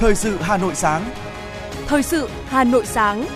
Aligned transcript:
Thời 0.00 0.14
sự 0.14 0.36
Hà 0.40 0.56
Nội 0.56 0.74
sáng. 0.74 1.10
Thời 1.86 2.02
sự 2.02 2.28
Hà 2.46 2.64
Nội 2.64 2.86
sáng. 2.86 3.26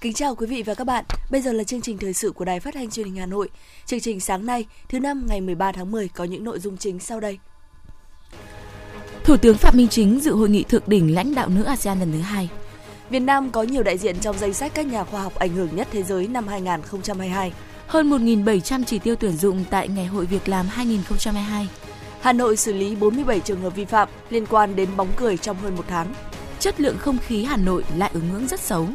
Kính 0.00 0.12
chào 0.12 0.34
quý 0.34 0.46
vị 0.46 0.62
và 0.62 0.74
các 0.74 0.84
bạn. 0.84 1.04
Bây 1.30 1.40
giờ 1.40 1.52
là 1.52 1.64
chương 1.64 1.80
trình 1.80 1.98
thời 1.98 2.12
sự 2.12 2.30
của 2.30 2.44
Đài 2.44 2.60
Phát 2.60 2.74
thanh 2.74 2.90
Truyền 2.90 3.06
hình 3.06 3.16
Hà 3.16 3.26
Nội. 3.26 3.48
Chương 3.86 4.00
trình 4.00 4.20
sáng 4.20 4.46
nay, 4.46 4.66
thứ 4.88 5.00
năm 5.00 5.26
ngày 5.28 5.40
13 5.40 5.72
tháng 5.72 5.90
10 5.90 6.08
có 6.08 6.24
những 6.24 6.44
nội 6.44 6.58
dung 6.58 6.76
chính 6.76 6.98
sau 6.98 7.20
đây. 7.20 7.38
Thủ 9.24 9.36
tướng 9.36 9.56
Phạm 9.56 9.76
Minh 9.76 9.88
Chính 9.88 10.20
dự 10.20 10.34
hội 10.34 10.48
nghị 10.48 10.62
thượng 10.62 10.82
đỉnh 10.86 11.14
lãnh 11.14 11.34
đạo 11.34 11.48
nữ 11.48 11.62
ASEAN 11.64 12.00
lần 12.00 12.12
thứ 12.12 12.20
hai. 12.20 12.48
Việt 13.10 13.20
Nam 13.20 13.50
có 13.50 13.62
nhiều 13.62 13.82
đại 13.82 13.98
diện 13.98 14.16
trong 14.20 14.38
danh 14.38 14.52
sách 14.52 14.72
các 14.74 14.86
nhà 14.86 15.04
khoa 15.04 15.22
học 15.22 15.34
ảnh 15.34 15.54
hưởng 15.54 15.76
nhất 15.76 15.88
thế 15.90 16.02
giới 16.02 16.26
năm 16.26 16.48
2022. 16.48 17.52
Hơn 17.86 18.10
1.700 18.10 18.84
chỉ 18.86 18.98
tiêu 18.98 19.16
tuyển 19.16 19.36
dụng 19.36 19.64
tại 19.70 19.88
Ngày 19.88 20.06
hội 20.06 20.26
Việc 20.26 20.48
làm 20.48 20.66
2022. 20.68 21.68
Hà 22.20 22.32
Nội 22.32 22.56
xử 22.56 22.72
lý 22.72 22.96
47 22.96 23.40
trường 23.40 23.62
hợp 23.62 23.74
vi 23.76 23.84
phạm 23.84 24.08
liên 24.30 24.46
quan 24.46 24.76
đến 24.76 24.88
bóng 24.96 25.08
cười 25.16 25.36
trong 25.36 25.56
hơn 25.56 25.76
một 25.76 25.84
tháng. 25.88 26.14
Chất 26.58 26.80
lượng 26.80 26.98
không 26.98 27.18
khí 27.18 27.44
Hà 27.44 27.56
Nội 27.56 27.84
lại 27.96 28.10
ở 28.14 28.20
ngưỡng 28.20 28.48
rất 28.48 28.60
xấu. 28.60 28.88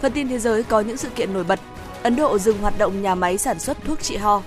Phần 0.00 0.12
tin 0.12 0.28
thế 0.28 0.38
giới 0.38 0.62
có 0.62 0.80
những 0.80 0.96
sự 0.96 1.08
kiện 1.08 1.32
nổi 1.32 1.44
bật. 1.44 1.60
Ấn 2.02 2.16
Độ 2.16 2.38
dừng 2.38 2.58
hoạt 2.58 2.78
động 2.78 3.02
nhà 3.02 3.14
máy 3.14 3.38
sản 3.38 3.58
xuất 3.58 3.84
thuốc 3.84 4.02
trị 4.02 4.16
ho. 4.16 4.42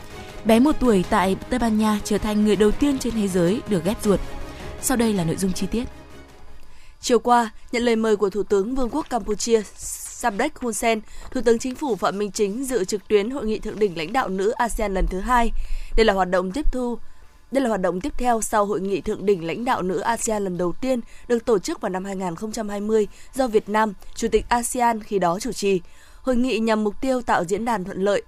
Bé 0.45 0.59
một 0.59 0.75
tuổi 0.79 1.03
tại 1.09 1.35
Tây 1.49 1.59
Ban 1.59 1.77
Nha 1.77 1.99
trở 2.03 2.17
thành 2.17 2.45
người 2.45 2.55
đầu 2.55 2.71
tiên 2.71 2.99
trên 2.99 3.13
thế 3.13 3.27
giới 3.27 3.61
được 3.67 3.83
ghép 3.83 4.03
ruột. 4.03 4.19
Sau 4.81 4.97
đây 4.97 5.13
là 5.13 5.23
nội 5.23 5.35
dung 5.35 5.53
chi 5.53 5.67
tiết. 5.67 5.83
Chiều 7.01 7.19
qua, 7.19 7.49
nhận 7.71 7.83
lời 7.83 7.95
mời 7.95 8.15
của 8.15 8.29
Thủ 8.29 8.43
tướng 8.43 8.75
Vương 8.75 8.89
quốc 8.89 9.09
Campuchia 9.09 9.61
Samdech 10.17 10.59
Hun 10.59 10.73
Sen, 10.73 11.01
Thủ 11.31 11.41
tướng 11.45 11.59
Chính 11.59 11.75
phủ 11.75 11.95
Phạm 11.95 12.17
Minh 12.17 12.31
Chính 12.31 12.65
dự 12.65 12.85
trực 12.85 13.07
tuyến 13.07 13.29
hội 13.29 13.45
nghị 13.45 13.59
thượng 13.59 13.79
đỉnh 13.79 13.97
lãnh 13.97 14.13
đạo 14.13 14.29
nữ 14.29 14.51
ASEAN 14.51 14.93
lần 14.93 15.05
thứ 15.07 15.19
hai. 15.19 15.51
Đây 15.97 16.05
là 16.05 16.13
hoạt 16.13 16.29
động 16.29 16.51
tiếp 16.51 16.65
thu 16.71 16.97
đây 17.51 17.63
là 17.63 17.69
hoạt 17.69 17.81
động 17.81 18.01
tiếp 18.01 18.13
theo 18.17 18.41
sau 18.41 18.65
hội 18.65 18.81
nghị 18.81 19.01
thượng 19.01 19.25
đỉnh 19.25 19.47
lãnh 19.47 19.65
đạo 19.65 19.81
nữ 19.81 19.99
ASEAN 19.99 20.43
lần 20.43 20.57
đầu 20.57 20.73
tiên 20.81 20.99
được 21.27 21.45
tổ 21.45 21.59
chức 21.59 21.81
vào 21.81 21.89
năm 21.89 22.05
2020 22.05 23.07
do 23.33 23.47
Việt 23.47 23.69
Nam, 23.69 23.93
Chủ 24.15 24.27
tịch 24.31 24.45
ASEAN 24.49 25.03
khi 25.03 25.19
đó 25.19 25.39
chủ 25.39 25.51
trì. 25.51 25.81
Hội 26.21 26.35
nghị 26.35 26.59
nhằm 26.59 26.83
mục 26.83 27.01
tiêu 27.01 27.21
tạo 27.21 27.43
diễn 27.43 27.65
đàn 27.65 27.83
thuận 27.83 28.01
lợi. 28.01 28.21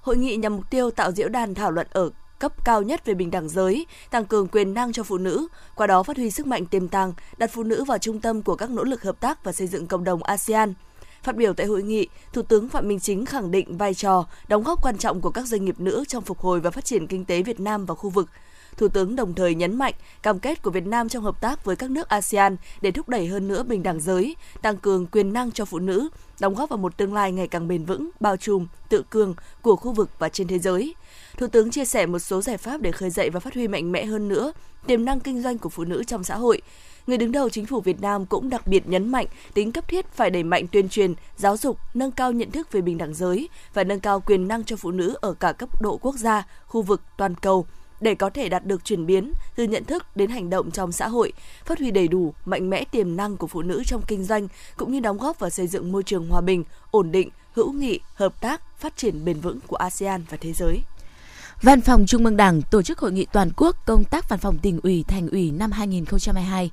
Hội 0.00 0.16
nghị 0.16 0.36
nhằm 0.36 0.56
mục 0.56 0.70
tiêu 0.70 0.90
tạo 0.90 1.12
diễn 1.12 1.32
đàn 1.32 1.54
thảo 1.54 1.70
luận 1.70 1.86
ở 1.90 2.10
cấp 2.38 2.64
cao 2.64 2.82
nhất 2.82 3.04
về 3.04 3.14
bình 3.14 3.30
đẳng 3.30 3.48
giới, 3.48 3.86
tăng 4.10 4.24
cường 4.24 4.48
quyền 4.48 4.74
năng 4.74 4.92
cho 4.92 5.02
phụ 5.02 5.18
nữ, 5.18 5.48
qua 5.74 5.86
đó 5.86 6.02
phát 6.02 6.16
huy 6.16 6.30
sức 6.30 6.46
mạnh 6.46 6.66
tiềm 6.66 6.88
tàng, 6.88 7.12
đặt 7.38 7.50
phụ 7.52 7.62
nữ 7.62 7.84
vào 7.84 7.98
trung 7.98 8.20
tâm 8.20 8.42
của 8.42 8.56
các 8.56 8.70
nỗ 8.70 8.84
lực 8.84 9.02
hợp 9.02 9.20
tác 9.20 9.44
và 9.44 9.52
xây 9.52 9.66
dựng 9.66 9.86
cộng 9.86 10.04
đồng 10.04 10.22
ASEAN. 10.22 10.74
Phát 11.22 11.36
biểu 11.36 11.52
tại 11.52 11.66
hội 11.66 11.82
nghị, 11.82 12.08
Thủ 12.32 12.42
tướng 12.42 12.68
Phạm 12.68 12.88
Minh 12.88 13.00
Chính 13.00 13.26
khẳng 13.26 13.50
định 13.50 13.76
vai 13.76 13.94
trò, 13.94 14.26
đóng 14.48 14.62
góp 14.62 14.82
quan 14.82 14.98
trọng 14.98 15.20
của 15.20 15.30
các 15.30 15.46
doanh 15.46 15.64
nghiệp 15.64 15.80
nữ 15.80 16.04
trong 16.08 16.24
phục 16.24 16.38
hồi 16.38 16.60
và 16.60 16.70
phát 16.70 16.84
triển 16.84 17.06
kinh 17.06 17.24
tế 17.24 17.42
Việt 17.42 17.60
Nam 17.60 17.86
và 17.86 17.94
khu 17.94 18.10
vực. 18.10 18.28
Thủ 18.76 18.88
tướng 18.88 19.16
đồng 19.16 19.34
thời 19.34 19.54
nhấn 19.54 19.76
mạnh 19.76 19.94
cam 20.22 20.38
kết 20.38 20.62
của 20.62 20.70
Việt 20.70 20.86
Nam 20.86 21.08
trong 21.08 21.24
hợp 21.24 21.40
tác 21.40 21.64
với 21.64 21.76
các 21.76 21.90
nước 21.90 22.08
ASEAN 22.08 22.56
để 22.80 22.90
thúc 22.90 23.08
đẩy 23.08 23.26
hơn 23.26 23.48
nữa 23.48 23.62
bình 23.62 23.82
đẳng 23.82 24.00
giới, 24.00 24.36
tăng 24.62 24.76
cường 24.76 25.06
quyền 25.06 25.32
năng 25.32 25.52
cho 25.52 25.64
phụ 25.64 25.78
nữ, 25.78 26.08
đóng 26.40 26.54
góp 26.54 26.68
vào 26.68 26.78
một 26.78 26.96
tương 26.96 27.14
lai 27.14 27.32
ngày 27.32 27.48
càng 27.48 27.68
bền 27.68 27.84
vững, 27.84 28.10
bao 28.20 28.36
trùm, 28.36 28.66
tự 28.88 29.02
cường 29.10 29.34
của 29.62 29.76
khu 29.76 29.92
vực 29.92 30.10
và 30.18 30.28
trên 30.28 30.48
thế 30.48 30.58
giới. 30.58 30.94
Thủ 31.38 31.46
tướng 31.46 31.70
chia 31.70 31.84
sẻ 31.84 32.06
một 32.06 32.18
số 32.18 32.42
giải 32.42 32.56
pháp 32.56 32.80
để 32.80 32.92
khơi 32.92 33.10
dậy 33.10 33.30
và 33.30 33.40
phát 33.40 33.54
huy 33.54 33.68
mạnh 33.68 33.92
mẽ 33.92 34.04
hơn 34.04 34.28
nữa 34.28 34.52
tiềm 34.86 35.04
năng 35.04 35.20
kinh 35.20 35.42
doanh 35.42 35.58
của 35.58 35.68
phụ 35.68 35.84
nữ 35.84 36.04
trong 36.04 36.24
xã 36.24 36.36
hội. 36.36 36.62
Người 37.06 37.18
đứng 37.18 37.32
đầu 37.32 37.48
chính 37.48 37.66
phủ 37.66 37.80
Việt 37.80 38.00
Nam 38.00 38.26
cũng 38.26 38.50
đặc 38.50 38.66
biệt 38.66 38.88
nhấn 38.88 39.08
mạnh 39.08 39.26
tính 39.54 39.72
cấp 39.72 39.88
thiết 39.88 40.12
phải 40.12 40.30
đẩy 40.30 40.42
mạnh 40.42 40.66
tuyên 40.72 40.88
truyền, 40.88 41.14
giáo 41.36 41.56
dục, 41.56 41.78
nâng 41.94 42.10
cao 42.10 42.32
nhận 42.32 42.50
thức 42.50 42.72
về 42.72 42.80
bình 42.80 42.98
đẳng 42.98 43.14
giới 43.14 43.48
và 43.74 43.84
nâng 43.84 44.00
cao 44.00 44.20
quyền 44.20 44.48
năng 44.48 44.64
cho 44.64 44.76
phụ 44.76 44.90
nữ 44.90 45.14
ở 45.20 45.34
cả 45.34 45.52
cấp 45.52 45.82
độ 45.82 45.96
quốc 45.96 46.16
gia, 46.16 46.46
khu 46.66 46.82
vực, 46.82 47.02
toàn 47.16 47.34
cầu 47.34 47.66
để 48.00 48.14
có 48.14 48.30
thể 48.30 48.48
đạt 48.48 48.66
được 48.66 48.84
chuyển 48.84 49.06
biến 49.06 49.32
từ 49.56 49.64
nhận 49.64 49.84
thức 49.84 50.16
đến 50.16 50.30
hành 50.30 50.50
động 50.50 50.70
trong 50.70 50.92
xã 50.92 51.08
hội, 51.08 51.32
phát 51.64 51.78
huy 51.78 51.90
đầy 51.90 52.08
đủ, 52.08 52.34
mạnh 52.44 52.70
mẽ 52.70 52.84
tiềm 52.84 53.16
năng 53.16 53.36
của 53.36 53.46
phụ 53.46 53.62
nữ 53.62 53.82
trong 53.86 54.02
kinh 54.06 54.24
doanh 54.24 54.48
cũng 54.76 54.92
như 54.92 55.00
đóng 55.00 55.18
góp 55.18 55.38
vào 55.38 55.50
xây 55.50 55.66
dựng 55.66 55.92
môi 55.92 56.02
trường 56.02 56.28
hòa 56.28 56.40
bình, 56.40 56.64
ổn 56.90 57.12
định, 57.12 57.30
hữu 57.52 57.72
nghị, 57.72 58.00
hợp 58.14 58.40
tác, 58.40 58.78
phát 58.78 58.96
triển 58.96 59.24
bền 59.24 59.40
vững 59.40 59.58
của 59.66 59.76
ASEAN 59.76 60.24
và 60.30 60.36
thế 60.40 60.52
giới. 60.52 60.80
Văn 61.62 61.80
phòng 61.80 62.06
Trung 62.06 62.24
ương 62.24 62.36
Đảng 62.36 62.62
tổ 62.62 62.82
chức 62.82 62.98
hội 62.98 63.12
nghị 63.12 63.26
toàn 63.32 63.50
quốc 63.56 63.76
công 63.86 64.04
tác 64.04 64.28
văn 64.28 64.38
phòng 64.38 64.58
tỉnh 64.58 64.80
ủy, 64.82 65.04
thành 65.08 65.28
ủy 65.28 65.50
năm 65.50 65.72
2022. 65.72 66.70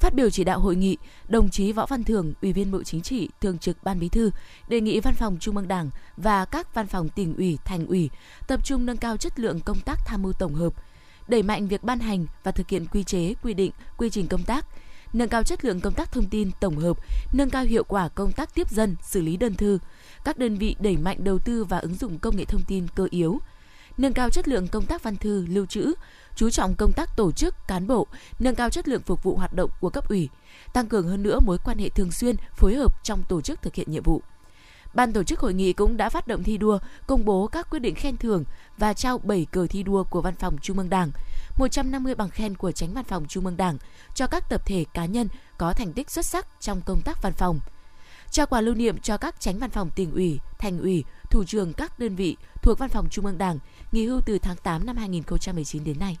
Phát 0.00 0.14
biểu 0.14 0.30
chỉ 0.30 0.44
đạo 0.44 0.60
hội 0.60 0.76
nghị, 0.76 0.96
đồng 1.28 1.50
chí 1.50 1.72
Võ 1.72 1.86
Văn 1.86 2.04
Thưởng, 2.04 2.32
Ủy 2.42 2.52
viên 2.52 2.70
Bộ 2.70 2.82
Chính 2.82 3.02
trị, 3.02 3.28
Thường 3.40 3.58
trực 3.58 3.84
Ban 3.84 4.00
Bí 4.00 4.08
thư, 4.08 4.30
đề 4.68 4.80
nghị 4.80 5.00
Văn 5.00 5.14
phòng 5.14 5.36
Trung 5.40 5.56
ương 5.56 5.68
Đảng 5.68 5.90
và 6.16 6.44
các 6.44 6.74
văn 6.74 6.86
phòng 6.86 7.08
tỉnh 7.08 7.36
ủy, 7.36 7.58
thành 7.64 7.86
ủy 7.86 8.10
tập 8.46 8.64
trung 8.64 8.86
nâng 8.86 8.96
cao 8.96 9.16
chất 9.16 9.38
lượng 9.38 9.60
công 9.60 9.80
tác 9.80 9.98
tham 10.06 10.22
mưu 10.22 10.32
tổng 10.32 10.54
hợp, 10.54 10.72
đẩy 11.28 11.42
mạnh 11.42 11.68
việc 11.68 11.84
ban 11.84 11.98
hành 11.98 12.26
và 12.42 12.50
thực 12.50 12.68
hiện 12.68 12.86
quy 12.86 13.04
chế, 13.04 13.34
quy 13.42 13.54
định, 13.54 13.72
quy 13.96 14.10
trình 14.10 14.26
công 14.26 14.42
tác, 14.42 14.66
nâng 15.12 15.28
cao 15.28 15.42
chất 15.42 15.64
lượng 15.64 15.80
công 15.80 15.94
tác 15.94 16.12
thông 16.12 16.26
tin 16.26 16.50
tổng 16.60 16.76
hợp, 16.76 16.98
nâng 17.32 17.50
cao 17.50 17.64
hiệu 17.64 17.84
quả 17.84 18.08
công 18.08 18.32
tác 18.32 18.54
tiếp 18.54 18.70
dân, 18.70 18.96
xử 19.02 19.22
lý 19.22 19.36
đơn 19.36 19.54
thư. 19.54 19.78
Các 20.24 20.38
đơn 20.38 20.56
vị 20.56 20.76
đẩy 20.80 20.96
mạnh 20.96 21.24
đầu 21.24 21.38
tư 21.38 21.64
và 21.64 21.78
ứng 21.78 21.94
dụng 21.94 22.18
công 22.18 22.36
nghệ 22.36 22.44
thông 22.44 22.64
tin 22.68 22.86
cơ 22.94 23.06
yếu, 23.10 23.40
nâng 23.98 24.12
cao 24.12 24.30
chất 24.30 24.48
lượng 24.48 24.68
công 24.68 24.86
tác 24.86 25.02
văn 25.02 25.16
thư, 25.16 25.46
lưu 25.48 25.66
trữ, 25.66 25.94
chú 26.36 26.50
trọng 26.50 26.74
công 26.74 26.92
tác 26.92 27.16
tổ 27.16 27.32
chức, 27.32 27.54
cán 27.68 27.86
bộ, 27.86 28.06
nâng 28.38 28.54
cao 28.54 28.70
chất 28.70 28.88
lượng 28.88 29.02
phục 29.02 29.22
vụ 29.22 29.36
hoạt 29.36 29.52
động 29.52 29.70
của 29.80 29.90
cấp 29.90 30.08
ủy, 30.08 30.28
tăng 30.72 30.86
cường 30.86 31.08
hơn 31.08 31.22
nữa 31.22 31.40
mối 31.40 31.58
quan 31.64 31.78
hệ 31.78 31.88
thường 31.88 32.12
xuyên, 32.12 32.36
phối 32.56 32.74
hợp 32.74 33.04
trong 33.04 33.22
tổ 33.28 33.40
chức 33.40 33.62
thực 33.62 33.74
hiện 33.74 33.90
nhiệm 33.90 34.02
vụ. 34.02 34.22
Ban 34.94 35.12
tổ 35.12 35.22
chức 35.22 35.40
hội 35.40 35.54
nghị 35.54 35.72
cũng 35.72 35.96
đã 35.96 36.08
phát 36.08 36.26
động 36.26 36.42
thi 36.42 36.58
đua, 36.58 36.78
công 37.06 37.24
bố 37.24 37.46
các 37.46 37.70
quyết 37.70 37.78
định 37.78 37.94
khen 37.94 38.16
thưởng 38.16 38.44
và 38.78 38.92
trao 38.92 39.18
7 39.18 39.46
cờ 39.50 39.66
thi 39.66 39.82
đua 39.82 40.04
của 40.04 40.20
Văn 40.20 40.34
phòng 40.34 40.56
Trung 40.62 40.78
ương 40.78 40.90
Đảng, 40.90 41.10
150 41.58 42.14
bằng 42.14 42.30
khen 42.30 42.56
của 42.56 42.72
Tránh 42.72 42.94
Văn 42.94 43.04
phòng 43.04 43.26
Trung 43.28 43.44
ương 43.44 43.56
Đảng 43.56 43.78
cho 44.14 44.26
các 44.26 44.48
tập 44.48 44.62
thể 44.66 44.84
cá 44.94 45.06
nhân 45.06 45.28
có 45.58 45.72
thành 45.72 45.92
tích 45.92 46.10
xuất 46.10 46.26
sắc 46.26 46.46
trong 46.60 46.80
công 46.86 47.00
tác 47.00 47.22
văn 47.22 47.32
phòng. 47.32 47.60
Trao 48.30 48.46
quà 48.46 48.60
lưu 48.60 48.74
niệm 48.74 48.98
cho 48.98 49.16
các 49.16 49.40
tránh 49.40 49.58
văn 49.58 49.70
phòng 49.70 49.90
tỉnh 49.90 50.12
ủy, 50.12 50.40
thành 50.58 50.78
ủy, 50.78 51.04
thủ 51.34 51.44
trưởng 51.44 51.72
các 51.72 51.98
đơn 51.98 52.16
vị 52.16 52.36
thuộc 52.62 52.78
Văn 52.78 52.90
phòng 52.90 53.08
Trung 53.10 53.26
ương 53.26 53.38
Đảng 53.38 53.58
nghỉ 53.92 54.06
hưu 54.06 54.20
từ 54.26 54.38
tháng 54.38 54.56
8 54.56 54.86
năm 54.86 54.96
2019 54.96 55.84
đến 55.84 55.98
nay. 55.98 56.16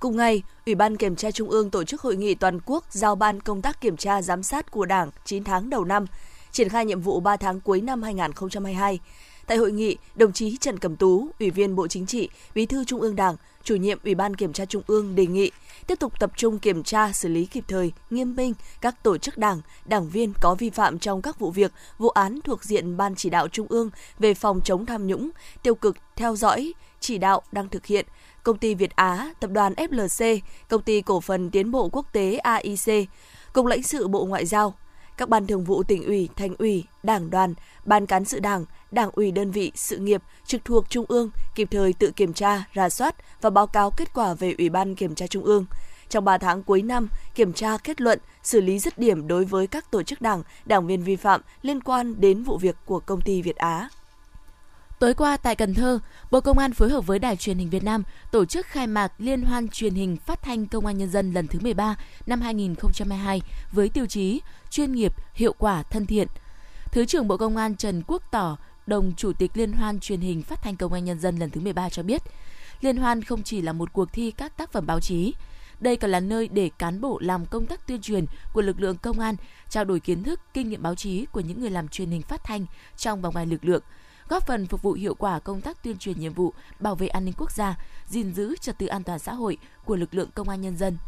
Cùng 0.00 0.16
ngày, 0.16 0.42
Ủy 0.66 0.74
ban 0.74 0.96
Kiểm 0.96 1.16
tra 1.16 1.30
Trung 1.30 1.50
ương 1.50 1.70
tổ 1.70 1.84
chức 1.84 2.00
hội 2.00 2.16
nghị 2.16 2.34
toàn 2.34 2.58
quốc 2.66 2.84
giao 2.90 3.14
ban 3.14 3.40
công 3.40 3.62
tác 3.62 3.80
kiểm 3.80 3.96
tra 3.96 4.22
giám 4.22 4.42
sát 4.42 4.70
của 4.70 4.84
Đảng 4.84 5.10
9 5.24 5.44
tháng 5.44 5.70
đầu 5.70 5.84
năm, 5.84 6.06
triển 6.50 6.68
khai 6.68 6.86
nhiệm 6.86 7.00
vụ 7.00 7.20
3 7.20 7.36
tháng 7.36 7.60
cuối 7.60 7.80
năm 7.80 8.02
2022. 8.02 9.00
Tại 9.46 9.58
hội 9.58 9.72
nghị, 9.72 9.96
đồng 10.14 10.32
chí 10.32 10.56
Trần 10.56 10.78
Cẩm 10.78 10.96
Tú, 10.96 11.28
Ủy 11.40 11.50
viên 11.50 11.76
Bộ 11.76 11.88
Chính 11.88 12.06
trị, 12.06 12.28
Bí 12.54 12.66
thư 12.66 12.84
Trung 12.84 13.00
ương 13.00 13.16
Đảng, 13.16 13.36
chủ 13.64 13.76
nhiệm 13.76 13.98
Ủy 14.04 14.14
ban 14.14 14.36
Kiểm 14.36 14.52
tra 14.52 14.64
Trung 14.64 14.82
ương 14.86 15.14
đề 15.14 15.26
nghị 15.26 15.50
tiếp 15.86 15.98
tục 15.98 16.12
tập 16.20 16.30
trung 16.36 16.58
kiểm 16.58 16.82
tra, 16.82 17.12
xử 17.12 17.28
lý 17.28 17.46
kịp 17.46 17.64
thời, 17.68 17.92
nghiêm 18.10 18.36
minh 18.36 18.54
các 18.80 19.02
tổ 19.02 19.18
chức 19.18 19.38
đảng, 19.38 19.60
đảng 19.84 20.08
viên 20.08 20.32
có 20.40 20.54
vi 20.54 20.70
phạm 20.70 20.98
trong 20.98 21.22
các 21.22 21.38
vụ 21.38 21.50
việc, 21.50 21.72
vụ 21.98 22.08
án 22.08 22.40
thuộc 22.44 22.64
diện 22.64 22.96
Ban 22.96 23.14
chỉ 23.14 23.30
đạo 23.30 23.48
Trung 23.48 23.66
ương 23.68 23.90
về 24.18 24.34
phòng 24.34 24.60
chống 24.64 24.86
tham 24.86 25.06
nhũng, 25.06 25.30
tiêu 25.62 25.74
cực, 25.74 25.96
theo 26.16 26.36
dõi, 26.36 26.72
chỉ 27.00 27.18
đạo 27.18 27.42
đang 27.52 27.68
thực 27.68 27.86
hiện, 27.86 28.06
công 28.42 28.58
ty 28.58 28.74
Việt 28.74 28.96
Á, 28.96 29.34
tập 29.40 29.50
đoàn 29.50 29.72
FLC, 29.72 30.38
công 30.68 30.82
ty 30.82 31.00
cổ 31.00 31.20
phần 31.20 31.50
tiến 31.50 31.70
bộ 31.70 31.88
quốc 31.92 32.06
tế 32.12 32.36
AIC, 32.36 33.08
Cục 33.52 33.66
lãnh 33.66 33.82
sự 33.82 34.08
Bộ 34.08 34.24
Ngoại 34.24 34.46
giao, 34.46 34.74
các 35.16 35.28
ban 35.28 35.46
thường 35.46 35.64
vụ 35.64 35.82
tỉnh 35.82 36.04
ủy, 36.04 36.28
thành 36.36 36.54
ủy, 36.58 36.84
đảng 37.02 37.30
đoàn, 37.30 37.54
ban 37.84 38.06
cán 38.06 38.24
sự 38.24 38.40
đảng, 38.40 38.64
đảng 38.90 39.10
ủy 39.12 39.30
đơn 39.30 39.50
vị, 39.50 39.72
sự 39.74 39.96
nghiệp 39.98 40.22
trực 40.46 40.64
thuộc 40.64 40.90
Trung 40.90 41.04
ương 41.08 41.30
kịp 41.54 41.68
thời 41.70 41.92
tự 41.92 42.10
kiểm 42.10 42.32
tra, 42.32 42.64
rà 42.74 42.88
soát 42.88 43.14
và 43.40 43.50
báo 43.50 43.66
cáo 43.66 43.90
kết 43.90 44.14
quả 44.14 44.34
về 44.34 44.54
Ủy 44.58 44.68
ban 44.68 44.94
Kiểm 44.94 45.14
tra 45.14 45.26
Trung 45.26 45.44
ương. 45.44 45.66
Trong 46.08 46.24
3 46.24 46.38
tháng 46.38 46.62
cuối 46.62 46.82
năm, 46.82 47.08
kiểm 47.34 47.52
tra 47.52 47.76
kết 47.84 48.00
luận, 48.00 48.18
xử 48.42 48.60
lý 48.60 48.78
dứt 48.78 48.98
điểm 48.98 49.28
đối 49.28 49.44
với 49.44 49.66
các 49.66 49.90
tổ 49.90 50.02
chức 50.02 50.20
đảng, 50.22 50.42
đảng 50.66 50.86
viên 50.86 51.02
vi 51.02 51.16
phạm 51.16 51.40
liên 51.62 51.80
quan 51.80 52.20
đến 52.20 52.42
vụ 52.42 52.56
việc 52.58 52.76
của 52.84 53.00
công 53.00 53.20
ty 53.20 53.42
Việt 53.42 53.56
Á. 53.56 53.88
Tối 55.02 55.14
qua 55.14 55.36
tại 55.36 55.56
Cần 55.56 55.74
Thơ, 55.74 55.98
Bộ 56.30 56.40
Công 56.40 56.58
an 56.58 56.72
phối 56.72 56.90
hợp 56.90 57.06
với 57.06 57.18
Đài 57.18 57.36
truyền 57.36 57.58
hình 57.58 57.70
Việt 57.70 57.84
Nam 57.84 58.02
tổ 58.30 58.44
chức 58.44 58.66
khai 58.66 58.86
mạc 58.86 59.12
Liên 59.18 59.42
hoan 59.42 59.68
truyền 59.68 59.94
hình 59.94 60.16
phát 60.16 60.42
thanh 60.42 60.66
Công 60.66 60.86
an 60.86 60.98
Nhân 60.98 61.10
dân 61.10 61.32
lần 61.32 61.46
thứ 61.46 61.58
13 61.62 61.96
năm 62.26 62.40
2022 62.40 63.40
với 63.72 63.88
tiêu 63.88 64.06
chí 64.06 64.40
chuyên 64.70 64.92
nghiệp, 64.92 65.12
hiệu 65.34 65.52
quả, 65.58 65.82
thân 65.82 66.06
thiện. 66.06 66.28
Thứ 66.92 67.04
trưởng 67.04 67.28
Bộ 67.28 67.36
Công 67.36 67.56
an 67.56 67.76
Trần 67.76 68.02
Quốc 68.06 68.22
Tỏ, 68.30 68.56
đồng 68.86 69.12
chủ 69.16 69.32
tịch 69.32 69.50
Liên 69.54 69.72
hoan 69.72 70.00
truyền 70.00 70.20
hình 70.20 70.42
phát 70.42 70.62
thanh 70.62 70.76
Công 70.76 70.92
an 70.92 71.04
Nhân 71.04 71.20
dân 71.20 71.38
lần 71.38 71.50
thứ 71.50 71.60
13 71.60 71.88
cho 71.88 72.02
biết, 72.02 72.22
Liên 72.80 72.96
hoan 72.96 73.22
không 73.22 73.42
chỉ 73.42 73.62
là 73.62 73.72
một 73.72 73.92
cuộc 73.92 74.12
thi 74.12 74.30
các 74.30 74.56
tác 74.56 74.72
phẩm 74.72 74.86
báo 74.86 75.00
chí, 75.00 75.34
đây 75.80 75.96
còn 75.96 76.10
là 76.10 76.20
nơi 76.20 76.48
để 76.48 76.70
cán 76.78 77.00
bộ 77.00 77.18
làm 77.22 77.46
công 77.46 77.66
tác 77.66 77.86
tuyên 77.86 78.00
truyền 78.02 78.24
của 78.52 78.62
lực 78.62 78.80
lượng 78.80 78.96
công 78.96 79.20
an, 79.20 79.36
trao 79.68 79.84
đổi 79.84 80.00
kiến 80.00 80.22
thức, 80.22 80.40
kinh 80.54 80.68
nghiệm 80.68 80.82
báo 80.82 80.94
chí 80.94 81.26
của 81.26 81.40
những 81.40 81.60
người 81.60 81.70
làm 81.70 81.88
truyền 81.88 82.10
hình 82.10 82.22
phát 82.22 82.44
thanh 82.44 82.66
trong 82.96 83.22
và 83.22 83.30
ngoài 83.30 83.46
lực 83.46 83.64
lượng, 83.64 83.82
góp 84.32 84.46
phần 84.46 84.66
phục 84.66 84.82
vụ 84.82 84.92
hiệu 84.92 85.14
quả 85.14 85.38
công 85.38 85.60
tác 85.60 85.82
tuyên 85.82 85.98
truyền 85.98 86.20
nhiệm 86.20 86.32
vụ 86.32 86.52
bảo 86.80 86.94
vệ 86.94 87.06
an 87.06 87.24
ninh 87.24 87.34
quốc 87.38 87.50
gia, 87.50 87.78
gìn 88.08 88.34
giữ 88.34 88.56
trật 88.60 88.78
tự 88.78 88.86
an 88.86 89.02
toàn 89.02 89.18
xã 89.18 89.32
hội 89.32 89.58
của 89.84 89.96
lực 89.96 90.14
lượng 90.14 90.28
công 90.34 90.48
an 90.48 90.60
nhân 90.60 90.76
dân. 90.76 90.98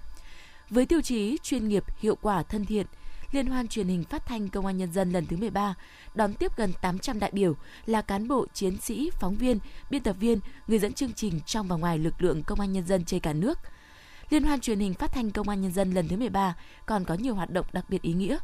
Với 0.71 0.87
tiêu 0.87 1.01
chí 1.01 1.39
chuyên 1.43 1.69
nghiệp, 1.69 1.85
hiệu 1.99 2.17
quả, 2.23 2.43
thân 2.43 2.67
thiện, 2.67 2.87
Liên 3.33 3.47
hoan 3.47 3.69
truyền 3.69 3.89
hình 3.89 4.05
phát 4.05 4.27
thanh 4.27 4.49
Công 4.49 4.67
an 4.67 4.77
Nhân 4.77 4.93
dân 4.93 5.13
lần 5.13 5.27
thứ 5.27 5.37
13 5.37 5.75
đón 6.15 6.35
tiếp 6.35 6.57
gần 6.57 6.73
800 6.81 7.19
đại 7.21 7.31
biểu 7.35 7.57
là 7.87 8.03
cán 8.03 8.29
bộ, 8.29 8.47
chiến 8.55 8.77
sĩ, 8.81 9.11
phóng 9.21 9.37
viên, 9.37 9.59
biên 9.91 10.03
tập 10.03 10.17
viên, 10.21 10.39
người 10.67 10.79
dẫn 10.79 10.93
chương 10.93 11.13
trình 11.13 11.41
trong 11.47 11.69
và 11.69 11.77
ngoài 11.77 11.99
lực 11.99 12.23
lượng 12.23 12.43
Công 12.43 12.61
an 12.61 12.73
Nhân 12.73 12.87
dân 12.87 13.05
trên 13.05 13.21
cả 13.21 13.33
nước. 13.33 13.59
Liên 14.31 14.45
hoan 14.45 14.61
truyền 14.61 14.79
hình 14.79 14.95
phát 14.95 15.13
thanh 15.13 15.31
Công 15.31 15.49
an 15.49 15.61
Nhân 15.61 15.73
dân 15.73 15.95
lần 15.95 16.09
thứ 16.09 16.17
13 16.17 16.55
còn 16.87 17.05
có 17.05 17.15
nhiều 17.15 17.35
hoạt 17.35 17.51
động 17.51 17.67
đặc 17.73 17.85
biệt 17.89 18.03
ý 18.03 18.13
nghĩa. 18.13 18.39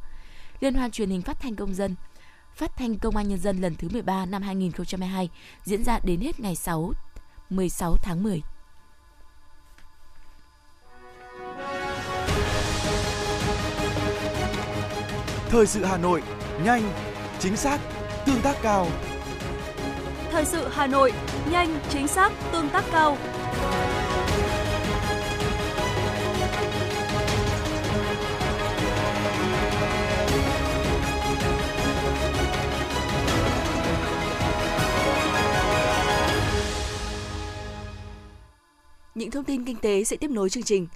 Liên 0.61 0.75
hoan 0.75 0.91
truyền 0.91 1.11
hình 1.11 1.23
phát 1.23 1.41
thanh 1.41 1.57
công 1.57 1.75
dân 1.75 1.95
Phát 2.57 2.77
thanh 2.77 2.99
Công 2.99 3.17
an 3.17 3.29
Nhân 3.29 3.39
dân 3.39 3.61
lần 3.61 3.75
thứ 3.75 3.89
13 3.89 4.27
năm 4.27 4.43
2022 4.43 5.29
diễn 5.65 5.85
ra 5.85 6.01
đến 6.05 6.21
hết 6.21 6.41
ngày 6.41 6.57
6 6.57 6.93
16 7.51 7.97
tháng 7.97 8.23
10. 8.23 8.43
Thời 15.51 15.67
sự 15.67 15.85
Hà 15.85 15.97
Nội, 15.97 16.23
nhanh, 16.65 16.93
chính 17.39 17.57
xác, 17.57 17.81
tương 18.27 18.41
tác 18.41 18.57
cao. 18.63 18.87
Thời 20.31 20.45
sự 20.45 20.69
Hà 20.73 20.87
Nội, 20.87 21.13
nhanh, 21.51 21.81
chính 21.89 22.09
xác, 22.09 22.33
tương 22.53 22.69
tác 22.69 22.85
cao. 22.93 23.17
Những 39.21 39.31
thông 39.31 39.45
tin 39.45 39.65
kinh 39.65 39.77
tế 39.77 40.05
sẽ 40.05 40.17
tiếp 40.17 40.31
nối 40.31 40.51
chương 40.51 40.63
trình. 40.63 40.87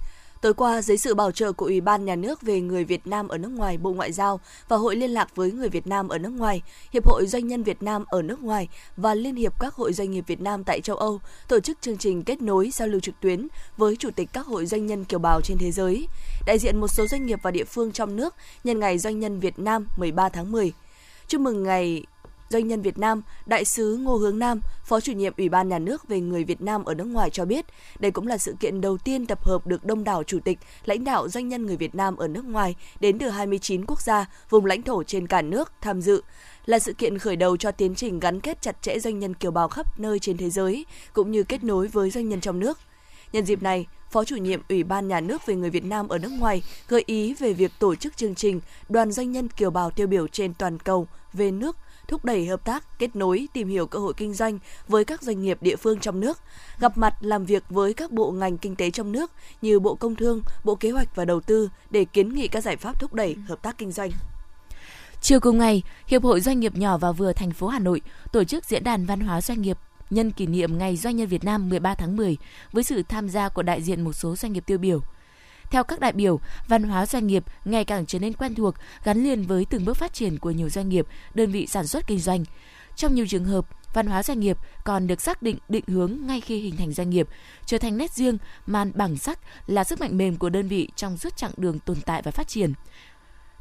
Tối 0.41 0.53
qua, 0.53 0.81
dưới 0.81 0.97
sự 0.97 1.15
bảo 1.15 1.31
trợ 1.31 1.51
của 1.51 1.65
Ủy 1.65 1.81
ban 1.81 2.05
Nhà 2.05 2.15
nước 2.15 2.41
về 2.41 2.61
người 2.61 2.83
Việt 2.83 3.07
Nam 3.07 3.27
ở 3.27 3.37
nước 3.37 3.51
ngoài 3.51 3.77
Bộ 3.77 3.93
Ngoại 3.93 4.11
giao 4.11 4.39
và 4.67 4.77
Hội 4.77 4.95
Liên 4.95 5.11
lạc 5.11 5.35
với 5.35 5.51
người 5.51 5.69
Việt 5.69 5.87
Nam 5.87 6.07
ở 6.07 6.17
nước 6.17 6.29
ngoài, 6.29 6.61
Hiệp 6.93 7.07
hội 7.07 7.25
Doanh 7.27 7.47
nhân 7.47 7.63
Việt 7.63 7.83
Nam 7.83 8.05
ở 8.07 8.21
nước 8.21 8.43
ngoài 8.43 8.67
và 8.97 9.15
Liên 9.15 9.35
hiệp 9.35 9.59
các 9.59 9.73
hội 9.73 9.93
doanh 9.93 10.11
nghiệp 10.11 10.23
Việt 10.27 10.41
Nam 10.41 10.63
tại 10.63 10.81
châu 10.81 10.95
Âu 10.95 11.19
tổ 11.47 11.59
chức 11.59 11.81
chương 11.81 11.97
trình 11.97 12.23
kết 12.23 12.41
nối 12.41 12.69
giao 12.73 12.87
lưu 12.87 12.99
trực 12.99 13.15
tuyến 13.19 13.47
với 13.77 13.95
Chủ 13.95 14.09
tịch 14.11 14.29
các 14.33 14.45
hội 14.45 14.65
doanh 14.65 14.85
nhân 14.85 15.05
kiều 15.05 15.19
bào 15.19 15.41
trên 15.43 15.57
thế 15.57 15.71
giới, 15.71 16.07
đại 16.45 16.59
diện 16.59 16.77
một 16.77 16.87
số 16.87 17.07
doanh 17.07 17.25
nghiệp 17.25 17.39
và 17.43 17.51
địa 17.51 17.63
phương 17.63 17.91
trong 17.91 18.15
nước 18.15 18.35
nhân 18.63 18.79
ngày 18.79 18.97
Doanh 18.97 19.19
nhân 19.19 19.39
Việt 19.39 19.59
Nam 19.59 19.87
13 19.97 20.29
tháng 20.29 20.51
10. 20.51 20.73
Chúc 21.27 21.41
mừng 21.41 21.63
ngày 21.63 22.03
Doanh 22.49 22.67
nhân 22.67 22.81
Việt 22.81 22.97
Nam, 22.97 23.21
Đại 23.45 23.65
sứ 23.65 23.97
Ngô 23.97 24.15
Hướng 24.15 24.39
Nam, 24.39 24.61
Phó 24.85 24.99
chủ 24.99 25.11
nhiệm 25.11 25.33
Ủy 25.37 25.49
ban 25.49 25.69
Nhà 25.69 25.79
nước 25.79 26.07
về 26.07 26.19
người 26.19 26.43
Việt 26.43 26.61
Nam 26.61 26.85
ở 26.85 26.93
nước 26.93 27.07
ngoài 27.07 27.29
cho 27.29 27.45
biết, 27.45 27.65
đây 27.99 28.11
cũng 28.11 28.27
là 28.27 28.37
sự 28.37 28.55
kiện 28.59 28.81
đầu 28.81 28.97
tiên 28.97 29.25
tập 29.25 29.43
hợp 29.43 29.67
được 29.67 29.85
đông 29.85 30.03
đảo 30.03 30.23
chủ 30.23 30.39
tịch, 30.39 30.59
lãnh 30.85 31.03
đạo 31.03 31.29
doanh 31.29 31.47
nhân 31.49 31.65
người 31.65 31.77
Việt 31.77 31.95
Nam 31.95 32.15
ở 32.15 32.27
nước 32.27 32.45
ngoài 32.45 32.75
đến 32.99 33.19
từ 33.19 33.29
29 33.29 33.85
quốc 33.85 34.01
gia, 34.01 34.25
vùng 34.49 34.65
lãnh 34.65 34.81
thổ 34.81 35.03
trên 35.03 35.27
cả 35.27 35.41
nước 35.41 35.71
tham 35.81 36.01
dự 36.01 36.23
là 36.65 36.79
sự 36.79 36.93
kiện 36.93 37.17
khởi 37.17 37.35
đầu 37.35 37.57
cho 37.57 37.71
tiến 37.71 37.95
trình 37.95 38.19
gắn 38.19 38.39
kết 38.39 38.61
chặt 38.61 38.81
chẽ 38.81 38.99
doanh 38.99 39.19
nhân 39.19 39.33
kiều 39.33 39.51
bào 39.51 39.67
khắp 39.67 39.99
nơi 39.99 40.19
trên 40.19 40.37
thế 40.37 40.49
giới, 40.49 40.85
cũng 41.13 41.31
như 41.31 41.43
kết 41.43 41.63
nối 41.63 41.87
với 41.87 42.09
doanh 42.09 42.29
nhân 42.29 42.41
trong 42.41 42.59
nước. 42.59 42.79
Nhân 43.35 43.45
dịp 43.45 43.63
này, 43.63 43.85
Phó 44.11 44.23
chủ 44.23 44.35
nhiệm 44.35 44.61
Ủy 44.69 44.83
ban 44.83 45.07
Nhà 45.07 45.19
nước 45.19 45.45
về 45.45 45.55
người 45.55 45.69
Việt 45.69 45.85
Nam 45.85 46.07
ở 46.07 46.17
nước 46.17 46.31
ngoài 46.31 46.63
gợi 46.87 47.03
ý 47.05 47.33
về 47.33 47.53
việc 47.53 47.71
tổ 47.79 47.95
chức 47.95 48.17
chương 48.17 48.35
trình 48.35 48.61
Đoàn 48.89 49.11
doanh 49.11 49.31
nhân 49.31 49.49
kiều 49.49 49.69
bào 49.69 49.91
tiêu 49.91 50.07
biểu 50.07 50.27
trên 50.27 50.53
toàn 50.53 50.79
cầu 50.79 51.07
về 51.33 51.51
nước 51.51 51.77
thúc 52.07 52.25
đẩy 52.25 52.45
hợp 52.45 52.65
tác, 52.65 52.99
kết 52.99 53.15
nối, 53.15 53.47
tìm 53.53 53.67
hiểu 53.67 53.87
cơ 53.87 53.99
hội 53.99 54.13
kinh 54.17 54.33
doanh 54.33 54.59
với 54.87 55.05
các 55.05 55.21
doanh 55.21 55.41
nghiệp 55.41 55.57
địa 55.61 55.75
phương 55.75 55.99
trong 55.99 56.19
nước, 56.19 56.39
gặp 56.79 56.97
mặt 56.97 57.13
làm 57.19 57.45
việc 57.45 57.63
với 57.69 57.93
các 57.93 58.11
bộ 58.11 58.31
ngành 58.31 58.57
kinh 58.57 58.75
tế 58.75 58.91
trong 58.91 59.11
nước 59.11 59.31
như 59.61 59.79
Bộ 59.79 59.95
Công 59.95 60.15
Thương, 60.15 60.41
Bộ 60.63 60.75
Kế 60.75 60.91
hoạch 60.91 61.15
và 61.15 61.25
Đầu 61.25 61.39
tư 61.39 61.69
để 61.89 62.05
kiến 62.05 62.35
nghị 62.35 62.47
các 62.47 62.63
giải 62.63 62.77
pháp 62.77 62.99
thúc 62.99 63.13
đẩy 63.13 63.35
hợp 63.47 63.61
tác 63.61 63.77
kinh 63.77 63.91
doanh. 63.91 64.11
Chiều 65.21 65.39
cùng 65.39 65.57
ngày, 65.57 65.83
Hiệp 66.07 66.23
hội 66.23 66.41
Doanh 66.41 66.59
nghiệp 66.59 66.75
nhỏ 66.75 66.97
và 66.97 67.11
vừa 67.11 67.33
thành 67.33 67.51
phố 67.51 67.67
Hà 67.67 67.79
Nội 67.79 68.01
tổ 68.31 68.43
chức 68.43 68.65
diễn 68.65 68.83
đàn 68.83 69.05
văn 69.05 69.19
hóa 69.19 69.41
doanh 69.41 69.61
nghiệp 69.61 69.77
nhân 70.15 70.31
kỷ 70.31 70.45
niệm 70.45 70.77
Ngày 70.77 70.97
Doanh 70.97 71.15
nhân 71.15 71.27
Việt 71.27 71.43
Nam 71.43 71.69
13 71.69 71.95
tháng 71.95 72.15
10 72.15 72.37
với 72.71 72.83
sự 72.83 73.03
tham 73.03 73.29
gia 73.29 73.49
của 73.49 73.63
đại 73.63 73.81
diện 73.81 74.01
một 74.01 74.13
số 74.13 74.35
doanh 74.35 74.53
nghiệp 74.53 74.63
tiêu 74.65 74.77
biểu. 74.77 75.01
Theo 75.71 75.83
các 75.83 75.99
đại 75.99 76.11
biểu, 76.11 76.39
văn 76.67 76.83
hóa 76.83 77.05
doanh 77.05 77.27
nghiệp 77.27 77.43
ngày 77.65 77.85
càng 77.85 78.05
trở 78.05 78.19
nên 78.19 78.33
quen 78.33 78.55
thuộc, 78.55 78.75
gắn 79.03 79.23
liền 79.23 79.43
với 79.43 79.65
từng 79.69 79.85
bước 79.85 79.97
phát 79.97 80.13
triển 80.13 80.39
của 80.39 80.51
nhiều 80.51 80.69
doanh 80.69 80.89
nghiệp, 80.89 81.07
đơn 81.33 81.51
vị 81.51 81.67
sản 81.67 81.87
xuất 81.87 82.07
kinh 82.07 82.19
doanh. 82.19 82.43
Trong 82.95 83.15
nhiều 83.15 83.25
trường 83.27 83.45
hợp, 83.45 83.65
văn 83.93 84.07
hóa 84.07 84.23
doanh 84.23 84.39
nghiệp 84.39 84.57
còn 84.83 85.07
được 85.07 85.21
xác 85.21 85.41
định 85.41 85.57
định 85.69 85.83
hướng 85.87 86.17
ngay 86.21 86.41
khi 86.41 86.59
hình 86.59 86.75
thành 86.75 86.93
doanh 86.93 87.09
nghiệp, 87.09 87.27
trở 87.65 87.77
thành 87.77 87.97
nét 87.97 88.11
riêng, 88.11 88.37
màn 88.65 88.91
bằng 88.95 89.17
sắc 89.17 89.39
là 89.67 89.83
sức 89.83 90.01
mạnh 90.01 90.17
mềm 90.17 90.37
của 90.37 90.49
đơn 90.49 90.67
vị 90.67 90.89
trong 90.95 91.17
suốt 91.17 91.37
chặng 91.37 91.51
đường 91.57 91.79
tồn 91.79 91.97
tại 92.05 92.21
và 92.21 92.31
phát 92.31 92.47
triển. 92.47 92.73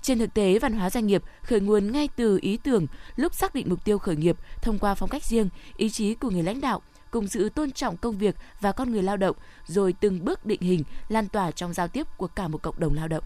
Trên 0.05 0.19
thực 0.19 0.35
tế, 0.35 0.59
văn 0.59 0.73
hóa 0.73 0.91
doanh 0.91 1.07
nghiệp 1.07 1.23
khởi 1.43 1.61
nguồn 1.61 1.93
ngay 1.93 2.09
từ 2.17 2.39
ý 2.43 2.57
tưởng 2.57 2.87
lúc 3.17 3.35
xác 3.35 3.55
định 3.55 3.67
mục 3.69 3.85
tiêu 3.85 3.99
khởi 3.99 4.17
nghiệp 4.17 4.37
thông 4.63 4.79
qua 4.79 4.95
phong 4.95 5.09
cách 5.09 5.25
riêng, 5.25 5.49
ý 5.77 5.91
chí 5.91 6.15
của 6.15 6.31
người 6.31 6.43
lãnh 6.43 6.61
đạo, 6.61 6.83
cùng 7.11 7.29
sự 7.29 7.49
tôn 7.49 7.71
trọng 7.71 7.97
công 7.97 8.19
việc 8.19 8.37
và 8.61 8.73
con 8.73 8.93
người 8.93 9.03
lao 9.03 9.17
động, 9.17 9.37
rồi 9.67 9.95
từng 10.01 10.25
bước 10.25 10.47
định 10.47 10.61
hình, 10.61 10.85
lan 11.09 11.29
tỏa 11.29 11.51
trong 11.51 11.73
giao 11.73 11.89
tiếp 11.89 12.07
của 12.17 12.27
cả 12.27 12.49
một 12.49 12.63
cộng 12.63 12.81
đồng 12.81 12.95
lao 12.95 13.09
động. 13.09 13.25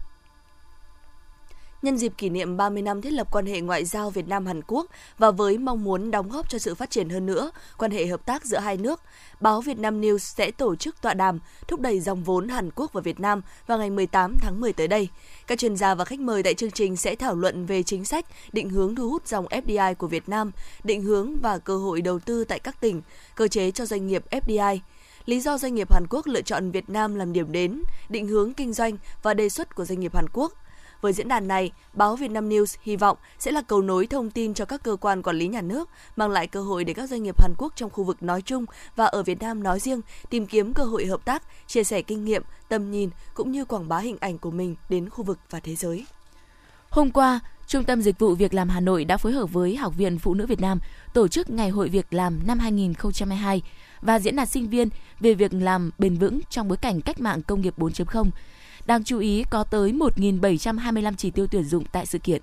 Nhân 1.81 1.97
dịp 1.97 2.13
kỷ 2.17 2.29
niệm 2.29 2.57
30 2.57 2.81
năm 2.81 3.01
thiết 3.01 3.13
lập 3.13 3.27
quan 3.31 3.45
hệ 3.45 3.61
ngoại 3.61 3.85
giao 3.85 4.09
Việt 4.09 4.27
Nam 4.27 4.45
Hàn 4.45 4.61
Quốc 4.67 4.85
và 5.17 5.31
với 5.31 5.57
mong 5.57 5.83
muốn 5.83 6.11
đóng 6.11 6.29
góp 6.29 6.49
cho 6.49 6.57
sự 6.57 6.75
phát 6.75 6.89
triển 6.89 7.09
hơn 7.09 7.25
nữa 7.25 7.51
quan 7.77 7.91
hệ 7.91 8.05
hợp 8.05 8.25
tác 8.25 8.45
giữa 8.45 8.57
hai 8.57 8.77
nước, 8.77 9.01
báo 9.39 9.61
Việt 9.61 9.79
Nam 9.79 10.01
News 10.01 10.17
sẽ 10.17 10.51
tổ 10.51 10.75
chức 10.75 11.01
tọa 11.01 11.13
đàm 11.13 11.39
thúc 11.67 11.79
đẩy 11.79 11.99
dòng 11.99 12.23
vốn 12.23 12.49
Hàn 12.49 12.69
Quốc 12.75 12.93
và 12.93 13.01
Việt 13.01 13.19
Nam 13.19 13.41
vào 13.67 13.77
ngày 13.77 13.89
18 13.89 14.35
tháng 14.39 14.61
10 14.61 14.73
tới 14.73 14.87
đây. 14.87 15.07
Các 15.47 15.59
chuyên 15.59 15.75
gia 15.75 15.95
và 15.95 16.05
khách 16.05 16.19
mời 16.19 16.43
tại 16.43 16.53
chương 16.53 16.71
trình 16.71 16.95
sẽ 16.95 17.15
thảo 17.15 17.35
luận 17.35 17.65
về 17.65 17.83
chính 17.83 18.05
sách, 18.05 18.25
định 18.51 18.69
hướng 18.69 18.95
thu 18.95 19.09
hút 19.09 19.27
dòng 19.27 19.45
FDI 19.45 19.95
của 19.95 20.07
Việt 20.07 20.29
Nam, 20.29 20.51
định 20.83 21.03
hướng 21.03 21.39
và 21.39 21.57
cơ 21.57 21.77
hội 21.77 22.01
đầu 22.01 22.19
tư 22.19 22.43
tại 22.43 22.59
các 22.59 22.81
tỉnh, 22.81 23.01
cơ 23.35 23.47
chế 23.47 23.71
cho 23.71 23.85
doanh 23.85 24.07
nghiệp 24.07 24.23
FDI 24.31 24.79
lý 25.25 25.39
do 25.39 25.57
doanh 25.57 25.75
nghiệp 25.75 25.93
Hàn 25.93 26.05
Quốc 26.09 26.27
lựa 26.27 26.41
chọn 26.41 26.71
Việt 26.71 26.89
Nam 26.89 27.15
làm 27.15 27.33
điểm 27.33 27.51
đến, 27.51 27.83
định 28.09 28.27
hướng 28.27 28.53
kinh 28.53 28.73
doanh 28.73 28.97
và 29.23 29.33
đề 29.33 29.49
xuất 29.49 29.75
của 29.75 29.85
doanh 29.85 29.99
nghiệp 29.99 30.15
Hàn 30.15 30.25
Quốc– 30.33 30.53
với 31.01 31.13
diễn 31.13 31.27
đàn 31.27 31.47
này, 31.47 31.71
báo 31.93 32.15
Vietnam 32.15 32.49
News 32.49 32.77
hy 32.81 32.95
vọng 32.95 33.17
sẽ 33.39 33.51
là 33.51 33.61
cầu 33.61 33.81
nối 33.81 34.07
thông 34.07 34.29
tin 34.29 34.53
cho 34.53 34.65
các 34.65 34.83
cơ 34.83 34.95
quan 34.95 35.23
quản 35.23 35.35
lý 35.35 35.47
nhà 35.47 35.61
nước, 35.61 35.89
mang 36.15 36.29
lại 36.29 36.47
cơ 36.47 36.61
hội 36.61 36.83
để 36.83 36.93
các 36.93 37.09
doanh 37.09 37.23
nghiệp 37.23 37.41
Hàn 37.41 37.53
Quốc 37.57 37.73
trong 37.75 37.89
khu 37.89 38.03
vực 38.03 38.23
nói 38.23 38.41
chung 38.41 38.65
và 38.95 39.05
ở 39.05 39.23
Việt 39.23 39.41
Nam 39.41 39.63
nói 39.63 39.79
riêng 39.79 40.01
tìm 40.29 40.45
kiếm 40.45 40.73
cơ 40.73 40.83
hội 40.83 41.05
hợp 41.05 41.25
tác, 41.25 41.43
chia 41.67 41.83
sẻ 41.83 42.01
kinh 42.01 42.25
nghiệm, 42.25 42.43
tầm 42.69 42.91
nhìn 42.91 43.09
cũng 43.33 43.51
như 43.51 43.65
quảng 43.65 43.89
bá 43.89 43.97
hình 43.97 44.17
ảnh 44.19 44.37
của 44.37 44.51
mình 44.51 44.75
đến 44.89 45.09
khu 45.09 45.23
vực 45.23 45.39
và 45.49 45.59
thế 45.59 45.75
giới. 45.75 46.05
Hôm 46.89 47.11
qua, 47.11 47.39
Trung 47.69 47.83
tâm 47.83 48.01
Dịch 48.01 48.19
vụ 48.19 48.35
Việc 48.35 48.53
làm 48.53 48.69
Hà 48.69 48.79
Nội 48.79 49.05
đã 49.05 49.17
phối 49.17 49.31
hợp 49.31 49.53
với 49.53 49.75
Học 49.75 49.93
viện 49.97 50.19
Phụ 50.19 50.33
nữ 50.33 50.45
Việt 50.45 50.61
Nam 50.61 50.79
tổ 51.13 51.27
chức 51.27 51.49
Ngày 51.49 51.69
hội 51.69 51.89
Việc 51.89 52.13
làm 52.13 52.39
năm 52.47 52.59
2022 52.59 53.61
và 54.01 54.19
diễn 54.19 54.35
đàn 54.35 54.45
sinh 54.45 54.69
viên 54.69 54.89
về 55.19 55.33
việc 55.33 55.53
làm 55.53 55.91
bền 55.97 56.15
vững 56.15 56.39
trong 56.49 56.67
bối 56.67 56.77
cảnh 56.77 57.01
cách 57.01 57.21
mạng 57.21 57.41
công 57.47 57.61
nghiệp 57.61 57.73
4.0 57.77 58.29
Đáng 58.85 59.03
chú 59.03 59.19
ý 59.19 59.43
có 59.49 59.63
tới 59.63 59.91
1.725 59.91 61.13
chỉ 61.17 61.31
tiêu 61.31 61.47
tuyển 61.47 61.63
dụng 61.63 61.83
tại 61.91 62.05
sự 62.05 62.19
kiện. 62.19 62.41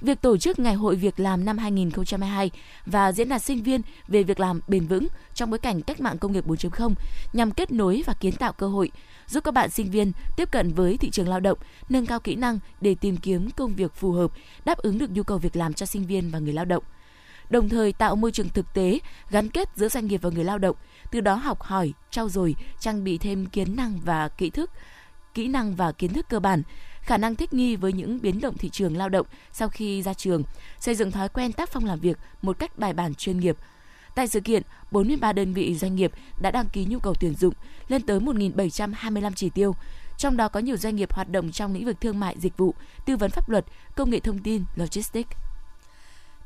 Việc 0.00 0.20
tổ 0.20 0.36
chức 0.36 0.58
Ngày 0.58 0.74
hội 0.74 0.96
Việc 0.96 1.20
làm 1.20 1.44
năm 1.44 1.58
2022 1.58 2.50
và 2.86 3.12
diễn 3.12 3.28
đàn 3.28 3.38
sinh 3.38 3.62
viên 3.62 3.80
về 4.08 4.22
việc 4.22 4.40
làm 4.40 4.60
bền 4.68 4.86
vững 4.86 5.06
trong 5.34 5.50
bối 5.50 5.58
cảnh 5.58 5.82
cách 5.82 6.00
mạng 6.00 6.18
công 6.18 6.32
nghiệp 6.32 6.46
4.0 6.46 6.94
nhằm 7.32 7.50
kết 7.50 7.72
nối 7.72 8.02
và 8.06 8.14
kiến 8.14 8.36
tạo 8.36 8.52
cơ 8.52 8.68
hội, 8.68 8.90
giúp 9.26 9.44
các 9.44 9.54
bạn 9.54 9.70
sinh 9.70 9.90
viên 9.90 10.12
tiếp 10.36 10.50
cận 10.50 10.72
với 10.72 10.96
thị 10.96 11.10
trường 11.10 11.28
lao 11.28 11.40
động, 11.40 11.58
nâng 11.88 12.06
cao 12.06 12.20
kỹ 12.20 12.34
năng 12.34 12.58
để 12.80 12.94
tìm 12.94 13.16
kiếm 13.16 13.50
công 13.50 13.74
việc 13.74 13.94
phù 13.94 14.12
hợp, 14.12 14.32
đáp 14.64 14.78
ứng 14.78 14.98
được 14.98 15.10
nhu 15.10 15.22
cầu 15.22 15.38
việc 15.38 15.56
làm 15.56 15.74
cho 15.74 15.86
sinh 15.86 16.06
viên 16.06 16.30
và 16.30 16.38
người 16.38 16.52
lao 16.52 16.64
động 16.64 16.84
đồng 17.50 17.68
thời 17.68 17.92
tạo 17.92 18.16
môi 18.16 18.32
trường 18.32 18.48
thực 18.48 18.74
tế 18.74 18.98
gắn 19.30 19.48
kết 19.48 19.68
giữa 19.76 19.88
doanh 19.88 20.06
nghiệp 20.06 20.22
và 20.22 20.30
người 20.30 20.44
lao 20.44 20.58
động, 20.58 20.76
từ 21.10 21.20
đó 21.20 21.34
học 21.34 21.62
hỏi, 21.62 21.92
trau 22.10 22.28
dồi, 22.28 22.54
trang 22.80 23.04
bị 23.04 23.18
thêm 23.18 23.46
kiến 23.46 23.76
năng 23.76 24.00
và 24.04 24.28
kỹ 24.28 24.50
thức, 24.50 24.70
kỹ 25.38 25.48
năng 25.48 25.74
và 25.74 25.92
kiến 25.92 26.12
thức 26.12 26.26
cơ 26.28 26.40
bản, 26.40 26.62
khả 27.02 27.16
năng 27.16 27.34
thích 27.34 27.52
nghi 27.52 27.76
với 27.76 27.92
những 27.92 28.18
biến 28.22 28.40
động 28.40 28.58
thị 28.58 28.68
trường 28.68 28.96
lao 28.96 29.08
động 29.08 29.26
sau 29.52 29.68
khi 29.68 30.02
ra 30.02 30.14
trường, 30.14 30.42
xây 30.80 30.94
dựng 30.94 31.10
thói 31.10 31.28
quen 31.28 31.52
tác 31.52 31.70
phong 31.72 31.84
làm 31.84 32.00
việc 32.00 32.18
một 32.42 32.58
cách 32.58 32.78
bài 32.78 32.92
bản 32.92 33.14
chuyên 33.14 33.40
nghiệp. 33.40 33.56
Tại 34.14 34.28
sự 34.28 34.40
kiện, 34.40 34.62
43 34.90 35.32
đơn 35.32 35.54
vị 35.54 35.74
doanh 35.74 35.94
nghiệp 35.94 36.12
đã 36.40 36.50
đăng 36.50 36.68
ký 36.68 36.84
nhu 36.84 36.98
cầu 36.98 37.14
tuyển 37.20 37.34
dụng 37.34 37.54
lên 37.88 38.02
tới 38.02 38.20
1.725 38.20 39.32
chỉ 39.32 39.50
tiêu, 39.50 39.74
trong 40.16 40.36
đó 40.36 40.48
có 40.48 40.60
nhiều 40.60 40.76
doanh 40.76 40.96
nghiệp 40.96 41.12
hoạt 41.12 41.28
động 41.28 41.52
trong 41.52 41.74
lĩnh 41.74 41.84
vực 41.84 42.00
thương 42.00 42.20
mại 42.20 42.36
dịch 42.38 42.56
vụ, 42.56 42.74
tư 43.06 43.16
vấn 43.16 43.30
pháp 43.30 43.48
luật, 43.48 43.64
công 43.96 44.10
nghệ 44.10 44.20
thông 44.20 44.38
tin, 44.38 44.64
logistics. 44.76 45.47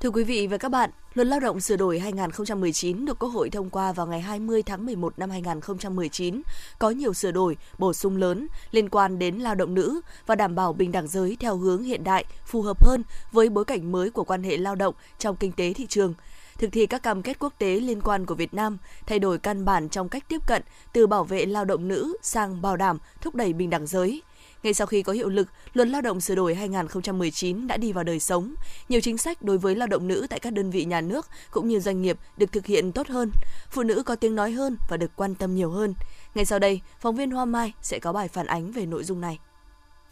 Thưa 0.03 0.11
quý 0.11 0.25
vị 0.25 0.47
và 0.47 0.59
các 0.59 0.69
bạn, 0.69 0.91
Luật 1.15 1.29
Lao 1.29 1.41
động 1.41 1.61
sửa 1.61 1.77
đổi 1.77 1.99
2019 1.99 3.05
được 3.05 3.19
Quốc 3.19 3.29
hội 3.29 3.51
thông 3.51 3.71
qua 3.71 3.93
vào 3.93 4.07
ngày 4.07 4.21
20 4.21 4.63
tháng 4.63 4.87
11 4.87 5.19
năm 5.19 5.31
2019, 5.31 6.43
có 6.79 6.91
nhiều 6.91 7.15
sửa 7.15 7.31
đổi, 7.31 7.57
bổ 7.79 7.93
sung 7.93 8.17
lớn 8.17 8.47
liên 8.71 8.89
quan 8.89 9.19
đến 9.19 9.37
lao 9.37 9.55
động 9.55 9.75
nữ 9.75 10.01
và 10.27 10.35
đảm 10.35 10.55
bảo 10.55 10.73
bình 10.73 10.93
đẳng 10.93 11.09
giới 11.09 11.37
theo 11.41 11.57
hướng 11.57 11.83
hiện 11.83 12.05
đại, 12.05 12.25
phù 12.47 12.63
hợp 12.63 12.85
hơn 12.85 13.03
với 13.33 13.49
bối 13.49 13.65
cảnh 13.65 13.93
mới 13.93 14.11
của 14.11 14.25
quan 14.25 14.43
hệ 14.43 14.57
lao 14.57 14.75
động 14.75 14.95
trong 15.19 15.37
kinh 15.37 15.53
tế 15.53 15.73
thị 15.73 15.87
trường. 15.87 16.15
Thực 16.59 16.73
thi 16.73 16.87
các 16.87 17.03
cam 17.03 17.23
kết 17.23 17.39
quốc 17.39 17.53
tế 17.59 17.81
liên 17.81 18.01
quan 18.01 18.27
của 18.27 18.35
Việt 18.35 18.55
Nam, 18.55 18.79
thay 19.07 19.19
đổi 19.19 19.39
căn 19.39 19.65
bản 19.65 19.89
trong 19.89 20.09
cách 20.09 20.25
tiếp 20.29 20.47
cận 20.47 20.63
từ 20.93 21.07
bảo 21.07 21.25
vệ 21.25 21.47
lao 21.47 21.65
động 21.65 21.89
nữ 21.89 22.17
sang 22.23 22.63
bảo 22.63 22.77
đảm 22.77 22.99
thúc 23.21 23.35
đẩy 23.35 23.53
bình 23.53 23.71
đẳng 23.71 23.87
giới. 23.87 24.23
Ngay 24.63 24.75
sau 24.75 24.87
khi 24.87 25.03
có 25.03 25.13
hiệu 25.13 25.29
lực, 25.29 25.49
Luật 25.75 25.89
Lao 25.89 26.01
động 26.01 26.21
sửa 26.21 26.35
đổi 26.35 26.55
2019 26.55 27.67
đã 27.67 27.77
đi 27.77 27.93
vào 27.93 28.05
đời 28.05 28.21
sống. 28.21 28.55
Nhiều 28.89 29.01
chính 29.01 29.19
sách 29.19 29.43
đối 29.43 29.59
với 29.59 29.75
lao 29.75 29.89
động 29.89 30.09
nữ 30.09 30.27
tại 30.31 30.41
các 30.41 30.53
đơn 30.53 30.71
vị 30.71 30.85
nhà 30.85 31.01
nước 31.01 31.27
cũng 31.51 31.69
như 31.69 31.81
doanh 31.81 32.03
nghiệp 32.03 32.19
được 32.37 32.53
thực 32.53 32.67
hiện 32.67 32.93
tốt 32.93 33.09
hơn. 33.09 33.31
Phụ 33.71 33.83
nữ 33.83 34.03
có 34.03 34.17
tiếng 34.17 34.35
nói 34.35 34.53
hơn 34.53 34.77
và 34.89 34.97
được 34.97 35.11
quan 35.17 35.35
tâm 35.35 35.55
nhiều 35.55 35.71
hơn. 35.71 35.95
Ngay 36.35 36.45
sau 36.45 36.59
đây, 36.59 36.81
phóng 37.01 37.17
viên 37.17 37.31
Hoa 37.31 37.45
Mai 37.45 37.73
sẽ 37.83 37.99
có 37.99 38.13
bài 38.13 38.29
phản 38.29 38.47
ánh 38.47 38.73
về 38.73 38.87
nội 38.87 39.05
dung 39.05 39.21
này. 39.21 39.39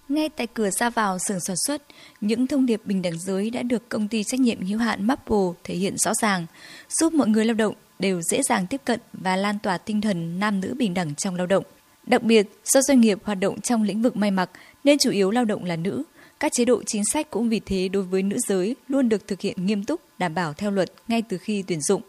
Ngay 0.08 0.28
tại 0.28 0.46
cửa 0.46 0.70
ra 0.70 0.90
vào 0.90 1.18
xưởng 1.18 1.40
sản 1.40 1.56
xuất, 1.56 1.82
những 2.20 2.46
thông 2.46 2.66
điệp 2.66 2.80
bình 2.84 3.02
đẳng 3.02 3.18
giới 3.18 3.50
đã 3.50 3.62
được 3.62 3.88
công 3.88 4.08
ty 4.08 4.24
trách 4.24 4.40
nhiệm 4.40 4.66
hữu 4.66 4.78
hạn 4.78 5.06
Maple 5.06 5.36
thể 5.64 5.74
hiện 5.74 5.98
rõ 5.98 6.14
ràng, 6.14 6.46
giúp 6.88 7.12
mọi 7.12 7.28
người 7.28 7.44
lao 7.44 7.54
động 7.54 7.74
đều 7.98 8.22
dễ 8.22 8.42
dàng 8.42 8.66
tiếp 8.66 8.80
cận 8.84 9.00
và 9.12 9.36
lan 9.36 9.58
tỏa 9.58 9.78
tinh 9.78 10.00
thần 10.00 10.40
nam 10.40 10.60
nữ 10.60 10.74
bình 10.78 10.94
đẳng 10.94 11.14
trong 11.14 11.34
lao 11.34 11.46
động. 11.46 11.64
Đặc 12.06 12.22
biệt, 12.22 12.46
do 12.64 12.82
doanh 12.82 13.00
nghiệp 13.00 13.18
hoạt 13.24 13.40
động 13.40 13.60
trong 13.60 13.82
lĩnh 13.82 14.02
vực 14.02 14.16
may 14.16 14.30
mặc 14.30 14.50
nên 14.84 14.98
chủ 14.98 15.10
yếu 15.10 15.30
lao 15.30 15.44
động 15.44 15.64
là 15.64 15.76
nữ, 15.76 16.02
các 16.40 16.52
chế 16.52 16.64
độ 16.64 16.82
chính 16.82 17.04
sách 17.04 17.30
cũng 17.30 17.48
vì 17.48 17.60
thế 17.60 17.88
đối 17.88 18.02
với 18.02 18.22
nữ 18.22 18.36
giới 18.48 18.76
luôn 18.88 19.08
được 19.08 19.28
thực 19.28 19.40
hiện 19.40 19.66
nghiêm 19.66 19.84
túc, 19.84 20.00
đảm 20.18 20.34
bảo 20.34 20.52
theo 20.52 20.70
luật 20.70 20.92
ngay 21.08 21.22
từ 21.22 21.38
khi 21.38 21.64
tuyển 21.66 21.80
dụng. 21.80 22.02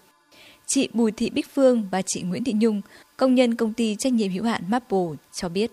Chị 0.65 0.89
Bùi 0.93 1.11
Thị 1.11 1.29
Bích 1.29 1.53
Phương 1.53 1.87
và 1.91 2.01
chị 2.01 2.21
Nguyễn 2.21 2.43
Thị 2.43 2.53
Nhung, 2.53 2.81
công 3.17 3.35
nhân 3.35 3.55
công 3.55 3.73
ty 3.73 3.95
trách 3.99 4.13
nhiệm 4.13 4.31
hữu 4.31 4.43
hạn 4.43 4.61
Maple 4.67 5.07
cho 5.31 5.49
biết. 5.49 5.71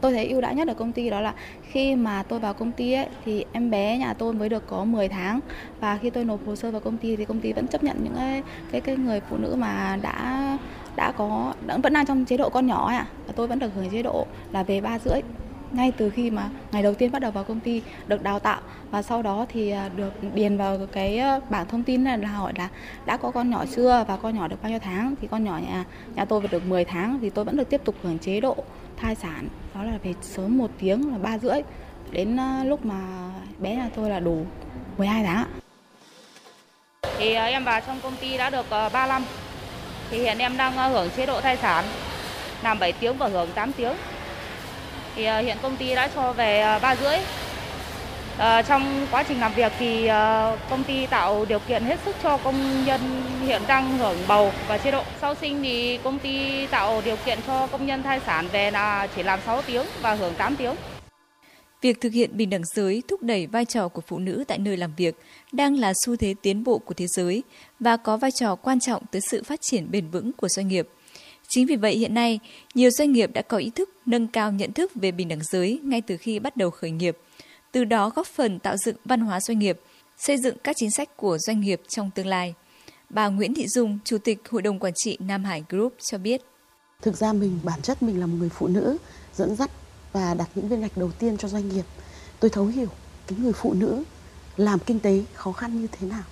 Tôi 0.00 0.12
thấy 0.12 0.28
ưu 0.28 0.40
đãi 0.40 0.54
nhất 0.54 0.68
ở 0.68 0.74
công 0.74 0.92
ty 0.92 1.10
đó 1.10 1.20
là 1.20 1.34
khi 1.70 1.94
mà 1.94 2.22
tôi 2.22 2.38
vào 2.38 2.54
công 2.54 2.72
ty 2.72 2.92
ấy, 2.92 3.06
thì 3.24 3.44
em 3.52 3.70
bé 3.70 3.98
nhà 3.98 4.14
tôi 4.14 4.32
mới 4.32 4.48
được 4.48 4.66
có 4.66 4.84
10 4.84 5.08
tháng 5.08 5.40
và 5.80 5.98
khi 6.02 6.10
tôi 6.10 6.24
nộp 6.24 6.46
hồ 6.46 6.56
sơ 6.56 6.70
vào 6.70 6.80
công 6.80 6.96
ty 6.96 7.16
thì 7.16 7.24
công 7.24 7.40
ty 7.40 7.52
vẫn 7.52 7.68
chấp 7.68 7.84
nhận 7.84 7.96
những 8.04 8.14
cái 8.16 8.42
cái, 8.72 8.80
cái 8.80 8.96
người 8.96 9.20
phụ 9.30 9.36
nữ 9.36 9.54
mà 9.58 9.98
đã 10.02 10.58
đã 10.96 11.12
có 11.12 11.54
vẫn 11.66 11.80
vẫn 11.80 11.92
đang 11.92 12.06
trong 12.06 12.24
chế 12.24 12.36
độ 12.36 12.48
con 12.48 12.66
nhỏ 12.66 12.88
à 12.88 13.06
và 13.26 13.32
tôi 13.36 13.46
vẫn 13.46 13.58
được 13.58 13.70
hưởng 13.74 13.90
chế 13.90 14.02
độ 14.02 14.26
là 14.52 14.62
về 14.62 14.80
ba 14.80 14.98
rưỡi. 14.98 15.20
Ngay 15.72 15.92
từ 15.96 16.10
khi 16.10 16.30
mà 16.30 16.48
ngày 16.72 16.82
đầu 16.82 16.94
tiên 16.94 17.12
bắt 17.12 17.18
đầu 17.18 17.30
vào 17.30 17.44
công 17.44 17.60
ty 17.60 17.82
được 18.06 18.22
đào 18.22 18.38
tạo. 18.38 18.60
Và 18.90 19.02
sau 19.02 19.22
đó 19.22 19.46
thì 19.48 19.70
à, 19.70 19.88
được 19.96 20.34
điền 20.34 20.56
vào 20.56 20.78
cái 20.92 21.18
à, 21.18 21.40
bảng 21.50 21.66
thông 21.66 21.82
tin 21.82 22.04
là, 22.04 22.16
là 22.16 22.28
hỏi 22.28 22.52
là 22.56 22.68
đã 23.06 23.16
có 23.16 23.30
con 23.30 23.50
nhỏ 23.50 23.64
chưa 23.76 24.04
và 24.08 24.16
con 24.16 24.34
nhỏ 24.36 24.48
được 24.48 24.62
bao 24.62 24.70
nhiêu 24.70 24.78
tháng? 24.78 25.14
Thì 25.20 25.28
con 25.30 25.44
nhỏ 25.44 25.58
nhà 25.58 25.84
nhà 26.14 26.24
tôi 26.24 26.42
được 26.50 26.66
10 26.66 26.84
tháng 26.84 27.18
thì 27.20 27.30
tôi 27.30 27.44
vẫn 27.44 27.56
được 27.56 27.70
tiếp 27.70 27.80
tục 27.84 27.94
hưởng 28.02 28.18
chế 28.18 28.40
độ 28.40 28.56
thai 28.96 29.14
sản. 29.14 29.48
Đó 29.74 29.82
là 29.82 29.98
về 30.02 30.14
sớm 30.22 30.58
một 30.58 30.70
tiếng 30.78 31.12
là 31.12 31.18
ba 31.18 31.38
rưỡi. 31.38 31.60
Đến 32.10 32.36
à, 32.40 32.64
lúc 32.64 32.84
mà 32.84 33.30
bé 33.58 33.76
nhà 33.76 33.90
tôi 33.96 34.10
là 34.10 34.20
đủ 34.20 34.46
12 34.98 35.24
tháng 35.24 35.44
thì 37.20 37.34
em 37.34 37.64
vào 37.64 37.80
trong 37.86 38.00
công 38.02 38.16
ty 38.20 38.36
đã 38.36 38.50
được 38.50 38.66
ờ, 38.70 38.88
3 38.88 39.06
năm 39.06 39.24
thì 40.10 40.18
hiện 40.18 40.38
em 40.38 40.56
đang 40.56 40.76
ờ, 40.76 40.88
hưởng 40.88 41.10
chế 41.16 41.26
độ 41.26 41.40
thai 41.40 41.56
sản. 41.56 41.84
Làm 42.62 42.78
7 42.78 42.92
tiếng 42.92 43.18
và 43.18 43.28
hưởng 43.28 43.50
8 43.54 43.72
tiếng. 43.72 43.94
Thì 45.16 45.24
ờ, 45.24 45.40
hiện 45.40 45.56
công 45.62 45.76
ty 45.76 45.94
đã 45.94 46.08
cho 46.14 46.32
về 46.32 46.60
ờ, 46.60 46.78
ba 46.78 46.96
rưỡi. 46.96 47.16
À, 48.38 48.62
trong 48.62 49.06
quá 49.10 49.22
trình 49.22 49.40
làm 49.40 49.54
việc 49.54 49.72
thì 49.78 50.08
công 50.70 50.84
ty 50.86 51.06
tạo 51.06 51.44
điều 51.44 51.58
kiện 51.58 51.84
hết 51.84 51.98
sức 52.04 52.16
cho 52.22 52.36
công 52.36 52.84
nhân 52.84 53.00
hiện 53.46 53.62
đang 53.66 53.98
hưởng 53.98 54.18
bầu 54.28 54.52
và 54.68 54.78
chế 54.78 54.90
độ. 54.90 55.02
Sau 55.20 55.34
sinh 55.34 55.62
thì 55.62 55.98
công 56.04 56.18
ty 56.18 56.66
tạo 56.66 57.02
điều 57.04 57.16
kiện 57.16 57.38
cho 57.46 57.66
công 57.66 57.86
nhân 57.86 58.02
thai 58.02 58.20
sản 58.26 58.48
về 58.52 58.70
là 58.70 59.06
chỉ 59.16 59.22
làm 59.22 59.40
6 59.46 59.62
tiếng 59.62 59.86
và 60.02 60.14
hưởng 60.14 60.34
8 60.34 60.56
tiếng. 60.56 60.74
Việc 61.80 62.00
thực 62.00 62.12
hiện 62.12 62.36
bình 62.36 62.50
đẳng 62.50 62.64
giới 62.74 63.02
thúc 63.08 63.22
đẩy 63.22 63.46
vai 63.46 63.64
trò 63.64 63.88
của 63.88 64.02
phụ 64.06 64.18
nữ 64.18 64.44
tại 64.48 64.58
nơi 64.58 64.76
làm 64.76 64.92
việc 64.96 65.16
đang 65.52 65.78
là 65.78 65.92
xu 66.04 66.16
thế 66.16 66.34
tiến 66.42 66.64
bộ 66.64 66.78
của 66.78 66.94
thế 66.94 67.06
giới 67.06 67.42
và 67.80 67.96
có 67.96 68.16
vai 68.16 68.30
trò 68.30 68.56
quan 68.56 68.80
trọng 68.80 69.02
tới 69.06 69.20
sự 69.30 69.42
phát 69.42 69.60
triển 69.62 69.90
bền 69.90 70.10
vững 70.10 70.32
của 70.32 70.48
doanh 70.48 70.68
nghiệp. 70.68 70.88
Chính 71.48 71.66
vì 71.66 71.76
vậy 71.76 71.96
hiện 71.96 72.14
nay, 72.14 72.40
nhiều 72.74 72.90
doanh 72.90 73.12
nghiệp 73.12 73.30
đã 73.32 73.42
có 73.42 73.56
ý 73.56 73.70
thức 73.70 73.90
nâng 74.06 74.26
cao 74.26 74.52
nhận 74.52 74.72
thức 74.72 74.92
về 74.94 75.12
bình 75.12 75.28
đẳng 75.28 75.42
giới 75.42 75.80
ngay 75.82 76.00
từ 76.00 76.16
khi 76.16 76.38
bắt 76.38 76.56
đầu 76.56 76.70
khởi 76.70 76.90
nghiệp. 76.90 77.16
Từ 77.72 77.84
đó 77.84 78.10
góp 78.10 78.26
phần 78.26 78.58
tạo 78.58 78.76
dựng 78.76 78.96
văn 79.04 79.20
hóa 79.20 79.40
doanh 79.40 79.58
nghiệp, 79.58 79.80
xây 80.18 80.36
dựng 80.38 80.56
các 80.64 80.76
chính 80.78 80.90
sách 80.90 81.16
của 81.16 81.38
doanh 81.38 81.60
nghiệp 81.60 81.80
trong 81.88 82.10
tương 82.14 82.26
lai. 82.26 82.54
Bà 83.10 83.28
Nguyễn 83.28 83.54
Thị 83.54 83.66
Dung, 83.68 83.98
Chủ 84.04 84.18
tịch 84.18 84.38
Hội 84.48 84.62
đồng 84.62 84.78
Quản 84.78 84.92
trị 84.96 85.16
Nam 85.20 85.44
Hải 85.44 85.64
Group 85.68 85.94
cho 86.10 86.18
biết. 86.18 86.42
Thực 87.02 87.16
ra 87.16 87.32
mình 87.32 87.58
bản 87.62 87.82
chất 87.82 88.02
mình 88.02 88.20
là 88.20 88.26
một 88.26 88.36
người 88.38 88.48
phụ 88.48 88.68
nữ 88.68 88.96
dẫn 89.34 89.56
dắt 89.56 89.70
và 90.12 90.34
đặt 90.34 90.48
những 90.54 90.68
viên 90.68 90.80
gạch 90.80 90.96
đầu 90.96 91.10
tiên 91.18 91.36
cho 91.36 91.48
doanh 91.48 91.68
nghiệp. 91.68 91.84
Tôi 92.40 92.50
thấu 92.50 92.66
hiểu 92.66 92.88
cái 93.26 93.38
người 93.38 93.52
phụ 93.52 93.72
nữ 93.72 94.02
làm 94.56 94.78
kinh 94.78 95.00
tế 95.00 95.24
khó 95.34 95.52
khăn 95.52 95.80
như 95.80 95.86
thế 95.92 96.06
nào. 96.06 96.22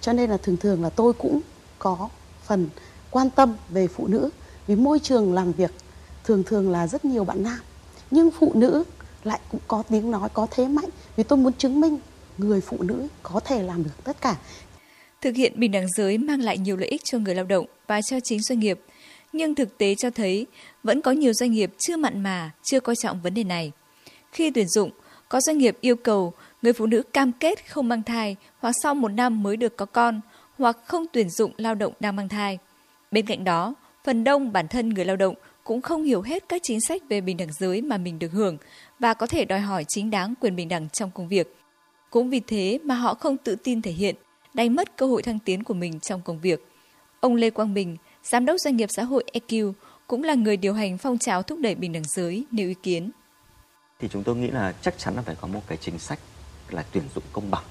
Cho 0.00 0.12
nên 0.12 0.30
là 0.30 0.36
thường 0.36 0.56
thường 0.56 0.82
là 0.82 0.90
tôi 0.90 1.12
cũng 1.12 1.40
có 1.78 2.08
phần 2.42 2.68
quan 3.10 3.30
tâm 3.30 3.56
về 3.68 3.88
phụ 3.88 4.06
nữ, 4.06 4.30
vì 4.66 4.76
môi 4.76 4.98
trường 4.98 5.34
làm 5.34 5.52
việc 5.52 5.70
thường 6.24 6.42
thường 6.46 6.70
là 6.70 6.86
rất 6.86 7.04
nhiều 7.04 7.24
bạn 7.24 7.42
nam 7.42 7.58
nhưng 8.10 8.30
phụ 8.30 8.52
nữ 8.54 8.84
lại 9.24 9.40
cũng 9.50 9.60
có 9.68 9.82
tiếng 9.82 10.10
nói, 10.10 10.28
có 10.32 10.46
thế 10.50 10.68
mạnh, 10.68 10.88
vì 11.16 11.24
tôi 11.24 11.38
muốn 11.38 11.52
chứng 11.52 11.80
minh 11.80 11.98
người 12.38 12.60
phụ 12.60 12.76
nữ 12.82 13.06
có 13.22 13.40
thể 13.40 13.62
làm 13.62 13.84
được 13.84 14.04
tất 14.04 14.20
cả 14.20 14.36
thực 15.20 15.36
hiện 15.36 15.52
bình 15.56 15.72
đẳng 15.72 15.86
giới 15.96 16.18
mang 16.18 16.40
lại 16.40 16.58
nhiều 16.58 16.76
lợi 16.76 16.88
ích 16.88 17.00
cho 17.04 17.18
người 17.18 17.34
lao 17.34 17.44
động 17.44 17.66
và 17.86 18.02
cho 18.02 18.20
chính 18.20 18.40
doanh 18.40 18.60
nghiệp 18.60 18.80
nhưng 19.32 19.54
thực 19.54 19.78
tế 19.78 19.94
cho 19.94 20.10
thấy 20.10 20.46
vẫn 20.82 21.02
có 21.02 21.10
nhiều 21.10 21.32
doanh 21.32 21.50
nghiệp 21.50 21.70
chưa 21.78 21.96
mặn 21.96 22.20
mà 22.20 22.50
chưa 22.62 22.80
coi 22.80 22.96
trọng 22.96 23.20
vấn 23.22 23.34
đề 23.34 23.44
này 23.44 23.72
khi 24.32 24.50
tuyển 24.50 24.68
dụng 24.68 24.90
có 25.28 25.40
doanh 25.40 25.58
nghiệp 25.58 25.76
yêu 25.80 25.96
cầu 25.96 26.32
người 26.62 26.72
phụ 26.72 26.86
nữ 26.86 27.02
cam 27.02 27.32
kết 27.32 27.70
không 27.70 27.88
mang 27.88 28.02
thai 28.02 28.36
hoặc 28.58 28.72
sau 28.82 28.94
một 28.94 29.08
năm 29.08 29.42
mới 29.42 29.56
được 29.56 29.76
có 29.76 29.86
con 29.86 30.20
hoặc 30.58 30.76
không 30.86 31.06
tuyển 31.12 31.30
dụng 31.30 31.52
lao 31.56 31.74
động 31.74 31.92
đang 32.00 32.16
mang 32.16 32.28
thai 32.28 32.58
bên 33.10 33.26
cạnh 33.26 33.44
đó 33.44 33.74
phần 34.04 34.24
đông 34.24 34.52
bản 34.52 34.68
thân 34.68 34.88
người 34.88 35.04
lao 35.04 35.16
động 35.16 35.34
cũng 35.70 35.82
không 35.82 36.02
hiểu 36.02 36.22
hết 36.22 36.44
các 36.48 36.60
chính 36.64 36.80
sách 36.80 37.02
về 37.08 37.20
bình 37.20 37.36
đẳng 37.36 37.52
giới 37.52 37.82
mà 37.82 37.96
mình 37.96 38.18
được 38.18 38.32
hưởng 38.32 38.56
và 38.98 39.14
có 39.14 39.26
thể 39.26 39.44
đòi 39.44 39.60
hỏi 39.60 39.84
chính 39.88 40.10
đáng 40.10 40.34
quyền 40.40 40.56
bình 40.56 40.68
đẳng 40.68 40.88
trong 40.88 41.10
công 41.14 41.28
việc. 41.28 41.56
Cũng 42.10 42.30
vì 42.30 42.40
thế 42.40 42.78
mà 42.84 42.94
họ 42.94 43.14
không 43.14 43.36
tự 43.36 43.56
tin 43.56 43.82
thể 43.82 43.90
hiện, 43.90 44.14
đánh 44.54 44.76
mất 44.76 44.96
cơ 44.96 45.06
hội 45.06 45.22
thăng 45.22 45.38
tiến 45.38 45.64
của 45.64 45.74
mình 45.74 46.00
trong 46.00 46.20
công 46.24 46.40
việc. 46.40 46.66
Ông 47.20 47.34
Lê 47.34 47.50
Quang 47.50 47.74
Bình, 47.74 47.96
Giám 48.22 48.46
đốc 48.46 48.60
doanh 48.60 48.76
nghiệp 48.76 48.88
xã 48.92 49.02
hội 49.04 49.24
EQ, 49.32 49.72
cũng 50.06 50.22
là 50.22 50.34
người 50.34 50.56
điều 50.56 50.74
hành 50.74 50.98
phong 50.98 51.18
trào 51.18 51.42
thúc 51.42 51.58
đẩy 51.62 51.74
bình 51.74 51.92
đẳng 51.92 52.04
giới 52.04 52.46
nêu 52.50 52.68
ý 52.68 52.74
kiến. 52.82 53.10
Thì 54.00 54.08
chúng 54.08 54.24
tôi 54.24 54.36
nghĩ 54.36 54.50
là 54.50 54.74
chắc 54.82 54.98
chắn 54.98 55.14
là 55.16 55.22
phải 55.22 55.34
có 55.40 55.48
một 55.48 55.60
cái 55.66 55.78
chính 55.80 55.98
sách 55.98 56.18
là 56.70 56.84
tuyển 56.92 57.04
dụng 57.14 57.24
công 57.32 57.50
bằng. 57.50 57.64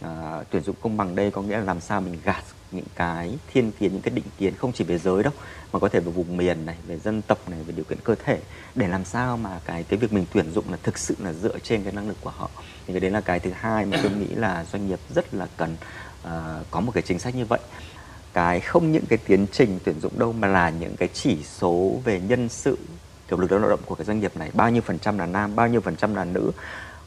À, 0.00 0.44
tuyển 0.50 0.62
dụng 0.62 0.76
công 0.80 0.96
bằng 0.96 1.14
đây 1.14 1.30
có 1.30 1.42
nghĩa 1.42 1.58
là 1.58 1.64
làm 1.64 1.80
sao 1.80 2.00
mình 2.00 2.18
gạt 2.24 2.44
những 2.70 2.84
cái 2.96 3.38
thiên 3.52 3.72
kiến 3.72 3.92
những 3.92 4.02
cái 4.02 4.14
định 4.14 4.24
kiến 4.38 4.54
không 4.56 4.72
chỉ 4.72 4.84
về 4.84 4.98
giới 4.98 5.22
đâu 5.22 5.32
mà 5.72 5.78
có 5.78 5.88
thể 5.88 6.00
về 6.00 6.12
vùng 6.12 6.36
miền 6.36 6.66
này 6.66 6.76
về 6.86 6.98
dân 6.98 7.22
tộc 7.22 7.48
này 7.48 7.62
về 7.62 7.72
điều 7.76 7.84
kiện 7.84 7.98
cơ 8.04 8.14
thể 8.24 8.38
để 8.74 8.88
làm 8.88 9.04
sao 9.04 9.36
mà 9.36 9.60
cái 9.64 9.82
cái 9.82 9.98
việc 9.98 10.12
mình 10.12 10.26
tuyển 10.32 10.52
dụng 10.52 10.70
là 10.70 10.76
thực 10.82 10.98
sự 10.98 11.16
là 11.18 11.32
dựa 11.32 11.58
trên 11.58 11.82
cái 11.82 11.92
năng 11.92 12.08
lực 12.08 12.16
của 12.20 12.30
họ 12.30 12.50
thì 12.86 12.92
cái 12.92 13.00
đấy 13.00 13.10
là 13.10 13.20
cái 13.20 13.40
thứ 13.40 13.50
hai 13.54 13.86
mà 13.86 14.00
tôi 14.02 14.12
nghĩ 14.12 14.34
là 14.34 14.64
doanh 14.72 14.88
nghiệp 14.88 14.98
rất 15.14 15.34
là 15.34 15.48
cần 15.56 15.76
uh, 16.22 16.30
có 16.70 16.80
một 16.80 16.92
cái 16.94 17.02
chính 17.02 17.18
sách 17.18 17.34
như 17.34 17.44
vậy 17.44 17.60
cái 18.32 18.60
không 18.60 18.92
những 18.92 19.04
cái 19.08 19.18
tiến 19.26 19.46
trình 19.52 19.78
tuyển 19.84 20.00
dụng 20.00 20.18
đâu 20.18 20.32
mà 20.32 20.48
là 20.48 20.70
những 20.70 20.96
cái 20.96 21.08
chỉ 21.12 21.38
số 21.44 22.00
về 22.04 22.20
nhân 22.20 22.48
sự, 22.48 22.78
kiểu 23.28 23.38
lực 23.38 23.52
lao 23.52 23.70
động 23.70 23.80
của 23.86 23.94
cái 23.94 24.04
doanh 24.04 24.20
nghiệp 24.20 24.36
này, 24.36 24.50
bao 24.54 24.70
nhiêu 24.70 24.82
phần 24.82 24.98
trăm 24.98 25.18
là 25.18 25.26
nam, 25.26 25.56
bao 25.56 25.68
nhiêu 25.68 25.80
phần 25.80 25.96
trăm 25.96 26.14
là 26.14 26.24
nữ, 26.24 26.52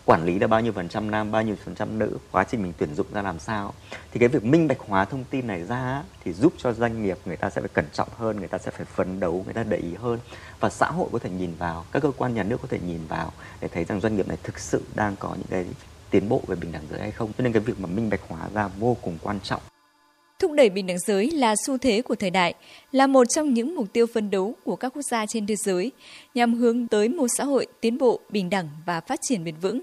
quản 0.06 0.26
lý 0.26 0.40
là 0.40 0.48
bao 0.48 0.62
nhiêu 0.62 0.72
phần 0.72 0.90
trăm 0.90 1.12
nam, 1.12 1.32
bao 1.32 1.42
nhiêu 1.42 1.56
phần 1.66 1.76
trăm 1.76 2.00
nữ, 2.00 2.18
quá 2.32 2.44
trình 2.44 2.64
mình 2.64 2.74
tuyển 2.78 2.96
dụng 2.96 3.08
ra 3.14 3.22
làm 3.22 3.40
sao. 3.40 3.74
Thì 4.12 4.20
cái 4.20 4.30
việc 4.30 4.44
minh 4.44 4.68
bạch 4.68 4.80
hóa 4.80 5.06
thông 5.06 5.24
tin 5.24 5.48
này 5.48 5.64
ra 5.64 6.04
thì 6.24 6.34
giúp 6.34 6.54
cho 6.58 6.74
doanh 6.74 7.04
nghiệp 7.04 7.18
người 7.26 7.38
ta 7.38 7.50
sẽ 7.50 7.62
phải 7.62 7.70
cẩn 7.74 7.86
trọng 7.94 8.10
hơn, 8.18 8.40
người 8.40 8.48
ta 8.48 8.58
sẽ 8.58 8.72
phải 8.72 8.86
phấn 8.86 9.20
đấu, 9.20 9.42
người 9.46 9.54
ta 9.54 9.64
để 9.64 9.78
ý 9.78 9.94
hơn. 9.96 10.20
Và 10.60 10.70
xã 10.70 10.92
hội 10.92 11.10
có 11.12 11.20
thể 11.20 11.30
nhìn 11.30 11.56
vào, 11.58 11.86
các 11.92 12.04
cơ 12.04 12.12
quan 12.18 12.34
nhà 12.34 12.44
nước 12.44 12.62
có 12.62 12.68
thể 12.72 12.80
nhìn 12.88 13.08
vào 13.08 13.32
để 13.62 13.68
thấy 13.68 13.84
rằng 13.84 14.02
doanh 14.02 14.16
nghiệp 14.16 14.28
này 14.28 14.38
thực 14.44 14.60
sự 14.60 14.84
đang 14.96 15.16
có 15.16 15.30
những 15.30 15.48
cái 15.50 15.66
tiến 16.10 16.30
bộ 16.30 16.42
về 16.48 16.56
bình 16.56 16.72
đẳng 16.72 16.88
giới 16.92 17.00
hay 17.00 17.12
không. 17.12 17.32
Cho 17.38 17.44
nên 17.44 17.54
cái 17.54 17.62
việc 17.62 17.80
mà 17.80 17.88
minh 17.88 18.10
bạch 18.10 18.22
hóa 18.28 18.40
ra 18.54 18.68
vô 18.68 18.98
cùng 19.02 19.18
quan 19.22 19.40
trọng. 19.44 19.62
Thúc 20.40 20.52
đẩy 20.52 20.70
bình 20.70 20.88
đẳng 20.88 21.00
giới 21.00 21.32
là 21.32 21.56
xu 21.66 21.78
thế 21.78 22.02
của 22.02 22.16
thời 22.16 22.30
đại, 22.30 22.54
là 22.92 23.08
một 23.08 23.26
trong 23.30 23.54
những 23.54 23.76
mục 23.76 23.94
tiêu 23.94 24.06
phấn 24.14 24.32
đấu 24.32 24.54
của 24.64 24.76
các 24.76 24.90
quốc 24.90 25.02
gia 25.02 25.26
trên 25.26 25.48
thế 25.48 25.56
giới 25.56 25.92
nhằm 26.34 26.54
hướng 26.54 26.88
tới 26.88 27.10
một 27.10 27.28
xã 27.38 27.44
hội 27.44 27.68
tiến 27.82 27.98
bộ, 27.98 28.20
bình 28.30 28.50
đẳng 28.50 28.70
và 28.86 29.02
phát 29.02 29.20
triển 29.22 29.44
bền 29.44 29.56
vững. 29.62 29.82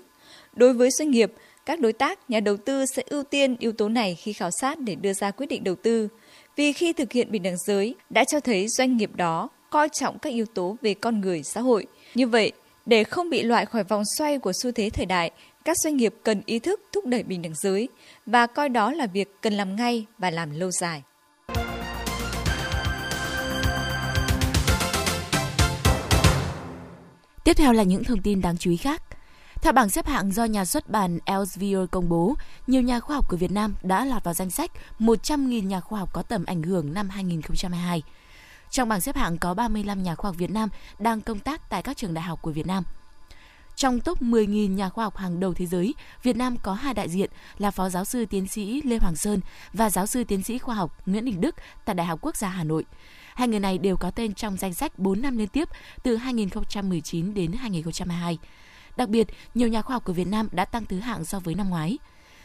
Đối 0.56 0.72
với 0.72 0.90
doanh 0.90 1.10
nghiệp, 1.10 1.32
các 1.66 1.80
đối 1.80 1.92
tác, 1.92 2.30
nhà 2.30 2.40
đầu 2.40 2.56
tư 2.56 2.86
sẽ 2.86 3.02
ưu 3.06 3.22
tiên 3.22 3.56
yếu 3.58 3.72
tố 3.72 3.88
này 3.88 4.14
khi 4.14 4.32
khảo 4.32 4.50
sát 4.60 4.78
để 4.78 4.94
đưa 4.94 5.12
ra 5.12 5.30
quyết 5.30 5.46
định 5.46 5.64
đầu 5.64 5.74
tư. 5.74 6.08
Vì 6.56 6.72
khi 6.72 6.92
thực 6.92 7.12
hiện 7.12 7.30
bình 7.30 7.42
đẳng 7.42 7.56
giới 7.66 7.94
đã 8.10 8.24
cho 8.24 8.40
thấy 8.40 8.68
doanh 8.68 8.96
nghiệp 8.96 9.10
đó 9.16 9.48
coi 9.70 9.88
trọng 9.88 10.18
các 10.18 10.30
yếu 10.30 10.46
tố 10.46 10.76
về 10.82 10.94
con 10.94 11.20
người, 11.20 11.42
xã 11.42 11.60
hội. 11.60 11.86
Như 12.14 12.26
vậy, 12.26 12.52
để 12.86 13.04
không 13.04 13.30
bị 13.30 13.42
loại 13.42 13.66
khỏi 13.66 13.84
vòng 13.84 14.02
xoay 14.18 14.38
của 14.38 14.52
xu 14.62 14.72
thế 14.72 14.90
thời 14.90 15.06
đại, 15.06 15.30
các 15.64 15.76
doanh 15.84 15.96
nghiệp 15.96 16.14
cần 16.24 16.42
ý 16.46 16.58
thức 16.58 16.80
thúc 16.92 17.06
đẩy 17.06 17.22
bình 17.22 17.42
đẳng 17.42 17.54
giới 17.54 17.88
và 18.26 18.46
coi 18.46 18.68
đó 18.68 18.92
là 18.92 19.06
việc 19.06 19.28
cần 19.40 19.52
làm 19.52 19.76
ngay 19.76 20.06
và 20.18 20.30
làm 20.30 20.50
lâu 20.50 20.70
dài. 20.70 21.02
Tiếp 27.44 27.54
theo 27.54 27.72
là 27.72 27.82
những 27.82 28.04
thông 28.04 28.22
tin 28.22 28.40
đáng 28.40 28.58
chú 28.58 28.70
ý 28.70 28.76
khác. 28.76 29.02
Theo 29.62 29.72
bảng 29.72 29.90
xếp 29.90 30.06
hạng 30.06 30.32
do 30.32 30.44
nhà 30.44 30.64
xuất 30.64 30.90
bản 30.90 31.18
Elsevier 31.24 31.80
công 31.90 32.08
bố, 32.08 32.34
nhiều 32.66 32.82
nhà 32.82 33.00
khoa 33.00 33.16
học 33.16 33.28
của 33.28 33.36
Việt 33.36 33.50
Nam 33.50 33.74
đã 33.82 34.04
lọt 34.04 34.24
vào 34.24 34.34
danh 34.34 34.50
sách 34.50 34.70
100.000 34.98 35.66
nhà 35.66 35.80
khoa 35.80 35.98
học 35.98 36.12
có 36.12 36.22
tầm 36.22 36.44
ảnh 36.44 36.62
hưởng 36.62 36.94
năm 36.94 37.08
2022. 37.08 38.02
Trong 38.70 38.88
bảng 38.88 39.00
xếp 39.00 39.16
hạng 39.16 39.38
có 39.38 39.54
35 39.54 40.02
nhà 40.02 40.14
khoa 40.14 40.28
học 40.28 40.36
Việt 40.38 40.50
Nam 40.50 40.68
đang 40.98 41.20
công 41.20 41.38
tác 41.38 41.70
tại 41.70 41.82
các 41.82 41.96
trường 41.96 42.14
đại 42.14 42.24
học 42.24 42.42
của 42.42 42.50
Việt 42.50 42.66
Nam. 42.66 42.84
Trong 43.76 44.00
top 44.00 44.22
10.000 44.22 44.74
nhà 44.74 44.88
khoa 44.88 45.04
học 45.04 45.16
hàng 45.16 45.40
đầu 45.40 45.54
thế 45.54 45.66
giới, 45.66 45.94
Việt 46.22 46.36
Nam 46.36 46.56
có 46.62 46.74
hai 46.74 46.94
đại 46.94 47.08
diện 47.08 47.30
là 47.58 47.70
Phó 47.70 47.88
Giáo 47.88 48.04
sư 48.04 48.26
Tiến 48.26 48.46
sĩ 48.46 48.82
Lê 48.82 48.98
Hoàng 48.98 49.16
Sơn 49.16 49.40
và 49.72 49.90
Giáo 49.90 50.06
sư 50.06 50.24
Tiến 50.24 50.42
sĩ 50.42 50.58
Khoa 50.58 50.74
học 50.74 51.06
Nguyễn 51.06 51.24
Đình 51.24 51.40
Đức 51.40 51.54
tại 51.84 51.94
Đại 51.94 52.06
học 52.06 52.18
Quốc 52.22 52.36
gia 52.36 52.48
Hà 52.48 52.64
Nội. 52.64 52.84
Hai 53.34 53.48
người 53.48 53.60
này 53.60 53.78
đều 53.78 53.96
có 53.96 54.10
tên 54.10 54.34
trong 54.34 54.56
danh 54.56 54.74
sách 54.74 54.98
4 54.98 55.22
năm 55.22 55.38
liên 55.38 55.48
tiếp 55.48 55.68
từ 56.02 56.16
2019 56.16 57.34
đến 57.34 57.52
2022. 57.52 58.38
Đặc 58.96 59.08
biệt, 59.08 59.26
nhiều 59.54 59.68
nhà 59.68 59.82
khoa 59.82 59.96
học 59.96 60.04
của 60.04 60.12
Việt 60.12 60.26
Nam 60.26 60.48
đã 60.52 60.64
tăng 60.64 60.84
thứ 60.84 60.98
hạng 60.98 61.24
so 61.24 61.40
với 61.40 61.54
năm 61.54 61.70
ngoái. 61.70 61.98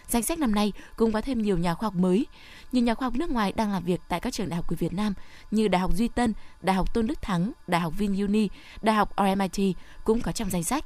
Danh 0.07 0.23
sách 0.23 0.39
năm 0.39 0.55
nay 0.55 0.73
cũng 0.95 1.11
có 1.11 1.21
thêm 1.21 1.41
nhiều 1.41 1.57
nhà 1.57 1.73
khoa 1.73 1.87
học 1.87 1.95
mới. 1.95 2.25
Nhiều 2.71 2.83
nhà 2.83 2.93
khoa 2.93 3.05
học 3.05 3.13
nước 3.15 3.29
ngoài 3.29 3.51
đang 3.51 3.71
làm 3.71 3.83
việc 3.83 4.01
tại 4.07 4.19
các 4.19 4.33
trường 4.33 4.49
đại 4.49 4.55
học 4.55 4.67
của 4.67 4.75
Việt 4.75 4.93
Nam 4.93 5.13
như 5.51 5.67
Đại 5.67 5.81
học 5.81 5.91
Duy 5.95 6.07
Tân, 6.07 6.33
Đại 6.61 6.75
học 6.75 6.93
Tôn 6.93 7.07
Đức 7.07 7.21
Thắng, 7.21 7.51
Đại 7.67 7.81
học 7.81 7.93
VinUni, 7.97 8.49
Đại 8.81 8.95
học 8.95 9.13
RMIT 9.17 9.77
cũng 10.03 10.21
có 10.21 10.31
trong 10.31 10.49
danh 10.49 10.63
sách. 10.63 10.85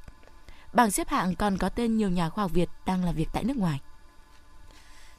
Bảng 0.73 0.91
xếp 0.91 1.09
hạng 1.09 1.35
còn 1.35 1.57
có 1.57 1.69
tên 1.69 1.97
nhiều 1.97 2.09
nhà 2.09 2.29
khoa 2.29 2.43
học 2.43 2.51
Việt 2.53 2.69
đang 2.85 3.05
làm 3.05 3.15
việc 3.15 3.27
tại 3.33 3.43
nước 3.43 3.57
ngoài. 3.57 3.79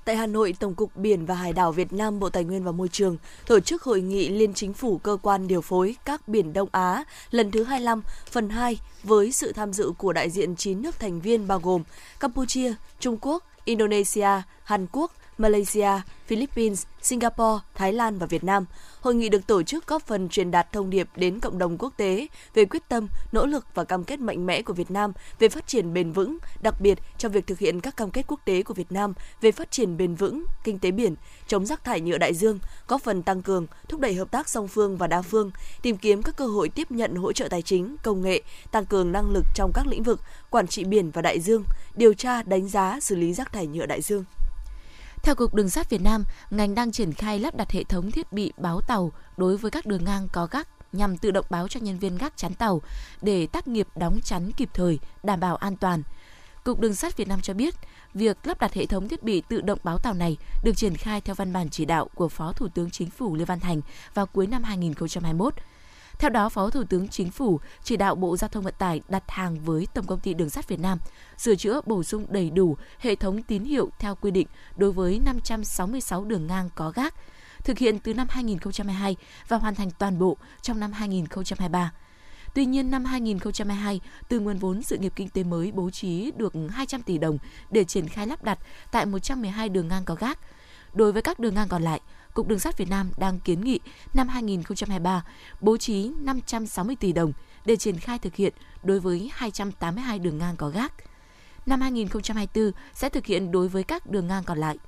Tại 0.04 0.16
Hà 0.16 0.26
Nội, 0.26 0.54
Tổng 0.60 0.74
cục 0.74 0.96
Biển 0.96 1.26
và 1.26 1.34
Hải 1.34 1.52
đảo 1.52 1.72
Việt 1.72 1.92
Nam 1.92 2.20
Bộ 2.20 2.28
Tài 2.28 2.44
nguyên 2.44 2.64
và 2.64 2.72
Môi 2.72 2.88
trường 2.88 3.16
tổ 3.46 3.60
chức 3.60 3.82
hội 3.82 4.00
nghị 4.00 4.28
Liên 4.28 4.54
Chính 4.54 4.72
phủ 4.72 4.98
Cơ 4.98 5.16
quan 5.22 5.48
Điều 5.48 5.60
phối 5.60 5.96
các 6.04 6.28
biển 6.28 6.52
Đông 6.52 6.68
Á 6.72 7.04
lần 7.30 7.50
thứ 7.50 7.64
25, 7.64 8.02
phần 8.30 8.48
2 8.48 8.78
với 9.02 9.32
sự 9.32 9.52
tham 9.52 9.72
dự 9.72 9.92
của 9.98 10.12
đại 10.12 10.30
diện 10.30 10.56
9 10.56 10.82
nước 10.82 11.00
thành 11.00 11.20
viên 11.20 11.48
bao 11.48 11.58
gồm 11.58 11.82
Campuchia, 12.20 12.74
Trung 13.00 13.18
Quốc, 13.20 13.44
Indonesia, 13.64 14.42
Hàn 14.64 14.86
Quốc, 14.92 15.12
Malaysia, 15.38 15.88
Philippines, 16.26 16.86
Singapore, 17.02 17.60
Thái 17.74 17.92
Lan 17.92 18.18
và 18.18 18.26
Việt 18.26 18.44
Nam. 18.44 18.64
Hội 19.00 19.14
nghị 19.14 19.28
được 19.28 19.46
tổ 19.46 19.62
chức 19.62 19.86
góp 19.86 20.06
phần 20.06 20.28
truyền 20.28 20.50
đạt 20.50 20.72
thông 20.72 20.90
điệp 20.90 21.08
đến 21.16 21.40
cộng 21.40 21.58
đồng 21.58 21.78
quốc 21.78 21.92
tế 21.96 22.26
về 22.54 22.64
quyết 22.64 22.88
tâm, 22.88 23.08
nỗ 23.32 23.46
lực 23.46 23.66
và 23.74 23.84
cam 23.84 24.04
kết 24.04 24.20
mạnh 24.20 24.46
mẽ 24.46 24.62
của 24.62 24.72
Việt 24.72 24.90
Nam 24.90 25.12
về 25.38 25.48
phát 25.48 25.66
triển 25.66 25.94
bền 25.94 26.12
vững, 26.12 26.38
đặc 26.62 26.80
biệt 26.80 26.98
trong 27.18 27.32
việc 27.32 27.46
thực 27.46 27.58
hiện 27.58 27.80
các 27.80 27.96
cam 27.96 28.10
kết 28.10 28.26
quốc 28.26 28.40
tế 28.44 28.62
của 28.62 28.74
Việt 28.74 28.92
Nam 28.92 29.14
về 29.40 29.52
phát 29.52 29.70
triển 29.70 29.96
bền 29.96 30.14
vững, 30.14 30.44
kinh 30.64 30.78
tế 30.78 30.90
biển, 30.90 31.14
chống 31.46 31.66
rác 31.66 31.84
thải 31.84 32.00
nhựa 32.00 32.18
đại 32.18 32.34
dương, 32.34 32.58
góp 32.88 33.02
phần 33.02 33.22
tăng 33.22 33.42
cường, 33.42 33.66
thúc 33.88 34.00
đẩy 34.00 34.14
hợp 34.14 34.30
tác 34.30 34.48
song 34.48 34.68
phương 34.68 34.96
và 34.96 35.06
đa 35.06 35.22
phương, 35.22 35.50
tìm 35.82 35.96
kiếm 35.96 36.22
các 36.22 36.36
cơ 36.36 36.46
hội 36.46 36.68
tiếp 36.68 36.90
nhận 36.90 37.14
hỗ 37.14 37.32
trợ 37.32 37.48
tài 37.48 37.62
chính, 37.62 37.96
công 38.02 38.22
nghệ, 38.22 38.42
tăng 38.70 38.86
cường 38.86 39.12
năng 39.12 39.30
lực 39.30 39.44
trong 39.54 39.70
các 39.74 39.86
lĩnh 39.86 40.02
vực 40.02 40.20
quản 40.50 40.66
trị 40.66 40.84
biển 40.84 41.10
và 41.10 41.22
đại 41.22 41.40
dương, 41.40 41.64
điều 41.96 42.14
tra, 42.14 42.42
đánh 42.42 42.68
giá, 42.68 43.00
xử 43.00 43.16
lý 43.16 43.32
rác 43.32 43.52
thải 43.52 43.66
nhựa 43.66 43.86
đại 43.86 44.02
dương. 44.02 44.24
Theo 45.22 45.34
Cục 45.34 45.54
Đường 45.54 45.70
sắt 45.70 45.90
Việt 45.90 46.00
Nam, 46.00 46.24
ngành 46.50 46.74
đang 46.74 46.92
triển 46.92 47.12
khai 47.12 47.38
lắp 47.38 47.54
đặt 47.54 47.70
hệ 47.70 47.84
thống 47.84 48.10
thiết 48.10 48.32
bị 48.32 48.52
báo 48.56 48.80
tàu 48.80 49.12
đối 49.36 49.56
với 49.56 49.70
các 49.70 49.86
đường 49.86 50.04
ngang 50.04 50.28
có 50.32 50.46
gác 50.50 50.68
nhằm 50.92 51.18
tự 51.18 51.30
động 51.30 51.46
báo 51.50 51.68
cho 51.68 51.80
nhân 51.80 51.98
viên 51.98 52.18
gác 52.18 52.36
chắn 52.36 52.54
tàu 52.54 52.82
để 53.22 53.46
tác 53.46 53.68
nghiệp 53.68 53.88
đóng 53.96 54.20
chắn 54.24 54.52
kịp 54.52 54.68
thời, 54.74 54.98
đảm 55.22 55.40
bảo 55.40 55.56
an 55.56 55.76
toàn. 55.76 56.02
Cục 56.64 56.80
Đường 56.80 56.94
sắt 56.94 57.16
Việt 57.16 57.28
Nam 57.28 57.40
cho 57.40 57.54
biết, 57.54 57.74
việc 58.14 58.46
lắp 58.46 58.60
đặt 58.60 58.74
hệ 58.74 58.86
thống 58.86 59.08
thiết 59.08 59.22
bị 59.22 59.42
tự 59.48 59.60
động 59.60 59.78
báo 59.84 59.98
tàu 59.98 60.14
này 60.14 60.36
được 60.64 60.76
triển 60.76 60.96
khai 60.96 61.20
theo 61.20 61.34
văn 61.34 61.52
bản 61.52 61.70
chỉ 61.70 61.84
đạo 61.84 62.08
của 62.14 62.28
Phó 62.28 62.52
Thủ 62.52 62.68
tướng 62.68 62.90
Chính 62.90 63.10
phủ 63.10 63.34
Lê 63.34 63.44
Văn 63.44 63.60
Thành 63.60 63.80
vào 64.14 64.26
cuối 64.26 64.46
năm 64.46 64.62
2021 64.62 65.54
theo 66.22 66.30
đó, 66.30 66.48
Phó 66.48 66.70
Thủ 66.70 66.84
tướng 66.84 67.08
Chính 67.08 67.30
phủ 67.30 67.60
chỉ 67.84 67.96
đạo 67.96 68.14
Bộ 68.14 68.36
Giao 68.36 68.48
thông 68.48 68.64
Vận 68.64 68.74
tải 68.78 69.00
đặt 69.08 69.22
hàng 69.28 69.60
với 69.64 69.86
Tổng 69.94 70.06
công 70.06 70.20
ty 70.20 70.34
Đường 70.34 70.50
sắt 70.50 70.68
Việt 70.68 70.80
Nam 70.80 70.98
sửa 71.38 71.54
chữa 71.54 71.80
bổ 71.86 72.02
sung 72.02 72.26
đầy 72.28 72.50
đủ 72.50 72.76
hệ 72.98 73.14
thống 73.14 73.42
tín 73.42 73.64
hiệu 73.64 73.90
theo 73.98 74.14
quy 74.14 74.30
định 74.30 74.46
đối 74.76 74.92
với 74.92 75.20
566 75.24 76.24
đường 76.24 76.46
ngang 76.46 76.68
có 76.74 76.90
gác, 76.90 77.14
thực 77.64 77.78
hiện 77.78 77.98
từ 77.98 78.14
năm 78.14 78.26
2022 78.30 79.16
và 79.48 79.56
hoàn 79.56 79.74
thành 79.74 79.90
toàn 79.98 80.18
bộ 80.18 80.36
trong 80.60 80.80
năm 80.80 80.92
2023. 80.92 81.92
Tuy 82.54 82.66
nhiên, 82.66 82.90
năm 82.90 83.04
2022, 83.04 84.00
từ 84.28 84.40
nguồn 84.40 84.58
vốn 84.58 84.82
sự 84.82 84.98
nghiệp 84.98 85.12
kinh 85.16 85.28
tế 85.28 85.44
mới 85.44 85.72
bố 85.72 85.90
trí 85.90 86.32
được 86.36 86.54
200 86.70 87.02
tỷ 87.02 87.18
đồng 87.18 87.38
để 87.70 87.84
triển 87.84 88.08
khai 88.08 88.26
lắp 88.26 88.44
đặt 88.44 88.58
tại 88.92 89.06
112 89.06 89.68
đường 89.68 89.88
ngang 89.88 90.04
có 90.04 90.14
gác. 90.14 90.38
Đối 90.94 91.12
với 91.12 91.22
các 91.22 91.38
đường 91.38 91.54
ngang 91.54 91.68
còn 91.68 91.82
lại, 91.82 92.00
Cục 92.34 92.48
Đường 92.48 92.58
sắt 92.58 92.76
Việt 92.76 92.90
Nam 92.90 93.10
đang 93.16 93.40
kiến 93.40 93.60
nghị 93.60 93.80
năm 94.14 94.28
2023 94.28 95.24
bố 95.60 95.76
trí 95.76 96.10
560 96.20 96.96
tỷ 96.96 97.12
đồng 97.12 97.32
để 97.64 97.76
triển 97.76 97.98
khai 97.98 98.18
thực 98.18 98.34
hiện 98.34 98.52
đối 98.82 99.00
với 99.00 99.30
282 99.34 100.18
đường 100.18 100.38
ngang 100.38 100.56
có 100.56 100.68
gác. 100.68 100.92
Năm 101.66 101.80
2024 101.80 102.72
sẽ 102.94 103.08
thực 103.08 103.26
hiện 103.26 103.50
đối 103.50 103.68
với 103.68 103.84
các 103.84 104.10
đường 104.10 104.26
ngang 104.26 104.44
còn 104.44 104.58
lại. 104.58 104.78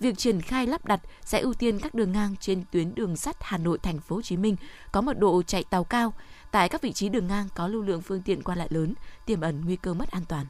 Việc 0.00 0.18
triển 0.18 0.40
khai 0.40 0.66
lắp 0.66 0.84
đặt 0.84 1.00
sẽ 1.24 1.40
ưu 1.40 1.54
tiên 1.54 1.78
các 1.78 1.94
đường 1.94 2.12
ngang 2.12 2.36
trên 2.40 2.64
tuyến 2.70 2.94
đường 2.94 3.16
sắt 3.16 3.36
Hà 3.40 3.58
Nội 3.58 3.78
Thành 3.82 4.00
phố 4.00 4.16
Hồ 4.16 4.22
Chí 4.22 4.36
Minh 4.36 4.56
có 4.92 5.00
mật 5.00 5.18
độ 5.18 5.42
chạy 5.42 5.64
tàu 5.64 5.84
cao 5.84 6.14
tại 6.50 6.68
các 6.68 6.82
vị 6.82 6.92
trí 6.92 7.08
đường 7.08 7.26
ngang 7.26 7.48
có 7.54 7.68
lưu 7.68 7.82
lượng 7.82 8.02
phương 8.02 8.22
tiện 8.22 8.42
qua 8.42 8.54
lại 8.54 8.68
lớn, 8.70 8.94
tiềm 9.26 9.40
ẩn 9.40 9.64
nguy 9.64 9.76
cơ 9.76 9.94
mất 9.94 10.10
an 10.10 10.22
toàn. 10.28 10.46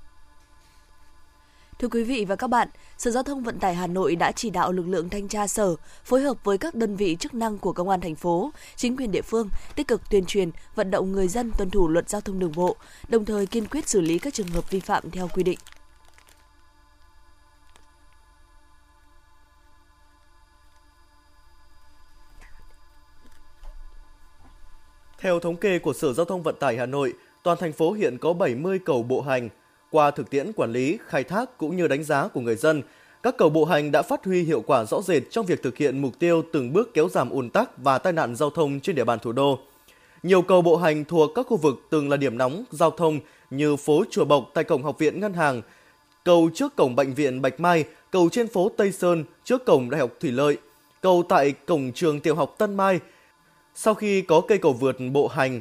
Thưa 1.82 1.88
quý 1.88 2.04
vị 2.04 2.24
và 2.24 2.36
các 2.36 2.46
bạn, 2.46 2.68
Sở 2.98 3.10
Giao 3.10 3.22
thông 3.22 3.42
Vận 3.42 3.58
tải 3.58 3.74
Hà 3.74 3.86
Nội 3.86 4.16
đã 4.16 4.32
chỉ 4.32 4.50
đạo 4.50 4.72
lực 4.72 4.88
lượng 4.88 5.08
thanh 5.08 5.28
tra 5.28 5.46
sở 5.46 5.76
phối 6.04 6.20
hợp 6.20 6.44
với 6.44 6.58
các 6.58 6.74
đơn 6.74 6.96
vị 6.96 7.16
chức 7.20 7.34
năng 7.34 7.58
của 7.58 7.72
công 7.72 7.88
an 7.88 8.00
thành 8.00 8.14
phố, 8.14 8.52
chính 8.76 8.96
quyền 8.96 9.10
địa 9.10 9.22
phương 9.22 9.48
tích 9.76 9.88
cực 9.88 10.10
tuyên 10.10 10.24
truyền, 10.24 10.50
vận 10.74 10.90
động 10.90 11.12
người 11.12 11.28
dân 11.28 11.52
tuân 11.58 11.70
thủ 11.70 11.88
luật 11.88 12.08
giao 12.08 12.20
thông 12.20 12.38
đường 12.38 12.52
bộ, 12.56 12.76
đồng 13.08 13.24
thời 13.24 13.46
kiên 13.46 13.66
quyết 13.66 13.88
xử 13.88 14.00
lý 14.00 14.18
các 14.18 14.34
trường 14.34 14.46
hợp 14.46 14.70
vi 14.70 14.80
phạm 14.80 15.10
theo 15.10 15.28
quy 15.34 15.42
định. 15.42 15.58
Theo 25.18 25.40
thống 25.40 25.56
kê 25.56 25.78
của 25.78 25.92
Sở 25.92 26.12
Giao 26.12 26.26
thông 26.26 26.42
Vận 26.42 26.56
tải 26.60 26.76
Hà 26.76 26.86
Nội, 26.86 27.14
toàn 27.42 27.58
thành 27.60 27.72
phố 27.72 27.92
hiện 27.92 28.18
có 28.18 28.32
70 28.32 28.78
cầu 28.78 29.02
bộ 29.02 29.20
hành, 29.20 29.48
qua 29.92 30.10
thực 30.10 30.30
tiễn 30.30 30.52
quản 30.52 30.72
lý, 30.72 30.98
khai 31.06 31.24
thác 31.24 31.58
cũng 31.58 31.76
như 31.76 31.88
đánh 31.88 32.04
giá 32.04 32.28
của 32.28 32.40
người 32.40 32.56
dân, 32.56 32.82
các 33.22 33.34
cầu 33.38 33.48
bộ 33.48 33.64
hành 33.64 33.92
đã 33.92 34.02
phát 34.02 34.24
huy 34.24 34.42
hiệu 34.42 34.62
quả 34.66 34.84
rõ 34.84 35.02
rệt 35.02 35.22
trong 35.30 35.46
việc 35.46 35.62
thực 35.62 35.76
hiện 35.76 35.98
mục 35.98 36.18
tiêu 36.18 36.42
từng 36.52 36.72
bước 36.72 36.94
kéo 36.94 37.08
giảm 37.08 37.30
ùn 37.30 37.50
tắc 37.50 37.78
và 37.78 37.98
tai 37.98 38.12
nạn 38.12 38.36
giao 38.36 38.50
thông 38.50 38.80
trên 38.80 38.96
địa 38.96 39.04
bàn 39.04 39.18
thủ 39.18 39.32
đô. 39.32 39.58
Nhiều 40.22 40.42
cầu 40.42 40.62
bộ 40.62 40.76
hành 40.76 41.04
thuộc 41.04 41.30
các 41.34 41.46
khu 41.46 41.56
vực 41.56 41.74
từng 41.90 42.10
là 42.10 42.16
điểm 42.16 42.38
nóng 42.38 42.64
giao 42.70 42.90
thông 42.90 43.20
như 43.50 43.76
phố 43.76 44.04
Chùa 44.10 44.24
Bộc 44.24 44.50
tại 44.54 44.64
cổng 44.64 44.82
học 44.82 44.98
viện 44.98 45.20
Ngân 45.20 45.32
hàng, 45.32 45.62
cầu 46.24 46.50
trước 46.54 46.76
cổng 46.76 46.96
bệnh 46.96 47.14
viện 47.14 47.42
Bạch 47.42 47.60
Mai, 47.60 47.84
cầu 48.10 48.28
trên 48.32 48.48
phố 48.48 48.70
Tây 48.76 48.92
Sơn 48.92 49.24
trước 49.44 49.64
cổng 49.64 49.90
Đại 49.90 50.00
học 50.00 50.10
Thủy 50.20 50.30
Lợi, 50.30 50.56
cầu 51.00 51.22
tại 51.28 51.52
cổng 51.52 51.92
trường 51.92 52.20
tiểu 52.20 52.34
học 52.34 52.54
Tân 52.58 52.74
Mai. 52.74 53.00
Sau 53.74 53.94
khi 53.94 54.22
có 54.22 54.40
cây 54.48 54.58
cầu 54.58 54.72
vượt 54.72 54.96
bộ 55.12 55.28
hành, 55.28 55.60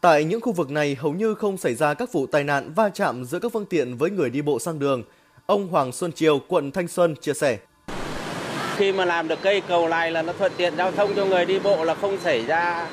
Tại 0.00 0.24
những 0.24 0.40
khu 0.40 0.52
vực 0.52 0.70
này 0.70 0.96
hầu 1.00 1.12
như 1.12 1.34
không 1.34 1.56
xảy 1.56 1.74
ra 1.74 1.94
các 1.94 2.12
vụ 2.12 2.26
tai 2.26 2.44
nạn 2.44 2.72
va 2.74 2.88
chạm 2.88 3.24
giữa 3.24 3.38
các 3.38 3.52
phương 3.52 3.66
tiện 3.66 3.96
với 3.96 4.10
người 4.10 4.30
đi 4.30 4.42
bộ 4.42 4.58
sang 4.58 4.78
đường. 4.78 5.02
Ông 5.46 5.68
Hoàng 5.68 5.92
Xuân 5.92 6.12
Triều, 6.12 6.38
quận 6.48 6.70
Thanh 6.70 6.88
Xuân 6.88 7.14
chia 7.20 7.34
sẻ. 7.34 7.58
Khi 8.76 8.92
mà 8.92 9.04
làm 9.04 9.28
được 9.28 9.38
cây 9.42 9.62
cầu 9.68 9.88
này 9.88 10.10
là 10.10 10.22
nó 10.22 10.32
thuận 10.32 10.52
tiện 10.56 10.76
giao 10.76 10.92
thông 10.92 11.14
cho 11.16 11.24
người 11.26 11.44
đi 11.44 11.58
bộ 11.58 11.84
là 11.84 11.94
không 11.94 12.18
xảy 12.20 12.46
ra 12.46 12.88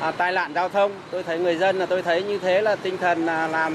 à, 0.00 0.10
tai 0.10 0.32
nạn 0.32 0.54
giao 0.54 0.68
thông. 0.68 0.92
Tôi 1.10 1.22
thấy 1.22 1.38
người 1.38 1.56
dân 1.56 1.78
là 1.78 1.86
tôi 1.86 2.02
thấy 2.02 2.22
như 2.22 2.38
thế 2.38 2.62
là 2.62 2.76
tinh 2.76 2.96
thần 2.96 3.26
là 3.26 3.48
làm 3.48 3.74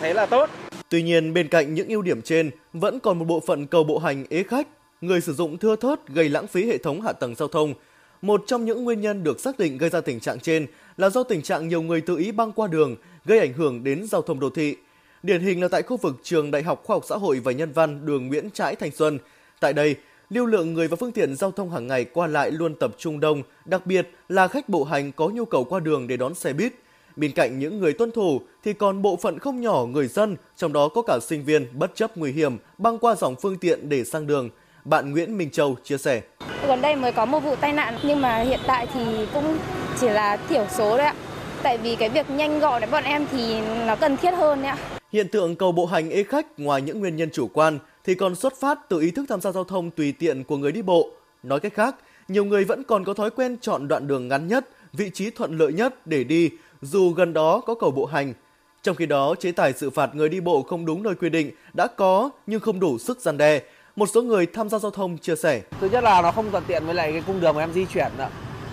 thấy 0.00 0.14
là 0.14 0.26
tốt. 0.26 0.50
Tuy 0.88 1.02
nhiên 1.02 1.34
bên 1.34 1.48
cạnh 1.48 1.74
những 1.74 1.88
ưu 1.88 2.02
điểm 2.02 2.22
trên 2.22 2.50
vẫn 2.72 3.00
còn 3.00 3.18
một 3.18 3.24
bộ 3.24 3.40
phận 3.46 3.66
cầu 3.66 3.84
bộ 3.84 3.98
hành 3.98 4.24
ế 4.30 4.42
khách, 4.42 4.68
người 5.00 5.20
sử 5.20 5.32
dụng 5.32 5.58
thưa 5.58 5.76
thớt 5.76 6.08
gây 6.08 6.28
lãng 6.28 6.46
phí 6.46 6.66
hệ 6.66 6.78
thống 6.78 7.00
hạ 7.00 7.12
tầng 7.12 7.34
giao 7.34 7.48
thông. 7.48 7.74
Một 8.22 8.42
trong 8.46 8.64
những 8.64 8.84
nguyên 8.84 9.00
nhân 9.00 9.24
được 9.24 9.40
xác 9.40 9.58
định 9.58 9.78
gây 9.78 9.90
ra 9.90 10.00
tình 10.00 10.20
trạng 10.20 10.40
trên 10.40 10.66
là 10.96 11.10
do 11.10 11.22
tình 11.22 11.42
trạng 11.42 11.68
nhiều 11.68 11.82
người 11.82 12.00
tự 12.00 12.16
ý 12.16 12.32
băng 12.32 12.52
qua 12.52 12.66
đường 12.66 12.96
gây 13.24 13.38
ảnh 13.38 13.52
hưởng 13.52 13.84
đến 13.84 14.06
giao 14.06 14.22
thông 14.22 14.40
đô 14.40 14.50
thị. 14.50 14.76
Điển 15.22 15.40
hình 15.40 15.62
là 15.62 15.68
tại 15.68 15.82
khu 15.82 15.96
vực 15.96 16.16
trường 16.22 16.50
Đại 16.50 16.62
học 16.62 16.82
Khoa 16.84 16.94
học 16.96 17.04
Xã 17.08 17.16
hội 17.16 17.40
và 17.40 17.52
Nhân 17.52 17.72
văn 17.72 18.06
đường 18.06 18.26
Nguyễn 18.26 18.50
Trãi 18.50 18.76
Thanh 18.76 18.90
Xuân. 18.90 19.18
Tại 19.60 19.72
đây, 19.72 19.96
lưu 20.30 20.46
lượng 20.46 20.72
người 20.72 20.88
và 20.88 20.96
phương 20.96 21.12
tiện 21.12 21.36
giao 21.36 21.50
thông 21.50 21.70
hàng 21.70 21.86
ngày 21.86 22.04
qua 22.04 22.26
lại 22.26 22.50
luôn 22.50 22.74
tập 22.74 22.94
trung 22.98 23.20
đông, 23.20 23.42
đặc 23.64 23.86
biệt 23.86 24.10
là 24.28 24.48
khách 24.48 24.68
bộ 24.68 24.84
hành 24.84 25.12
có 25.12 25.28
nhu 25.28 25.44
cầu 25.44 25.64
qua 25.64 25.80
đường 25.80 26.06
để 26.06 26.16
đón 26.16 26.34
xe 26.34 26.52
buýt. 26.52 26.72
Bên 27.16 27.32
cạnh 27.32 27.58
những 27.58 27.78
người 27.78 27.92
tuân 27.92 28.10
thủ 28.10 28.40
thì 28.64 28.72
còn 28.72 29.02
bộ 29.02 29.16
phận 29.16 29.38
không 29.38 29.60
nhỏ 29.60 29.86
người 29.86 30.08
dân, 30.08 30.36
trong 30.56 30.72
đó 30.72 30.88
có 30.88 31.02
cả 31.02 31.18
sinh 31.22 31.44
viên 31.44 31.78
bất 31.78 31.94
chấp 31.94 32.16
nguy 32.16 32.32
hiểm 32.32 32.58
băng 32.78 32.98
qua 32.98 33.14
dòng 33.14 33.36
phương 33.42 33.58
tiện 33.58 33.88
để 33.88 34.04
sang 34.04 34.26
đường. 34.26 34.50
Bạn 34.86 35.12
Nguyễn 35.12 35.38
Minh 35.38 35.50
Châu 35.50 35.76
chia 35.84 35.98
sẻ. 35.98 36.22
Gần 36.66 36.80
đây 36.80 36.96
mới 36.96 37.12
có 37.12 37.26
một 37.26 37.40
vụ 37.40 37.56
tai 37.56 37.72
nạn 37.72 37.98
nhưng 38.02 38.20
mà 38.20 38.38
hiện 38.38 38.60
tại 38.66 38.86
thì 38.94 39.26
cũng 39.34 39.58
chỉ 40.00 40.08
là 40.08 40.36
thiểu 40.36 40.66
số 40.70 40.98
đấy 40.98 41.06
ạ. 41.06 41.14
Tại 41.62 41.78
vì 41.78 41.96
cái 41.96 42.08
việc 42.08 42.30
nhanh 42.30 42.60
gọn 42.60 42.80
để 42.80 42.86
bọn 42.86 43.04
em 43.04 43.26
thì 43.32 43.60
nó 43.86 43.96
cần 43.96 44.16
thiết 44.16 44.30
hơn 44.30 44.62
đấy 44.62 44.70
ạ. 44.70 44.78
Hiện 45.12 45.28
tượng 45.28 45.56
cầu 45.56 45.72
bộ 45.72 45.86
hành 45.86 46.10
ế 46.10 46.22
khách 46.22 46.46
ngoài 46.58 46.82
những 46.82 47.00
nguyên 47.00 47.16
nhân 47.16 47.28
chủ 47.32 47.48
quan 47.52 47.78
thì 48.04 48.14
còn 48.14 48.34
xuất 48.34 48.60
phát 48.60 48.78
từ 48.88 49.00
ý 49.00 49.10
thức 49.10 49.26
tham 49.28 49.40
gia 49.40 49.52
giao 49.52 49.64
thông 49.64 49.90
tùy 49.90 50.12
tiện 50.12 50.44
của 50.44 50.56
người 50.56 50.72
đi 50.72 50.82
bộ. 50.82 51.10
Nói 51.42 51.60
cách 51.60 51.74
khác, 51.74 51.96
nhiều 52.28 52.44
người 52.44 52.64
vẫn 52.64 52.82
còn 52.84 53.04
có 53.04 53.14
thói 53.14 53.30
quen 53.30 53.56
chọn 53.60 53.88
đoạn 53.88 54.06
đường 54.06 54.28
ngắn 54.28 54.48
nhất, 54.48 54.68
vị 54.92 55.10
trí 55.14 55.30
thuận 55.30 55.58
lợi 55.58 55.72
nhất 55.72 56.06
để 56.06 56.24
đi, 56.24 56.50
dù 56.82 57.10
gần 57.10 57.32
đó 57.32 57.60
có 57.66 57.74
cầu 57.74 57.90
bộ 57.90 58.04
hành. 58.04 58.34
Trong 58.82 58.96
khi 58.96 59.06
đó, 59.06 59.34
chế 59.40 59.52
tài 59.52 59.72
xử 59.72 59.90
phạt 59.90 60.14
người 60.14 60.28
đi 60.28 60.40
bộ 60.40 60.62
không 60.62 60.86
đúng 60.86 61.02
nơi 61.02 61.14
quy 61.14 61.30
định 61.30 61.50
đã 61.74 61.86
có 61.86 62.30
nhưng 62.46 62.60
không 62.60 62.80
đủ 62.80 62.98
sức 62.98 63.20
gian 63.20 63.36
đe. 63.36 63.60
Một 63.96 64.06
số 64.06 64.22
người 64.22 64.46
tham 64.46 64.68
gia 64.68 64.78
giao 64.78 64.90
thông 64.90 65.18
chia 65.18 65.36
sẻ. 65.36 65.60
Thứ 65.80 65.88
nhất 65.88 66.04
là 66.04 66.22
nó 66.22 66.32
không 66.32 66.50
thuận 66.50 66.64
tiện 66.66 66.86
với 66.86 66.94
lại 66.94 67.12
cái 67.12 67.22
cung 67.26 67.40
đường 67.40 67.56
mà 67.56 67.62
em 67.62 67.72
di 67.72 67.84
chuyển 67.84 68.12
nữa 68.18 68.28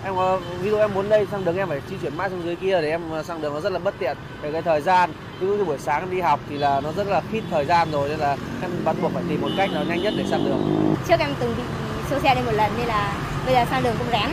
em 0.06 0.16
có 0.16 0.40
ví 0.62 0.70
dụ 0.70 0.78
em 0.78 0.94
muốn 0.94 1.10
đây 1.10 1.28
sang 1.32 1.46
đường 1.46 1.58
em 1.58 1.70
phải 1.70 1.82
di 1.90 1.96
chuyển 2.02 2.18
mãi 2.18 2.30
xuống 2.30 2.44
dưới 2.44 2.56
kia 2.56 2.82
để 2.82 2.90
em 2.90 3.02
sang 3.28 3.42
đường 3.42 3.54
nó 3.54 3.60
rất 3.60 3.72
là 3.72 3.80
bất 3.80 3.94
tiện 4.00 4.18
về 4.42 4.52
cái 4.52 4.62
thời 4.62 4.82
gian 4.82 5.12
ví 5.40 5.48
dụ 5.48 5.54
như 5.56 5.66
buổi 5.66 5.78
sáng 5.78 6.12
đi 6.12 6.22
học 6.22 6.40
thì 6.50 6.58
là 6.58 6.82
nó 6.82 6.92
rất 6.92 7.08
là 7.08 7.22
khít 7.32 7.44
thời 7.52 7.66
gian 7.66 7.92
rồi 7.92 8.10
nên 8.10 8.20
là 8.20 8.38
em 8.62 8.72
bắt 8.86 8.96
buộc 9.02 9.12
phải 9.14 9.24
tìm 9.30 9.42
một 9.42 9.50
cách 9.58 9.70
nào 9.74 9.84
nhanh 9.84 10.02
nhất 10.02 10.14
để 10.18 10.24
sang 10.30 10.46
đường. 10.46 10.96
Trước 11.08 11.20
em 11.20 11.30
từng 11.40 11.54
bị 11.58 11.64
xô 12.10 12.20
xe 12.24 12.36
đi 12.36 12.42
một 12.46 12.52
lần 12.52 12.72
nên 12.78 12.88
là 12.88 13.14
bây 13.46 13.56
giờ 13.56 13.66
sang 13.70 13.84
đường 13.84 13.96
cũng 14.00 14.08
rén. 14.12 14.30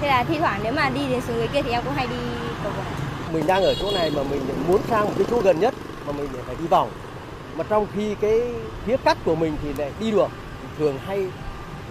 Thế 0.00 0.08
là 0.08 0.24
thi 0.24 0.38
thoảng 0.38 0.60
nếu 0.64 0.72
mà 0.72 0.90
đi 0.90 1.00
đến 1.10 1.20
xuống 1.26 1.36
dưới 1.36 1.48
kia 1.48 1.62
thì 1.62 1.70
em 1.70 1.82
cũng 1.84 1.94
hay 1.94 2.06
đi 2.06 2.16
cầu 2.62 2.72
vượt. 2.76 2.84
Mình 3.32 3.46
đang 3.46 3.62
ở 3.62 3.74
chỗ 3.80 3.90
này 3.94 4.10
mà 4.10 4.22
mình 4.22 4.40
muốn 4.68 4.80
sang 4.90 5.04
một 5.04 5.12
cái 5.18 5.26
chỗ 5.30 5.40
gần 5.40 5.60
nhất 5.60 5.74
mà 6.06 6.12
mình 6.12 6.28
phải 6.46 6.56
đi 6.60 6.66
vòng. 6.66 6.90
Mà 7.56 7.64
trong 7.68 7.86
khi 7.94 8.14
cái 8.20 8.40
phía 8.86 8.96
cắt 9.04 9.18
của 9.24 9.34
mình 9.34 9.56
thì 9.62 9.68
lại 9.78 9.92
đi 10.00 10.10
được 10.10 10.28
thường 10.78 10.98
hay 10.98 11.26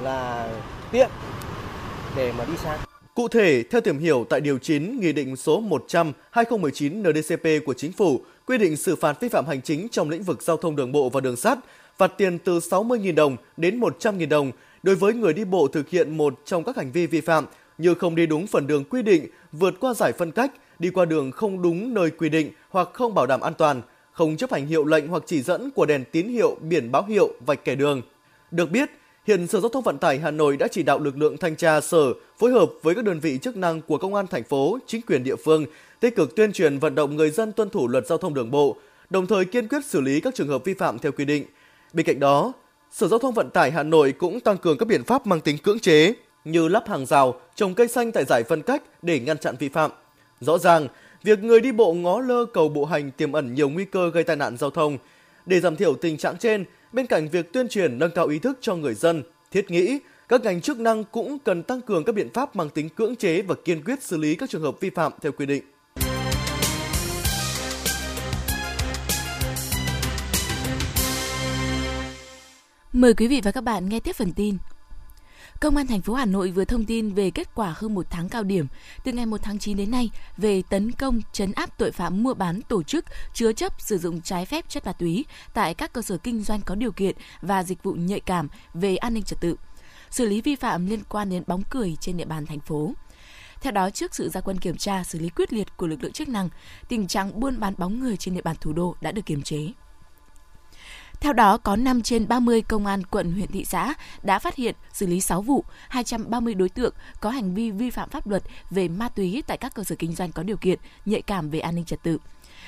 là 0.03 0.49
tiện 0.91 1.09
để 2.15 2.31
mà 2.37 2.45
đi 2.45 2.53
sang. 2.57 2.79
Cụ 3.15 3.27
thể, 3.27 3.63
theo 3.63 3.81
tìm 3.81 3.99
hiểu 3.99 4.25
tại 4.29 4.41
Điều 4.41 4.57
9 4.57 4.99
Nghị 4.99 5.13
định 5.13 5.35
số 5.35 5.63
100-2019 6.33 7.11
NDCP 7.11 7.65
của 7.65 7.73
Chính 7.73 7.91
phủ 7.91 8.21
quy 8.45 8.57
định 8.57 8.77
xử 8.77 8.95
phạt 8.95 9.21
vi 9.21 9.29
phạm 9.29 9.45
hành 9.45 9.61
chính 9.61 9.87
trong 9.89 10.09
lĩnh 10.09 10.23
vực 10.23 10.41
giao 10.43 10.57
thông 10.57 10.75
đường 10.75 10.91
bộ 10.91 11.09
và 11.09 11.21
đường 11.21 11.35
sắt, 11.35 11.59
phạt 11.97 12.11
tiền 12.17 12.39
từ 12.39 12.59
60.000 12.59 13.15
đồng 13.15 13.37
đến 13.57 13.79
100.000 13.79 14.29
đồng 14.29 14.51
đối 14.83 14.95
với 14.95 15.13
người 15.13 15.33
đi 15.33 15.45
bộ 15.45 15.67
thực 15.67 15.89
hiện 15.89 16.17
một 16.17 16.33
trong 16.45 16.63
các 16.63 16.77
hành 16.77 16.91
vi 16.91 17.07
vi 17.07 17.21
phạm 17.21 17.45
như 17.77 17.93
không 17.93 18.15
đi 18.15 18.25
đúng 18.25 18.47
phần 18.47 18.67
đường 18.67 18.83
quy 18.83 19.01
định, 19.01 19.27
vượt 19.51 19.73
qua 19.79 19.93
giải 19.93 20.11
phân 20.11 20.31
cách, 20.31 20.51
đi 20.79 20.89
qua 20.89 21.05
đường 21.05 21.31
không 21.31 21.61
đúng 21.61 21.93
nơi 21.93 22.09
quy 22.09 22.29
định 22.29 22.51
hoặc 22.69 22.89
không 22.93 23.13
bảo 23.15 23.27
đảm 23.27 23.41
an 23.41 23.53
toàn, 23.53 23.81
không 24.11 24.37
chấp 24.37 24.51
hành 24.51 24.67
hiệu 24.67 24.85
lệnh 24.85 25.07
hoặc 25.07 25.23
chỉ 25.25 25.41
dẫn 25.41 25.71
của 25.71 25.85
đèn 25.85 26.03
tín 26.11 26.27
hiệu, 26.27 26.57
biển 26.61 26.91
báo 26.91 27.05
hiệu, 27.05 27.33
vạch 27.45 27.65
kẻ 27.65 27.75
đường. 27.75 28.01
Được 28.51 28.71
biết, 28.71 28.89
Hiện 29.27 29.47
Sở 29.47 29.59
Giao 29.59 29.69
thông 29.69 29.83
Vận 29.83 29.97
tải 29.97 30.19
Hà 30.19 30.31
Nội 30.31 30.57
đã 30.57 30.67
chỉ 30.71 30.83
đạo 30.83 30.99
lực 30.99 31.17
lượng 31.17 31.37
thanh 31.37 31.55
tra 31.55 31.81
sở 31.81 32.13
phối 32.39 32.51
hợp 32.51 32.69
với 32.81 32.95
các 32.95 33.05
đơn 33.05 33.19
vị 33.19 33.37
chức 33.41 33.57
năng 33.57 33.81
của 33.81 33.97
công 33.97 34.15
an 34.15 34.27
thành 34.27 34.43
phố, 34.43 34.79
chính 34.87 35.01
quyền 35.01 35.23
địa 35.23 35.35
phương 35.35 35.65
tích 35.99 36.15
cực 36.15 36.35
tuyên 36.35 36.53
truyền 36.53 36.79
vận 36.79 36.95
động 36.95 37.15
người 37.15 37.29
dân 37.29 37.51
tuân 37.51 37.69
thủ 37.69 37.87
luật 37.87 38.07
giao 38.07 38.17
thông 38.17 38.33
đường 38.33 38.51
bộ, 38.51 38.77
đồng 39.09 39.27
thời 39.27 39.45
kiên 39.45 39.67
quyết 39.67 39.85
xử 39.85 40.01
lý 40.01 40.21
các 40.21 40.35
trường 40.35 40.47
hợp 40.47 40.63
vi 40.65 40.73
phạm 40.73 40.99
theo 40.99 41.11
quy 41.11 41.25
định. 41.25 41.45
Bên 41.93 42.05
cạnh 42.05 42.19
đó, 42.19 42.53
Sở 42.91 43.07
Giao 43.07 43.19
thông 43.19 43.33
Vận 43.33 43.49
tải 43.49 43.71
Hà 43.71 43.83
Nội 43.83 44.11
cũng 44.11 44.39
tăng 44.39 44.57
cường 44.57 44.77
các 44.77 44.87
biện 44.87 45.03
pháp 45.03 45.27
mang 45.27 45.41
tính 45.41 45.57
cưỡng 45.57 45.79
chế 45.79 46.13
như 46.45 46.67
lắp 46.67 46.83
hàng 46.87 47.05
rào, 47.05 47.41
trồng 47.55 47.75
cây 47.75 47.87
xanh 47.87 48.11
tại 48.11 48.25
giải 48.25 48.43
phân 48.43 48.61
cách 48.61 48.83
để 49.01 49.19
ngăn 49.19 49.37
chặn 49.37 49.55
vi 49.59 49.69
phạm. 49.69 49.91
Rõ 50.39 50.57
ràng, 50.57 50.87
việc 51.23 51.43
người 51.43 51.59
đi 51.59 51.71
bộ 51.71 51.93
ngó 51.93 52.19
lơ 52.19 52.45
cầu 52.45 52.69
bộ 52.69 52.85
hành 52.85 53.11
tiềm 53.11 53.31
ẩn 53.31 53.53
nhiều 53.53 53.69
nguy 53.69 53.85
cơ 53.85 54.09
gây 54.09 54.23
tai 54.23 54.35
nạn 54.35 54.57
giao 54.57 54.69
thông. 54.69 54.97
Để 55.45 55.59
giảm 55.59 55.75
thiểu 55.75 55.95
tình 55.95 56.17
trạng 56.17 56.37
trên, 56.37 56.65
Bên 56.91 57.07
cạnh 57.07 57.29
việc 57.29 57.53
tuyên 57.53 57.69
truyền 57.69 57.99
nâng 57.99 58.11
cao 58.11 58.27
ý 58.27 58.39
thức 58.39 58.57
cho 58.61 58.75
người 58.75 58.93
dân, 58.93 59.23
thiết 59.51 59.71
nghĩ 59.71 59.99
các 60.29 60.41
ngành 60.41 60.61
chức 60.61 60.79
năng 60.79 61.03
cũng 61.03 61.39
cần 61.39 61.63
tăng 61.63 61.81
cường 61.81 62.03
các 62.03 62.15
biện 62.15 62.29
pháp 62.33 62.55
mang 62.55 62.69
tính 62.69 62.89
cưỡng 62.89 63.15
chế 63.15 63.41
và 63.41 63.55
kiên 63.65 63.83
quyết 63.83 64.03
xử 64.03 64.17
lý 64.17 64.35
các 64.35 64.49
trường 64.49 64.61
hợp 64.61 64.75
vi 64.79 64.89
phạm 64.89 65.11
theo 65.21 65.31
quy 65.31 65.45
định. 65.45 65.63
Mời 72.93 73.13
quý 73.13 73.27
vị 73.27 73.41
và 73.43 73.51
các 73.51 73.63
bạn 73.63 73.89
nghe 73.89 73.99
tiếp 73.99 74.15
phần 74.15 74.33
tin. 74.33 74.57
Công 75.61 75.77
an 75.77 75.87
thành 75.87 76.01
phố 76.01 76.13
Hà 76.13 76.25
Nội 76.25 76.51
vừa 76.51 76.65
thông 76.65 76.85
tin 76.85 77.13
về 77.13 77.31
kết 77.31 77.55
quả 77.55 77.73
hơn 77.77 77.93
một 77.93 78.05
tháng 78.09 78.29
cao 78.29 78.43
điểm 78.43 78.67
từ 79.03 79.11
ngày 79.11 79.25
1 79.25 79.37
tháng 79.43 79.59
9 79.59 79.77
đến 79.77 79.91
nay 79.91 80.09
về 80.37 80.61
tấn 80.69 80.91
công 80.91 81.21
chấn 81.31 81.51
áp 81.51 81.77
tội 81.77 81.91
phạm 81.91 82.23
mua 82.23 82.33
bán 82.33 82.61
tổ 82.61 82.83
chức 82.83 83.05
chứa 83.33 83.53
chấp 83.53 83.81
sử 83.81 83.97
dụng 83.97 84.21
trái 84.21 84.45
phép 84.45 84.69
chất 84.69 84.85
ma 84.85 84.93
túy 84.93 85.25
tại 85.53 85.73
các 85.73 85.93
cơ 85.93 86.01
sở 86.01 86.17
kinh 86.17 86.43
doanh 86.43 86.61
có 86.61 86.75
điều 86.75 86.91
kiện 86.91 87.15
và 87.41 87.63
dịch 87.63 87.83
vụ 87.83 87.93
nhạy 87.93 88.19
cảm 88.19 88.47
về 88.73 88.95
an 88.95 89.13
ninh 89.13 89.23
trật 89.23 89.41
tự, 89.41 89.55
xử 90.09 90.25
lý 90.25 90.41
vi 90.41 90.55
phạm 90.55 90.85
liên 90.85 91.03
quan 91.09 91.29
đến 91.29 91.43
bóng 91.47 91.63
cười 91.69 91.97
trên 91.99 92.17
địa 92.17 92.25
bàn 92.25 92.45
thành 92.45 92.59
phố. 92.59 92.93
Theo 93.61 93.71
đó, 93.71 93.89
trước 93.89 94.15
sự 94.15 94.29
gia 94.29 94.41
quân 94.41 94.59
kiểm 94.59 94.77
tra, 94.77 95.03
xử 95.03 95.19
lý 95.19 95.29
quyết 95.29 95.53
liệt 95.53 95.77
của 95.77 95.87
lực 95.87 96.03
lượng 96.03 96.13
chức 96.13 96.29
năng, 96.29 96.49
tình 96.89 97.07
trạng 97.07 97.39
buôn 97.39 97.59
bán 97.59 97.73
bóng 97.77 97.99
người 97.99 98.17
trên 98.17 98.35
địa 98.35 98.41
bàn 98.41 98.55
thủ 98.61 98.73
đô 98.73 98.95
đã 99.01 99.11
được 99.11 99.25
kiềm 99.25 99.41
chế. 99.41 99.67
Theo 101.21 101.33
đó, 101.33 101.57
có 101.57 101.75
5 101.75 102.01
trên 102.01 102.27
30 102.27 102.61
công 102.61 102.85
an 102.85 103.03
quận 103.03 103.31
huyện 103.33 103.51
thị 103.51 103.65
xã 103.65 103.93
đã 104.23 104.39
phát 104.39 104.55
hiện 104.55 104.75
xử 104.93 105.05
lý 105.05 105.21
6 105.21 105.41
vụ, 105.41 105.65
230 105.89 106.53
đối 106.53 106.69
tượng 106.69 106.93
có 107.19 107.29
hành 107.29 107.53
vi 107.53 107.71
vi 107.71 107.89
phạm 107.89 108.09
pháp 108.09 108.27
luật 108.27 108.43
về 108.69 108.87
ma 108.87 109.09
túy 109.09 109.43
tại 109.47 109.57
các 109.57 109.73
cơ 109.73 109.83
sở 109.83 109.95
kinh 109.99 110.15
doanh 110.15 110.31
có 110.31 110.43
điều 110.43 110.57
kiện, 110.57 110.79
nhạy 111.05 111.21
cảm 111.21 111.49
về 111.49 111.59
an 111.59 111.75
ninh 111.75 111.85
trật 111.85 112.03
tự. 112.03 112.17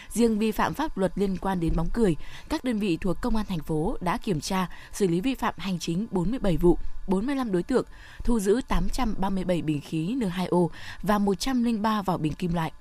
Riêng 0.10 0.40
vi 0.40 0.52
phạm 0.52 0.74
pháp 0.74 0.98
luật 0.98 1.12
liên 1.16 1.38
quan 1.38 1.60
đến 1.60 1.74
bóng 1.76 1.90
cười, 1.94 2.16
các 2.50 2.64
đơn 2.64 2.80
vị 2.80 2.98
thuộc 3.02 3.18
công 3.22 3.36
an 3.36 3.46
thành 3.46 3.60
phố 3.60 3.98
đã 4.02 4.18
kiểm 4.18 4.42
tra, 4.42 4.70
xử 4.92 5.08
lý 5.08 5.22
vi 5.22 5.36
phạm 5.36 5.54
hành 5.58 5.80
chính 5.80 6.08
47 6.12 6.58
vụ, 6.58 6.78
45 7.08 7.52
đối 7.52 7.64
tượng, 7.64 7.86
thu 8.24 8.40
giữ 8.40 8.62
837 8.68 9.62
bình 9.62 9.82
khí 9.82 10.16
N2O 10.16 10.68
và 11.02 11.18
103 11.18 12.02
vỏ 12.02 12.18
bình 12.18 12.34
kim 12.34 12.54
loại. 12.54 12.72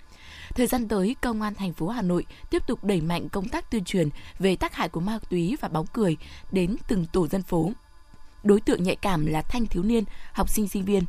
Thời 0.55 0.67
gian 0.67 0.89
tới, 0.89 1.17
Công 1.21 1.43
an 1.43 1.55
thành 1.55 1.73
phố 1.73 1.89
Hà 1.89 2.03
Nội 2.03 2.27
tiếp 2.51 2.63
tục 2.67 2.85
đẩy 2.85 3.01
mạnh 3.01 3.29
công 3.29 3.49
tác 3.49 3.71
tuyên 3.71 3.85
truyền 3.85 4.09
về 4.39 4.57
tác 4.57 4.75
hại 4.75 4.89
của 4.89 5.01
ma 5.01 5.19
túy 5.31 5.57
và 5.61 5.69
bóng 5.69 5.87
cười 5.93 6.17
đến 6.53 6.77
từng 6.89 7.07
tổ 7.13 7.27
dân 7.29 7.43
phố. 7.43 7.73
Đối 8.45 8.61
tượng 8.61 8.83
nhạy 8.83 8.97
cảm 8.97 9.27
là 9.27 9.43
thanh 9.43 9.67
thiếu 9.67 9.83
niên, 9.83 10.05
học 10.33 10.49
sinh 10.49 10.69
sinh 10.69 10.85
viên, 10.85 11.05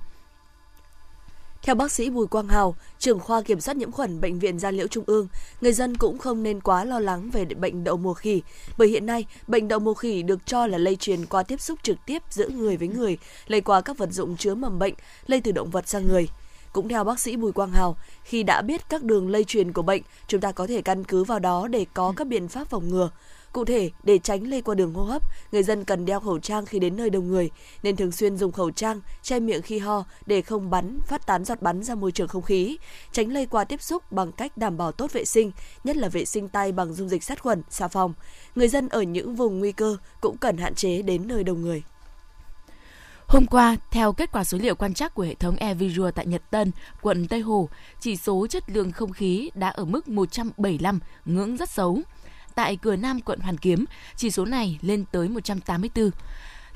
theo 1.64 1.76
bác 1.76 1.92
sĩ 1.92 2.10
Bùi 2.10 2.28
Quang 2.28 2.48
Hào, 2.48 2.76
trưởng 3.00 3.20
khoa 3.20 3.42
kiểm 3.42 3.62
soát 3.62 3.78
nhiễm 3.78 3.92
khuẩn 3.92 4.22
Bệnh 4.22 4.40
viện 4.40 4.60
Gia 4.60 4.72
Liễu 4.72 4.88
Trung 4.88 5.04
ương, 5.08 5.28
người 5.62 5.74
dân 5.74 5.98
cũng 5.98 6.18
không 6.18 6.44
nên 6.44 6.62
quá 6.62 6.86
lo 6.86 7.00
lắng 7.00 7.30
về 7.30 7.46
bệnh 7.46 7.84
đậu 7.84 7.98
mùa 7.98 8.14
khỉ, 8.14 8.42
bởi 8.78 8.88
hiện 8.88 9.06
nay 9.06 9.26
bệnh 9.48 9.68
đậu 9.68 9.80
mùa 9.80 9.94
khỉ 9.94 10.24
được 10.24 10.46
cho 10.46 10.68
là 10.68 10.78
lây 10.78 10.96
truyền 10.96 11.26
qua 11.26 11.44
tiếp 11.44 11.62
xúc 11.62 11.80
trực 11.84 11.98
tiếp 12.06 12.22
giữa 12.30 12.50
người 12.50 12.78
với 12.78 12.88
người, 12.88 13.18
lây 13.48 13.62
qua 13.62 13.82
các 13.82 13.98
vật 13.98 14.10
dụng 14.12 14.38
chứa 14.38 14.56
mầm 14.56 14.80
bệnh, 14.80 14.94
lây 15.28 15.42
từ 15.42 15.52
động 15.52 15.70
vật 15.70 15.88
sang 15.88 16.08
người. 16.08 16.28
Cũng 16.74 16.90
theo 16.90 17.04
bác 17.04 17.20
sĩ 17.20 17.36
Bùi 17.36 17.52
Quang 17.52 17.72
Hào, 17.72 17.98
khi 18.24 18.44
đã 18.44 18.62
biết 18.62 18.90
các 18.90 19.04
đường 19.04 19.30
lây 19.30 19.44
truyền 19.44 19.74
của 19.74 19.82
bệnh, 19.82 20.02
chúng 20.28 20.42
ta 20.42 20.52
có 20.52 20.68
thể 20.68 20.82
căn 20.82 21.04
cứ 21.04 21.24
vào 21.24 21.40
đó 21.40 21.68
để 21.68 21.86
có 21.94 22.14
các 22.18 22.28
biện 22.28 22.48
pháp 22.48 22.70
phòng 22.70 22.90
ngừa. 22.90 23.10
Cụ 23.52 23.66
thể, 23.66 23.92
để 24.04 24.18
tránh 24.18 24.48
lây 24.48 24.62
qua 24.62 24.76
đường 24.76 24.94
hô 24.94 25.04
hấp, 25.04 25.22
người 25.52 25.64
dân 25.64 25.86
cần 25.86 26.06
đeo 26.06 26.20
khẩu 26.20 26.40
trang 26.40 26.66
khi 26.66 26.80
đến 26.80 26.96
nơi 26.96 27.10
đông 27.10 27.28
người, 27.28 27.50
nên 27.84 27.96
thường 27.96 28.12
xuyên 28.12 28.38
dùng 28.38 28.52
khẩu 28.52 28.72
trang, 28.72 29.02
che 29.22 29.40
miệng 29.40 29.62
khi 29.62 29.80
ho 29.80 30.06
để 30.26 30.42
không 30.42 30.70
bắn, 30.70 31.00
phát 31.06 31.26
tán 31.26 31.46
giọt 31.46 31.62
bắn 31.62 31.84
ra 31.84 31.96
môi 31.96 32.12
trường 32.12 32.28
không 32.28 32.42
khí, 32.42 32.78
tránh 33.12 33.32
lây 33.32 33.46
qua 33.46 33.64
tiếp 33.64 33.82
xúc 33.82 34.12
bằng 34.12 34.32
cách 34.32 34.58
đảm 34.58 34.78
bảo 34.78 34.92
tốt 34.92 35.14
vệ 35.14 35.26
sinh, 35.26 35.52
nhất 35.84 35.98
là 35.98 36.10
vệ 36.10 36.26
sinh 36.26 36.48
tay 36.48 36.72
bằng 36.72 36.94
dung 36.94 37.10
dịch 37.10 37.24
sát 37.24 37.42
khuẩn, 37.42 37.62
xà 37.70 37.88
phòng. 37.88 38.14
Người 38.56 38.68
dân 38.68 38.90
ở 38.90 39.02
những 39.02 39.36
vùng 39.36 39.60
nguy 39.60 39.72
cơ 39.72 39.98
cũng 40.22 40.38
cần 40.38 40.58
hạn 40.58 40.76
chế 40.76 41.02
đến 41.02 41.28
nơi 41.28 41.44
đông 41.44 41.62
người. 41.62 41.84
Hôm 43.34 43.46
qua, 43.46 43.78
theo 43.92 44.14
kết 44.14 44.32
quả 44.32 44.44
số 44.44 44.58
liệu 44.58 44.76
quan 44.76 44.94
trắc 44.94 45.14
của 45.14 45.24
hệ 45.24 45.36
thống 45.36 45.56
AirVisual 45.56 46.12
tại 46.16 46.26
Nhật 46.26 46.42
Tân, 46.50 46.72
quận 47.02 47.28
Tây 47.28 47.40
Hồ, 47.40 47.70
chỉ 48.00 48.16
số 48.16 48.48
chất 48.48 48.64
lượng 48.70 48.92
không 48.92 49.12
khí 49.12 49.50
đã 49.56 49.70
ở 49.70 49.86
mức 49.86 50.08
175, 50.08 51.00
ngưỡng 51.26 51.58
rất 51.58 51.70
xấu. 51.70 52.00
Tại 52.56 52.76
cửa 52.76 52.96
Nam 52.96 53.22
quận 53.22 53.40
Hoàn 53.40 53.58
Kiếm, 53.58 53.86
chỉ 54.16 54.32
số 54.32 54.46
này 54.46 54.80
lên 54.82 55.06
tới 55.12 55.30
184. 55.30 56.10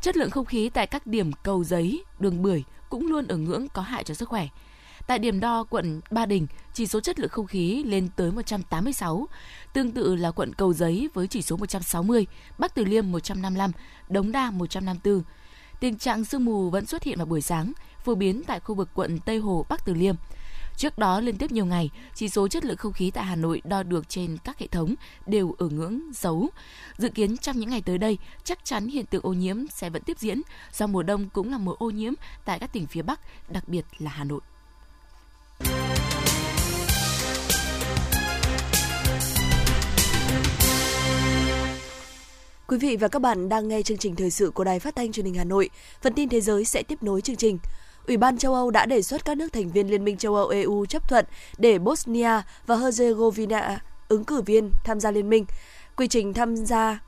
Chất 0.01 0.17
lượng 0.17 0.29
không 0.29 0.45
khí 0.45 0.69
tại 0.69 0.87
các 0.87 1.07
điểm 1.07 1.31
cầu 1.43 1.63
giấy, 1.63 2.03
đường 2.19 2.41
bưởi 2.41 2.63
cũng 2.89 3.07
luôn 3.07 3.27
ở 3.27 3.37
ngưỡng 3.37 3.67
có 3.73 3.81
hại 3.81 4.03
cho 4.03 4.13
sức 4.13 4.29
khỏe. 4.29 4.47
Tại 5.07 5.19
điểm 5.19 5.39
đo 5.39 5.63
quận 5.63 6.01
Ba 6.11 6.25
Đình, 6.25 6.47
chỉ 6.73 6.87
số 6.87 6.99
chất 6.99 7.19
lượng 7.19 7.29
không 7.29 7.47
khí 7.47 7.83
lên 7.83 8.09
tới 8.15 8.31
186. 8.31 9.27
Tương 9.73 9.91
tự 9.91 10.15
là 10.15 10.31
quận 10.31 10.53
Cầu 10.53 10.73
Giấy 10.73 11.09
với 11.13 11.27
chỉ 11.27 11.41
số 11.41 11.57
160, 11.57 12.27
Bắc 12.57 12.75
Từ 12.75 12.85
Liêm 12.85 13.11
155, 13.11 13.71
Đống 14.09 14.31
Đa 14.31 14.51
154. 14.51 15.23
Tình 15.79 15.97
trạng 15.97 16.25
sương 16.25 16.45
mù 16.45 16.69
vẫn 16.69 16.85
xuất 16.85 17.03
hiện 17.03 17.17
vào 17.17 17.25
buổi 17.25 17.41
sáng, 17.41 17.73
phổ 18.05 18.15
biến 18.15 18.43
tại 18.47 18.59
khu 18.59 18.75
vực 18.75 18.89
quận 18.93 19.19
Tây 19.19 19.37
Hồ, 19.37 19.65
Bắc 19.69 19.85
Từ 19.85 19.93
Liêm. 19.93 20.15
Trước 20.77 20.97
đó 20.97 21.19
liên 21.19 21.37
tiếp 21.37 21.51
nhiều 21.51 21.65
ngày, 21.65 21.89
chỉ 22.15 22.29
số 22.29 22.47
chất 22.47 22.65
lượng 22.65 22.77
không 22.77 22.93
khí 22.93 23.11
tại 23.11 23.23
Hà 23.23 23.35
Nội 23.35 23.61
đo 23.65 23.83
được 23.83 24.09
trên 24.09 24.37
các 24.43 24.59
hệ 24.59 24.67
thống 24.67 24.95
đều 25.25 25.55
ở 25.57 25.69
ngưỡng 25.69 26.13
xấu. 26.13 26.49
Dự 26.97 27.09
kiến 27.09 27.37
trong 27.37 27.59
những 27.59 27.69
ngày 27.69 27.81
tới 27.81 27.97
đây, 27.97 28.17
chắc 28.43 28.65
chắn 28.65 28.87
hiện 28.87 29.05
tượng 29.05 29.25
ô 29.25 29.33
nhiễm 29.33 29.67
sẽ 29.67 29.89
vẫn 29.89 30.03
tiếp 30.03 30.19
diễn 30.19 30.41
do 30.73 30.87
mùa 30.87 31.03
đông 31.03 31.29
cũng 31.29 31.51
là 31.51 31.57
mùa 31.57 31.75
ô 31.79 31.89
nhiễm 31.89 32.13
tại 32.45 32.59
các 32.59 32.73
tỉnh 32.73 32.87
phía 32.87 33.01
Bắc, 33.01 33.19
đặc 33.49 33.67
biệt 33.67 33.85
là 33.99 34.11
Hà 34.11 34.23
Nội. 34.23 34.41
Quý 42.69 42.77
vị 42.77 42.97
và 42.97 43.07
các 43.07 43.21
bạn 43.21 43.49
đang 43.49 43.67
nghe 43.67 43.81
chương 43.81 43.97
trình 43.97 44.15
thời 44.15 44.31
sự 44.31 44.51
của 44.51 44.63
Đài 44.63 44.79
Phát 44.79 44.95
thanh 44.95 45.11
Truyền 45.11 45.25
hình 45.25 45.35
Hà 45.35 45.43
Nội. 45.43 45.69
Phần 46.01 46.13
tin 46.13 46.29
thế 46.29 46.41
giới 46.41 46.65
sẽ 46.65 46.83
tiếp 46.83 47.03
nối 47.03 47.21
chương 47.21 47.35
trình. 47.35 47.59
Ủy 48.07 48.17
ban 48.17 48.37
châu 48.37 48.53
Âu 48.53 48.71
đã 48.71 48.85
đề 48.85 49.01
xuất 49.01 49.25
các 49.25 49.37
nước 49.37 49.53
thành 49.53 49.69
viên 49.69 49.91
Liên 49.91 50.03
minh 50.03 50.17
châu 50.17 50.35
Âu 50.35 50.47
EU 50.47 50.85
chấp 50.85 51.09
thuận 51.09 51.25
để 51.57 51.79
Bosnia 51.79 52.41
và 52.65 52.75
Herzegovina 52.75 53.77
ứng 54.07 54.23
cử 54.23 54.41
viên 54.41 54.71
tham 54.83 54.99
gia 54.99 55.11
liên 55.11 55.29
minh. 55.29 55.45
Quy 55.95 56.07
trình 56.07 56.33
tham 56.33 56.55
gia 56.55 56.99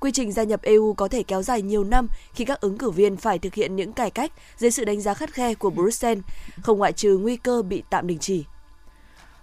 Quy 0.00 0.12
trình 0.12 0.32
gia 0.32 0.42
nhập 0.42 0.62
EU 0.62 0.94
có 0.94 1.08
thể 1.08 1.22
kéo 1.22 1.42
dài 1.42 1.62
nhiều 1.62 1.84
năm 1.84 2.08
khi 2.32 2.44
các 2.44 2.60
ứng 2.60 2.78
cử 2.78 2.90
viên 2.90 3.16
phải 3.16 3.38
thực 3.38 3.54
hiện 3.54 3.76
những 3.76 3.92
cải 3.92 4.10
cách 4.10 4.32
dưới 4.56 4.70
sự 4.70 4.84
đánh 4.84 5.00
giá 5.00 5.14
khắt 5.14 5.32
khe 5.32 5.54
của 5.54 5.70
Bruxelles, 5.70 6.24
không 6.62 6.78
ngoại 6.78 6.92
trừ 6.92 7.18
nguy 7.18 7.36
cơ 7.36 7.62
bị 7.62 7.82
tạm 7.90 8.06
đình 8.06 8.18
chỉ. 8.18 8.44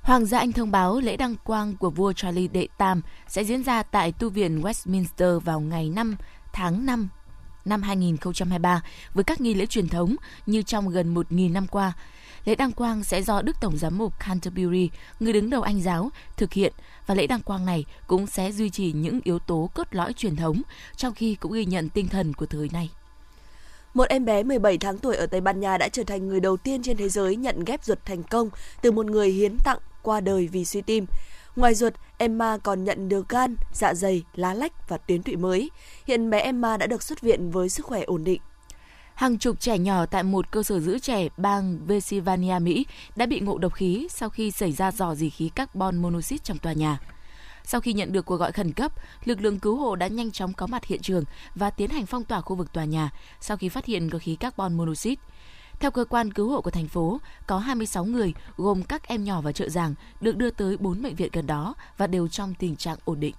Hoàng 0.08 0.26
gia 0.26 0.40
Anh 0.40 0.52
thông 0.52 0.72
báo 0.72 1.00
lễ 1.00 1.18
đăng 1.18 1.36
quang 1.44 1.76
của 1.78 1.90
vua 1.90 2.14
Charles 2.14 2.52
đệ 2.52 2.68
Tam 2.78 3.02
sẽ 3.28 3.44
diễn 3.44 3.64
ra 3.64 3.84
tại 3.84 4.12
tu 4.12 4.30
viện 4.30 4.62
Westminster 4.62 5.40
vào 5.40 5.60
ngày 5.60 5.90
5 5.90 6.16
tháng 6.54 6.86
5 6.86 7.10
năm 7.66 7.82
2023 7.82 8.82
với 9.14 9.24
các 9.24 9.42
nghi 9.42 9.54
lễ 9.54 9.66
truyền 9.66 9.88
thống 9.88 10.16
như 10.46 10.62
trong 10.62 10.90
gần 10.90 11.16
1.000 11.16 11.52
năm 11.52 11.68
qua. 11.68 11.94
Lễ 12.46 12.56
đăng 12.56 12.72
quang 12.72 13.04
sẽ 13.04 13.24
do 13.24 13.42
Đức 13.42 13.56
Tổng 13.62 13.78
giám 13.78 13.98
mục 13.98 14.14
Canterbury, 14.20 14.90
người 15.20 15.34
đứng 15.34 15.50
đầu 15.50 15.62
Anh 15.62 15.82
giáo, 15.82 16.12
thực 16.38 16.54
hiện 16.54 16.74
và 17.08 17.16
lễ 17.16 17.28
đăng 17.28 17.42
quang 17.42 17.66
này 17.66 17.86
cũng 18.08 18.28
sẽ 18.28 18.52
duy 18.52 18.70
trì 18.70 18.92
những 18.92 19.20
yếu 19.24 19.40
tố 19.40 19.70
cốt 19.74 19.88
lõi 19.92 20.14
truyền 20.14 20.36
thống, 20.36 20.62
trong 20.96 21.14
khi 21.14 21.36
cũng 21.36 21.54
ghi 21.54 21.66
nhận 21.66 21.90
tinh 21.90 22.08
thần 22.08 22.34
của 22.34 22.46
thời 22.46 22.70
này. 22.74 22.90
Một 23.94 24.10
em 24.10 24.26
bé 24.26 24.44
17 24.44 24.78
tháng 24.78 24.98
tuổi 24.98 25.16
ở 25.16 25.26
Tây 25.26 25.42
Ban 25.42 25.60
Nha 25.60 25.78
đã 25.78 25.90
trở 25.90 26.04
thành 26.04 26.28
người 26.28 26.40
đầu 26.40 26.58
tiên 26.58 26.84
trên 26.84 26.98
thế 26.98 27.10
giới 27.10 27.36
nhận 27.36 27.64
ghép 27.66 27.84
ruột 27.84 27.98
thành 28.06 28.24
công 28.24 28.50
từ 28.82 28.92
một 28.92 29.06
người 29.06 29.30
hiến 29.30 29.58
tặng 29.64 29.78
qua 30.08 30.22
đời 30.22 30.48
vì 30.48 30.66
suy 30.66 30.82
tim. 30.82 31.06
Ngoài 31.56 31.76
ruột, 31.76 31.94
Emma 32.18 32.58
còn 32.58 32.84
nhận 32.84 33.10
được 33.10 33.30
gan, 33.30 33.56
dạ 33.74 33.94
dày, 33.94 34.24
lá 34.36 34.54
lách 34.54 34.90
và 34.90 34.98
tuyến 34.98 35.24
tụy 35.24 35.36
mới. 35.36 35.72
Hiện 36.06 36.30
bé 36.30 36.40
Emma 36.40 36.78
đã 36.78 36.88
được 36.88 37.04
xuất 37.04 37.22
viện 37.22 37.52
với 37.52 37.70
sức 37.70 37.86
khỏe 37.86 38.04
ổn 38.04 38.24
định. 38.24 38.42
Hàng 39.16 39.38
chục 39.38 39.60
trẻ 39.60 39.78
nhỏ 39.78 40.06
tại 40.06 40.24
một 40.24 40.52
cơ 40.52 40.64
sở 40.64 40.80
giữ 40.80 41.00
trẻ 41.00 41.28
bang 41.38 41.80
Pennsylvania, 41.88 42.60
Mỹ 42.60 42.86
đã 43.16 43.26
bị 43.26 43.40
ngộ 43.40 43.58
độc 43.58 43.74
khí 43.74 44.08
sau 44.12 44.30
khi 44.30 44.52
xảy 44.52 44.72
ra 44.72 44.92
dò 44.92 45.16
dỉ 45.16 45.30
khí 45.30 45.50
carbon 45.56 46.02
monoxide 46.02 46.42
trong 46.44 46.58
tòa 46.58 46.74
nhà. 46.74 47.00
Sau 47.64 47.82
khi 47.82 47.94
nhận 47.94 48.12
được 48.12 48.26
cuộc 48.26 48.36
gọi 48.36 48.52
khẩn 48.52 48.74
cấp, 48.74 48.92
lực 49.26 49.42
lượng 49.42 49.60
cứu 49.60 49.78
hộ 49.78 49.96
đã 49.96 50.08
nhanh 50.08 50.32
chóng 50.32 50.54
có 50.54 50.68
mặt 50.68 50.86
hiện 50.86 51.02
trường 51.02 51.24
và 51.56 51.70
tiến 51.70 51.90
hành 51.90 52.06
phong 52.06 52.24
tỏa 52.24 52.42
khu 52.42 52.56
vực 52.56 52.74
tòa 52.74 52.86
nhà 52.86 53.12
sau 53.42 53.58
khi 53.58 53.70
phát 53.70 53.86
hiện 53.86 54.10
có 54.10 54.20
khí 54.20 54.36
carbon 54.36 54.78
monoxide. 54.78 55.22
Theo 55.80 55.92
cơ 55.92 56.06
quan 56.06 56.34
cứu 56.34 56.50
hộ 56.50 56.62
của 56.62 56.72
thành 56.72 56.88
phố, 56.88 57.20
có 57.48 57.58
26 57.58 58.06
người 58.06 58.34
gồm 58.58 58.84
các 58.84 59.08
em 59.08 59.24
nhỏ 59.24 59.42
và 59.42 59.52
trợ 59.52 59.70
giảng 59.70 59.94
được 60.22 60.38
đưa 60.38 60.50
tới 60.50 60.78
4 60.78 61.02
bệnh 61.02 61.16
viện 61.16 61.30
gần 61.34 61.48
đó 61.48 61.76
và 61.98 62.08
đều 62.08 62.28
trong 62.28 62.54
tình 62.60 62.76
trạng 62.76 62.98
ổn 63.06 63.20
định. 63.20 63.36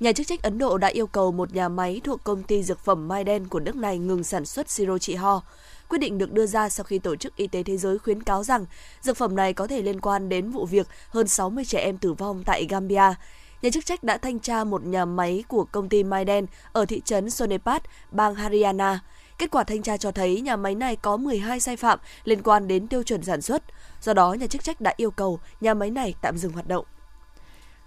Nhà 0.00 0.12
chức 0.12 0.26
trách 0.26 0.42
Ấn 0.42 0.58
Độ 0.58 0.78
đã 0.78 0.88
yêu 0.88 1.06
cầu 1.06 1.32
một 1.32 1.54
nhà 1.54 1.68
máy 1.68 2.00
thuộc 2.04 2.24
công 2.24 2.42
ty 2.42 2.62
dược 2.62 2.78
phẩm 2.78 3.08
Maiden 3.08 3.48
của 3.48 3.60
nước 3.60 3.76
này 3.76 3.98
ngừng 3.98 4.24
sản 4.24 4.44
xuất 4.44 4.70
siro 4.70 4.98
trị 4.98 5.14
ho. 5.14 5.42
Quyết 5.88 5.98
định 5.98 6.18
được 6.18 6.32
đưa 6.32 6.46
ra 6.46 6.68
sau 6.68 6.84
khi 6.84 6.98
Tổ 6.98 7.16
chức 7.16 7.36
Y 7.36 7.46
tế 7.46 7.62
Thế 7.62 7.76
giới 7.76 7.98
khuyến 7.98 8.22
cáo 8.22 8.44
rằng 8.44 8.66
dược 9.00 9.16
phẩm 9.16 9.36
này 9.36 9.52
có 9.52 9.66
thể 9.66 9.82
liên 9.82 10.00
quan 10.00 10.28
đến 10.28 10.50
vụ 10.50 10.66
việc 10.66 10.88
hơn 11.08 11.28
60 11.28 11.64
trẻ 11.64 11.78
em 11.78 11.98
tử 11.98 12.12
vong 12.12 12.42
tại 12.46 12.66
Gambia. 12.68 13.14
Nhà 13.62 13.70
chức 13.70 13.86
trách 13.86 14.04
đã 14.04 14.18
thanh 14.18 14.40
tra 14.40 14.64
một 14.64 14.84
nhà 14.84 15.04
máy 15.04 15.44
của 15.48 15.64
công 15.72 15.88
ty 15.88 16.04
Maiden 16.04 16.46
ở 16.72 16.86
thị 16.86 17.02
trấn 17.04 17.30
Sonepat, 17.30 17.82
bang 18.10 18.34
Haryana. 18.34 19.00
Kết 19.38 19.50
quả 19.50 19.64
thanh 19.64 19.82
tra 19.82 19.96
cho 19.96 20.12
thấy 20.12 20.40
nhà 20.40 20.56
máy 20.56 20.74
này 20.74 20.96
có 20.96 21.16
12 21.16 21.60
sai 21.60 21.76
phạm 21.76 21.98
liên 22.24 22.42
quan 22.42 22.68
đến 22.68 22.86
tiêu 22.86 23.02
chuẩn 23.02 23.22
sản 23.22 23.42
xuất. 23.42 23.62
Do 24.02 24.14
đó, 24.14 24.32
nhà 24.32 24.46
chức 24.46 24.64
trách 24.64 24.80
đã 24.80 24.94
yêu 24.96 25.10
cầu 25.10 25.40
nhà 25.60 25.74
máy 25.74 25.90
này 25.90 26.14
tạm 26.22 26.38
dừng 26.38 26.52
hoạt 26.52 26.68
động. 26.68 26.84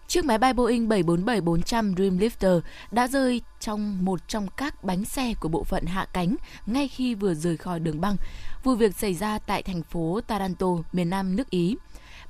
Chiếc 0.07 0.25
máy 0.25 0.37
bay 0.37 0.53
Boeing 0.53 0.87
747-400 0.89 1.95
Dreamlifter 1.95 2.61
đã 2.91 3.07
rơi 3.07 3.41
trong 3.59 4.05
một 4.05 4.27
trong 4.27 4.47
các 4.57 4.83
bánh 4.83 5.05
xe 5.05 5.33
của 5.39 5.49
bộ 5.49 5.63
phận 5.63 5.85
hạ 5.85 6.07
cánh 6.13 6.35
ngay 6.65 6.87
khi 6.87 7.15
vừa 7.15 7.33
rời 7.33 7.57
khỏi 7.57 7.79
đường 7.79 8.01
băng. 8.01 8.15
Vụ 8.63 8.75
việc 8.75 8.95
xảy 8.95 9.13
ra 9.13 9.39
tại 9.39 9.63
thành 9.63 9.83
phố 9.83 10.19
Taranto, 10.27 10.67
miền 10.93 11.09
nam 11.09 11.35
nước 11.35 11.49
Ý. 11.49 11.75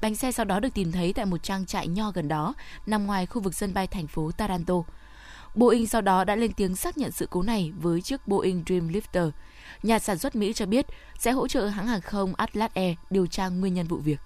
Bánh 0.02 0.16
xe 0.16 0.32
sau 0.32 0.46
đó 0.46 0.60
được 0.60 0.74
tìm 0.74 0.92
thấy 0.92 1.14
tại 1.14 1.26
một 1.26 1.44
trang 1.44 1.66
trại 1.66 1.88
nho 1.88 2.12
gần 2.12 2.28
đó, 2.28 2.54
nằm 2.86 3.06
ngoài 3.06 3.26
khu 3.26 3.42
vực 3.42 3.56
sân 3.56 3.74
bay 3.74 3.88
thành 3.88 4.08
phố 4.08 4.32
Taranto. 4.32 4.84
Boeing 5.56 5.88
sau 5.88 6.02
đó 6.02 6.24
đã 6.24 6.36
lên 6.36 6.54
tiếng 6.54 6.76
xác 6.76 6.98
nhận 6.98 7.12
sự 7.12 7.28
cố 7.30 7.42
này 7.42 7.74
với 7.82 8.02
chiếc 8.02 8.28
Boeing 8.28 8.64
Dreamlifter. 8.66 9.32
Nhà 9.84 10.00
sản 10.00 10.18
xuất 10.18 10.36
Mỹ 10.36 10.54
cho 10.54 10.66
biết 10.66 10.86
sẽ 11.20 11.32
hỗ 11.32 11.48
trợ 11.48 11.68
hãng 11.68 11.88
hàng 11.88 12.02
không 12.02 12.36
Atlas 12.36 12.72
Air 12.74 12.96
điều 13.10 13.28
tra 13.28 13.48
nguyên 13.48 13.74
nhân 13.74 13.88
vụ 13.88 13.98
việc. 13.98 14.20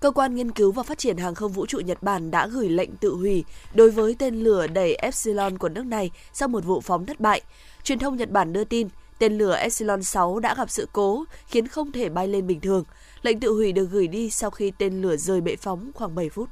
Cơ 0.00 0.10
quan 0.10 0.34
nghiên 0.34 0.50
cứu 0.50 0.72
và 0.72 0.82
phát 0.82 0.98
triển 0.98 1.16
hàng 1.16 1.34
không 1.34 1.52
vũ 1.52 1.66
trụ 1.66 1.78
Nhật 1.78 2.02
Bản 2.02 2.30
đã 2.30 2.46
gửi 2.46 2.68
lệnh 2.68 2.96
tự 2.96 3.14
hủy 3.14 3.44
đối 3.74 3.90
với 3.90 4.16
tên 4.18 4.34
lửa 4.34 4.66
đẩy 4.66 4.94
Epsilon 4.94 5.58
của 5.58 5.68
nước 5.68 5.86
này 5.86 6.10
sau 6.32 6.48
một 6.48 6.64
vụ 6.64 6.80
phóng 6.80 7.06
thất 7.06 7.20
bại. 7.20 7.42
Truyền 7.82 7.98
thông 7.98 8.16
Nhật 8.16 8.30
Bản 8.30 8.52
đưa 8.52 8.64
tin, 8.64 8.88
tên 9.18 9.38
lửa 9.38 9.56
Epsilon 9.56 10.02
6 10.02 10.40
đã 10.40 10.54
gặp 10.54 10.70
sự 10.70 10.88
cố 10.92 11.24
khiến 11.46 11.68
không 11.68 11.92
thể 11.92 12.08
bay 12.08 12.28
lên 12.28 12.46
bình 12.46 12.60
thường. 12.60 12.84
Lệnh 13.22 13.40
tự 13.40 13.52
hủy 13.52 13.72
được 13.72 13.86
gửi 13.90 14.08
đi 14.08 14.30
sau 14.30 14.50
khi 14.50 14.72
tên 14.78 15.02
lửa 15.02 15.16
rời 15.16 15.40
bệ 15.40 15.56
phóng 15.56 15.90
khoảng 15.94 16.14
7 16.14 16.28
phút. 16.28 16.48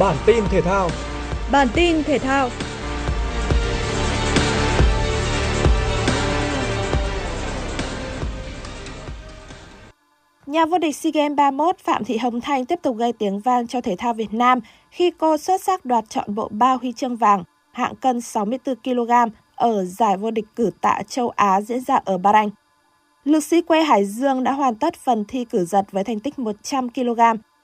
Bản 0.00 0.16
tin 0.26 0.44
thể 0.50 0.60
thao. 0.60 0.90
Bản 1.52 1.68
tin 1.74 2.02
thể 2.02 2.18
thao. 2.18 2.48
Nhà 10.46 10.66
vô 10.66 10.78
địch 10.78 10.96
SEA 10.96 11.10
Games 11.14 11.36
31 11.36 11.78
Phạm 11.78 12.04
Thị 12.04 12.16
Hồng 12.16 12.40
Thanh 12.40 12.64
tiếp 12.64 12.78
tục 12.82 12.96
gây 12.96 13.12
tiếng 13.12 13.40
vang 13.40 13.66
cho 13.66 13.80
thể 13.80 13.96
thao 13.98 14.14
Việt 14.14 14.34
Nam 14.34 14.60
khi 14.90 15.10
cô 15.18 15.36
xuất 15.36 15.62
sắc 15.62 15.84
đoạt 15.84 16.04
chọn 16.08 16.34
bộ 16.34 16.48
ba 16.50 16.72
huy 16.72 16.92
chương 16.92 17.16
vàng 17.16 17.44
hạng 17.72 17.94
cân 17.96 18.20
64 18.20 18.76
kg 18.76 19.10
ở 19.54 19.84
giải 19.84 20.16
vô 20.16 20.30
địch 20.30 20.46
cử 20.56 20.70
tạ 20.80 21.02
châu 21.08 21.28
Á 21.28 21.60
diễn 21.60 21.80
ra 21.80 22.00
ở 22.04 22.18
Bahrain. 22.18 22.50
Lực 23.24 23.44
sĩ 23.44 23.60
quê 23.60 23.82
Hải 23.82 24.04
Dương 24.04 24.44
đã 24.44 24.52
hoàn 24.52 24.74
tất 24.74 24.94
phần 24.94 25.24
thi 25.28 25.44
cử 25.44 25.64
giật 25.64 25.92
với 25.92 26.04
thành 26.04 26.20
tích 26.20 26.38
100 26.38 26.88
kg, 26.88 27.20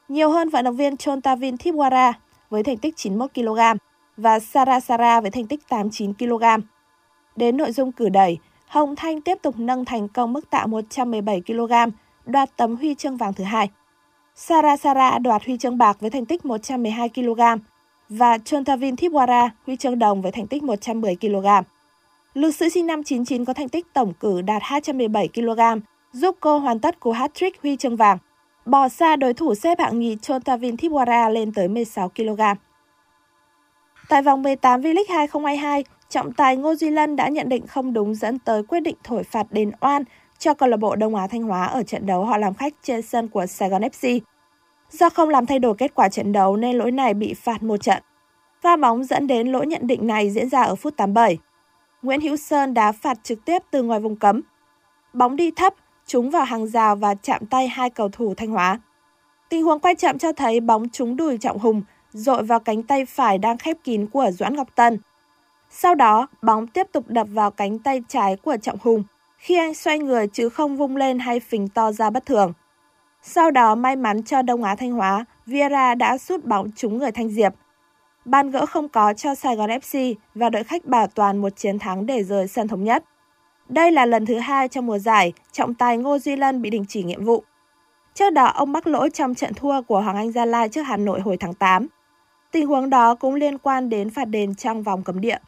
nhiều 0.09 0.31
hơn 0.31 0.49
vận 0.49 0.65
động 0.65 0.77
viên 0.77 0.97
Chontavin 0.97 1.55
Thipwara 1.55 2.13
với 2.51 2.63
thành 2.63 2.77
tích 2.77 2.97
91 2.97 3.35
kg 3.35 3.61
và 4.17 4.41
Sara 4.41 4.81
Sara 4.81 5.21
với 5.21 5.31
thành 5.31 5.47
tích 5.47 5.69
89 5.69 6.15
kg. 6.15 6.45
Đến 7.37 7.57
nội 7.57 7.73
dung 7.73 7.93
cử 7.93 8.09
đẩy, 8.09 8.39
Hồng 8.67 8.97
Thanh 8.97 9.21
tiếp 9.21 9.39
tục 9.43 9.55
nâng 9.59 9.85
thành 9.85 10.09
công 10.09 10.33
mức 10.33 10.51
tạ 10.51 10.67
117 10.67 11.43
kg, 11.47 11.73
đoạt 12.27 12.51
tấm 12.57 12.77
huy 12.77 12.95
chương 12.95 13.17
vàng 13.17 13.33
thứ 13.33 13.45
hai. 13.45 13.71
Sara 14.35 14.77
Sara 14.77 15.19
đoạt 15.19 15.45
huy 15.47 15.59
chương 15.59 15.79
bạc 15.79 15.97
với 16.01 16.11
thành 16.11 16.27
tích 16.27 16.45
112 16.45 17.09
kg 17.09 17.41
và 18.09 18.39
Chontavin 18.39 18.95
Thipwara 18.95 19.49
huy 19.67 19.77
chương 19.77 19.99
đồng 19.99 20.23
với 20.23 20.33
thành 20.33 20.47
tích 20.47 20.63
110 20.63 21.17
kg. 21.17 21.47
Lực 22.35 22.51
sĩ 22.51 22.71
sinh 22.71 22.87
năm 22.87 23.03
99 23.03 23.45
có 23.45 23.53
thành 23.53 23.69
tích 23.69 23.87
tổng 23.93 24.13
cử 24.21 24.41
đạt 24.41 24.63
217 24.65 25.29
kg, 25.29 25.61
giúp 26.13 26.37
cô 26.41 26.59
hoàn 26.59 26.81
tất 26.81 27.01
cú 27.01 27.13
hat-trick 27.13 27.51
huy 27.63 27.77
chương 27.77 27.97
vàng, 27.97 28.19
bỏ 28.67 28.89
xa 28.89 29.17
đối 29.17 29.35
thủ 29.35 29.55
xếp 29.55 29.79
hạng 29.81 29.99
nhì 29.99 30.17
Chontavin 30.23 30.77
Thipwara 30.77 31.31
lên 31.31 31.53
tới 31.53 31.69
16 31.69 32.09
kg. 32.09 32.41
Tại 34.09 34.23
vòng 34.23 34.43
18 34.43 34.81
V-League 34.81 35.05
2022, 35.09 35.85
trọng 36.09 36.33
tài 36.33 36.57
Ngô 36.57 36.75
Duy 36.75 36.91
Lân 36.91 37.17
đã 37.17 37.29
nhận 37.29 37.49
định 37.49 37.67
không 37.67 37.93
đúng 37.93 38.15
dẫn 38.15 38.39
tới 38.39 38.63
quyết 38.63 38.81
định 38.81 38.97
thổi 39.05 39.23
phạt 39.23 39.47
đền 39.51 39.71
oan 39.81 40.03
cho 40.39 40.55
câu 40.55 40.69
lạc 40.69 40.77
bộ 40.77 40.97
Đông 40.97 41.15
Á 41.15 41.27
Thanh 41.27 41.43
Hóa 41.43 41.67
ở 41.67 41.83
trận 41.83 42.07
đấu 42.07 42.25
họ 42.25 42.37
làm 42.37 42.55
khách 42.55 42.75
trên 42.83 43.03
sân 43.03 43.29
của 43.29 43.47
Sài 43.47 43.69
Gòn 43.69 43.83
FC. 43.83 44.21
Do 44.91 45.11
không 45.11 45.29
làm 45.29 45.47
thay 45.47 45.59
đổi 45.59 45.75
kết 45.79 45.95
quả 45.95 46.09
trận 46.09 46.33
đấu 46.33 46.57
nên 46.57 46.79
lỗi 46.79 46.91
này 46.91 47.15
bị 47.15 47.35
phạt 47.35 47.63
một 47.63 47.77
trận. 47.77 48.03
pha 48.63 48.77
bóng 48.77 49.05
dẫn 49.05 49.27
đến 49.27 49.53
lỗi 49.53 49.67
nhận 49.67 49.87
định 49.87 50.07
này 50.07 50.31
diễn 50.31 50.49
ra 50.49 50.63
ở 50.63 50.75
phút 50.75 50.97
87. 50.97 51.39
Nguyễn 52.03 52.21
Hữu 52.21 52.37
Sơn 52.37 52.75
đá 52.75 52.93
phạt 52.93 53.19
trực 53.23 53.45
tiếp 53.45 53.63
từ 53.71 53.83
ngoài 53.83 54.01
vùng 54.01 54.17
cấm. 54.17 54.41
Bóng 55.13 55.37
đi 55.37 55.51
thấp, 55.51 55.75
trúng 56.07 56.31
vào 56.31 56.45
hàng 56.45 56.67
rào 56.67 56.97
và 56.97 57.15
chạm 57.15 57.47
tay 57.47 57.69
hai 57.69 57.91
cầu 57.91 58.09
thủ 58.09 58.35
Thanh 58.35 58.51
Hóa. 58.51 58.79
Tình 59.49 59.63
huống 59.63 59.81
quay 59.81 59.95
chậm 59.95 60.19
cho 60.19 60.33
thấy 60.33 60.61
bóng 60.61 60.89
trúng 60.89 61.17
đùi 61.17 61.39
Trọng 61.39 61.59
Hùng, 61.59 61.83
dội 62.13 62.43
vào 62.43 62.61
cánh 62.61 62.83
tay 62.83 63.05
phải 63.05 63.39
đang 63.39 63.59
khép 63.59 63.77
kín 63.85 64.07
của 64.07 64.31
Doãn 64.31 64.57
Ngọc 64.57 64.69
Tân. 64.75 64.99
Sau 65.71 65.95
đó, 65.95 66.29
bóng 66.43 66.67
tiếp 66.67 66.87
tục 66.93 67.05
đập 67.09 67.27
vào 67.31 67.51
cánh 67.51 67.79
tay 67.79 68.03
trái 68.09 68.37
của 68.37 68.57
Trọng 68.57 68.79
Hùng 68.83 69.05
khi 69.39 69.57
anh 69.59 69.75
xoay 69.75 69.99
người 69.99 70.27
chứ 70.27 70.49
không 70.49 70.77
vung 70.77 70.97
lên 70.97 71.19
hay 71.19 71.41
phình 71.41 71.69
to 71.69 71.93
ra 71.93 72.11
bất 72.11 72.27
thường. 72.27 72.53
Sau 73.23 73.51
đó 73.51 73.75
may 73.75 73.97
mắn 73.97 74.23
cho 74.23 74.43
Đông 74.43 74.63
Á 74.63 74.75
Thanh 74.75 74.93
Hóa, 74.93 75.25
Vieira 75.47 75.95
đã 75.95 76.19
sút 76.19 76.45
bóng 76.45 76.71
trúng 76.77 76.99
người 76.99 77.13
Thanh 77.13 77.29
Diệp. 77.29 77.55
Ban 78.25 78.51
gỡ 78.51 78.67
không 78.67 78.89
có 78.89 79.13
cho 79.13 79.35
Sài 79.35 79.57
Gòn 79.57 79.71
FC 79.71 80.15
và 80.35 80.51
đội 80.51 80.65
khách 80.65 80.85
bảo 80.85 81.07
toàn 81.07 81.37
một 81.37 81.57
chiến 81.57 81.79
thắng 81.79 82.07
để 82.07 82.23
rời 82.23 82.49
sân 82.49 82.69
thống 82.69 82.85
nhất. 82.85 83.05
Đây 83.69 83.93
là 83.93 84.07
lần 84.07 84.27
thứ 84.27 84.39
hai 84.39 84.69
trong 84.69 84.87
mùa 84.87 84.99
giải, 84.99 85.33
trọng 85.53 85.75
tài 85.75 85.97
Ngô 85.97 86.19
Duy 86.19 86.37
Lân 86.37 86.63
bị 86.63 86.71
đình 86.71 86.85
chỉ 86.89 87.03
nhiệm 87.03 87.25
vụ. 87.25 87.45
Trước 88.15 88.31
đó, 88.31 88.47
ông 88.47 88.73
mắc 88.73 88.87
lỗi 88.87 89.11
trong 89.11 89.35
trận 89.35 89.55
thua 89.55 89.83
của 89.83 90.01
Hoàng 90.01 90.17
Anh 90.17 90.33
Gia 90.33 90.45
Lai 90.45 90.69
trước 90.69 90.83
Hà 90.83 90.97
Nội 90.97 91.21
hồi 91.21 91.37
tháng 91.41 91.55
8. 91.55 91.87
Tình 92.53 92.67
huống 92.67 92.91
đó 92.91 93.15
cũng 93.15 93.35
liên 93.35 93.59
quan 93.59 93.89
đến 93.89 94.11
phạt 94.11 94.25
đền 94.25 94.55
trong 94.55 94.83
vòng 94.83 95.03
cấm 95.03 95.21
địa. 95.21 95.39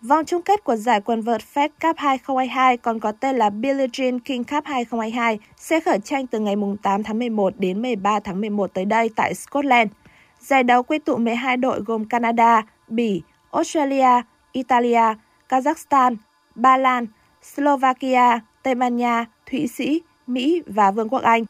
Vòng 0.00 0.24
chung 0.24 0.42
kết 0.42 0.64
của 0.64 0.76
giải 0.76 1.00
quần 1.00 1.20
vợt 1.20 1.40
Fed 1.54 1.68
Cup 1.68 1.96
2022 1.96 2.76
còn 2.76 3.00
có 3.00 3.12
tên 3.12 3.36
là 3.36 3.50
Billie 3.50 3.86
Jean 3.86 4.18
King 4.24 4.44
Cup 4.44 4.64
2022 4.64 5.38
sẽ 5.56 5.80
khởi 5.80 5.98
tranh 5.98 6.26
từ 6.26 6.38
ngày 6.38 6.56
8 6.82 7.02
tháng 7.02 7.18
11 7.18 7.54
đến 7.58 7.82
13 7.82 8.20
tháng 8.20 8.40
11 8.40 8.74
tới 8.74 8.84
đây 8.84 9.10
tại 9.16 9.34
Scotland. 9.34 9.90
Giải 10.38 10.62
đấu 10.62 10.82
quy 10.82 10.98
tụ 10.98 11.16
12 11.16 11.56
đội 11.56 11.80
gồm 11.80 12.04
Canada, 12.04 12.62
Bỉ, 12.88 13.22
Australia, 13.50 14.22
Italia, 14.52 15.14
Kazakhstan, 15.48 16.16
Ba 16.54 16.76
Lan, 16.76 17.06
Slovakia, 17.42 18.40
Tây 18.62 18.74
Ban 18.74 18.96
Nha, 18.96 19.24
Thụy 19.50 19.66
Sĩ, 19.66 20.02
Mỹ 20.26 20.62
và 20.66 20.90
Vương 20.90 21.08
quốc 21.08 21.22
Anh. 21.22 21.44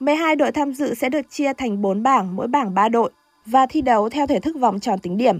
12 0.00 0.36
đội 0.36 0.52
tham 0.52 0.72
dự 0.72 0.94
sẽ 0.94 1.08
được 1.08 1.30
chia 1.30 1.52
thành 1.52 1.82
4 1.82 2.02
bảng, 2.02 2.36
mỗi 2.36 2.48
bảng 2.48 2.74
3 2.74 2.88
đội 2.88 3.10
và 3.46 3.66
thi 3.66 3.82
đấu 3.82 4.08
theo 4.08 4.26
thể 4.26 4.40
thức 4.40 4.56
vòng 4.60 4.80
tròn 4.80 4.98
tính 4.98 5.16
điểm. 5.16 5.38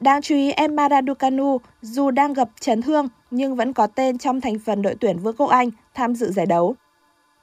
Đáng 0.00 0.22
chú 0.22 0.34
ý 0.34 0.50
Emma 0.50 0.88
Raducanu 0.88 1.60
dù 1.82 2.10
đang 2.10 2.32
gặp 2.32 2.48
chấn 2.60 2.82
thương 2.82 3.08
nhưng 3.30 3.56
vẫn 3.56 3.72
có 3.72 3.86
tên 3.86 4.18
trong 4.18 4.40
thành 4.40 4.58
phần 4.58 4.82
đội 4.82 4.94
tuyển 5.00 5.18
Vương 5.18 5.36
quốc 5.36 5.50
Anh 5.50 5.70
tham 5.94 6.14
dự 6.14 6.30
giải 6.32 6.46
đấu. 6.46 6.74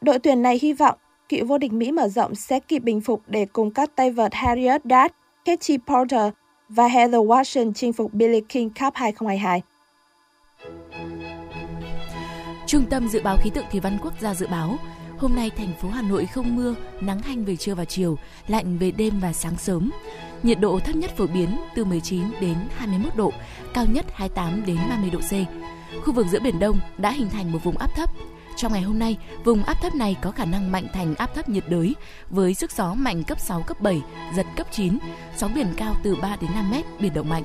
Đội 0.02 0.20
tuyển 0.20 0.42
này 0.42 0.60
hy 0.62 0.74
vọng 0.74 0.98
cựu 1.30 1.46
vô 1.46 1.58
địch 1.58 1.74
Mỹ 1.74 1.92
mở 1.92 2.08
rộng 2.08 2.36
sẽ 2.36 2.60
kịp 2.60 2.80
bình 2.80 3.02
phục 3.02 3.22
để 3.28 3.46
cùng 3.46 3.72
các 3.72 3.96
tay 3.96 4.12
vợt 4.12 4.34
Harriet 4.34 4.82
Dart, 4.84 5.14
Katie 5.46 5.78
Porter 5.88 6.34
và 6.70 6.88
Heather 6.88 7.22
Watson 7.22 7.74
chinh 7.74 7.94
phục 7.94 8.14
Billie 8.14 8.42
King 8.50 8.70
Cup 8.70 8.94
2022. 8.96 9.62
Trung 12.68 12.86
tâm 12.90 13.08
Dự 13.08 13.22
báo 13.22 13.38
Khí 13.38 13.50
tượng 13.50 13.66
Thủy 13.72 13.80
văn 13.80 13.98
Quốc 14.02 14.14
gia 14.20 14.34
dự 14.34 14.48
báo, 14.48 14.78
hôm 15.18 15.36
nay 15.36 15.50
thành 15.50 15.74
phố 15.82 15.90
Hà 15.90 16.02
Nội 16.02 16.26
không 16.26 16.56
mưa, 16.56 16.76
nắng 17.02 17.20
hanh 17.20 17.46
về 17.46 17.56
trưa 17.56 17.76
và 17.76 17.86
chiều, 17.86 18.18
lạnh 18.48 18.78
về 18.78 18.92
đêm 18.92 19.20
và 19.20 19.34
sáng 19.34 19.58
sớm. 19.58 19.92
Nhiệt 20.44 20.60
độ 20.60 20.80
thấp 20.80 20.96
nhất 20.96 21.12
phổ 21.18 21.28
biến 21.28 21.58
từ 21.76 21.86
19 21.86 22.24
đến 22.42 22.56
21 22.78 23.16
độ, 23.16 23.32
cao 23.74 23.86
nhất 23.86 24.06
28 24.14 24.66
đến 24.66 24.78
30 24.90 25.10
độ 25.10 25.20
C. 25.20 25.32
Khu 26.06 26.14
vực 26.14 26.28
giữa 26.32 26.40
Biển 26.40 26.60
Đông 26.60 26.80
đã 26.98 27.12
hình 27.12 27.30
thành 27.30 27.52
một 27.52 27.60
vùng 27.64 27.78
áp 27.78 27.96
thấp. 27.96 28.10
Trong 28.56 28.74
ngày 28.74 28.82
hôm 28.82 29.00
nay, 29.00 29.18
vùng 29.44 29.64
áp 29.64 29.78
thấp 29.82 29.96
này 29.96 30.16
có 30.22 30.32
khả 30.32 30.46
năng 30.46 30.72
mạnh 30.72 30.88
thành 30.94 31.16
áp 31.16 31.36
thấp 31.36 31.50
nhiệt 31.50 31.64
đới 31.70 31.96
với 32.30 32.54
sức 32.54 32.72
gió 32.72 32.94
mạnh 32.94 33.24
cấp 33.24 33.40
6, 33.40 33.62
cấp 33.62 33.82
7, 33.82 34.02
giật 34.36 34.46
cấp 34.56 34.68
9, 34.72 34.98
sóng 35.38 35.54
biển 35.54 35.68
cao 35.78 35.96
từ 36.04 36.16
3 36.16 36.36
đến 36.42 36.52
5 36.54 36.72
mét, 36.72 36.86
biển 37.00 37.14
động 37.14 37.30
mạnh. 37.30 37.44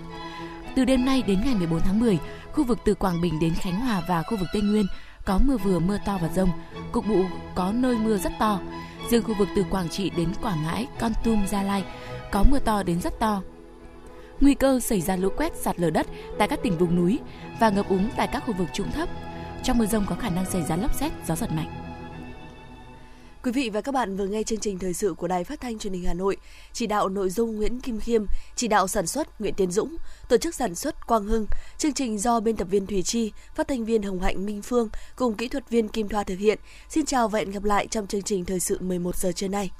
Từ 0.78 0.84
đêm 0.84 1.04
nay 1.04 1.22
đến 1.26 1.40
ngày 1.44 1.54
14 1.54 1.80
tháng 1.80 2.00
10, 2.00 2.18
khu 2.52 2.64
vực 2.64 2.78
từ 2.84 2.94
Quảng 2.94 3.20
Bình 3.20 3.40
đến 3.40 3.54
Khánh 3.54 3.80
Hòa 3.80 4.02
và 4.08 4.22
khu 4.22 4.36
vực 4.36 4.48
Tây 4.52 4.62
Nguyên 4.62 4.86
có 5.24 5.38
mưa 5.44 5.56
vừa 5.56 5.78
mưa 5.78 5.98
to 6.06 6.18
và 6.22 6.28
rông, 6.28 6.50
cục 6.92 7.06
bộ 7.06 7.24
có 7.54 7.72
nơi 7.72 7.96
mưa 7.96 8.16
rất 8.16 8.32
to. 8.38 8.60
Riêng 9.10 9.22
khu 9.22 9.34
vực 9.38 9.48
từ 9.56 9.64
Quảng 9.70 9.88
Trị 9.88 10.10
đến 10.16 10.32
Quảng 10.42 10.62
Ngãi, 10.62 10.86
Con 11.00 11.12
Tum, 11.24 11.46
Gia 11.46 11.62
Lai 11.62 11.84
có 12.32 12.44
mưa 12.50 12.58
to 12.58 12.82
đến 12.82 13.00
rất 13.00 13.18
to. 13.18 13.42
Nguy 14.40 14.54
cơ 14.54 14.80
xảy 14.80 15.00
ra 15.00 15.16
lũ 15.16 15.28
quét 15.36 15.56
sạt 15.56 15.80
lở 15.80 15.90
đất 15.90 16.06
tại 16.38 16.48
các 16.48 16.58
tỉnh 16.62 16.78
vùng 16.78 16.96
núi 16.96 17.18
và 17.60 17.70
ngập 17.70 17.88
úng 17.88 18.10
tại 18.16 18.26
các 18.26 18.42
khu 18.46 18.54
vực 18.54 18.68
trũng 18.72 18.92
thấp. 18.92 19.08
Trong 19.62 19.78
mưa 19.78 19.86
rông 19.86 20.06
có 20.06 20.14
khả 20.14 20.30
năng 20.30 20.50
xảy 20.50 20.62
ra 20.62 20.76
lốc 20.76 20.94
xét, 20.94 21.12
gió 21.26 21.36
giật 21.36 21.52
mạnh. 21.52 21.87
Quý 23.42 23.52
vị 23.52 23.70
và 23.70 23.80
các 23.80 23.92
bạn 23.92 24.16
vừa 24.16 24.26
nghe 24.26 24.42
chương 24.42 24.60
trình 24.60 24.78
thời 24.78 24.94
sự 24.94 25.14
của 25.14 25.28
Đài 25.28 25.44
Phát 25.44 25.60
thanh 25.60 25.78
Truyền 25.78 25.92
hình 25.92 26.04
Hà 26.04 26.14
Nội. 26.14 26.36
Chỉ 26.72 26.86
đạo 26.86 27.08
nội 27.08 27.30
dung 27.30 27.56
Nguyễn 27.56 27.80
Kim 27.80 28.00
Khiêm, 28.00 28.24
chỉ 28.56 28.68
đạo 28.68 28.88
sản 28.88 29.06
xuất 29.06 29.40
Nguyễn 29.40 29.54
Tiến 29.54 29.70
Dũng, 29.70 29.96
tổ 30.28 30.36
chức 30.36 30.54
sản 30.54 30.74
xuất 30.74 31.06
Quang 31.06 31.24
Hưng. 31.24 31.46
Chương 31.78 31.92
trình 31.92 32.18
do 32.18 32.40
biên 32.40 32.56
tập 32.56 32.68
viên 32.70 32.86
Thủy 32.86 33.02
Chi, 33.02 33.32
phát 33.54 33.68
thanh 33.68 33.84
viên 33.84 34.02
Hồng 34.02 34.20
Hạnh 34.20 34.46
Minh 34.46 34.62
Phương 34.62 34.88
cùng 35.16 35.34
kỹ 35.34 35.48
thuật 35.48 35.70
viên 35.70 35.88
Kim 35.88 36.08
Thoa 36.08 36.24
thực 36.24 36.38
hiện. 36.38 36.58
Xin 36.88 37.04
chào 37.04 37.28
và 37.28 37.38
hẹn 37.38 37.50
gặp 37.50 37.64
lại 37.64 37.86
trong 37.86 38.06
chương 38.06 38.22
trình 38.22 38.44
thời 38.44 38.60
sự 38.60 38.78
11 38.80 39.16
giờ 39.16 39.32
trưa 39.32 39.48
nay. 39.48 39.70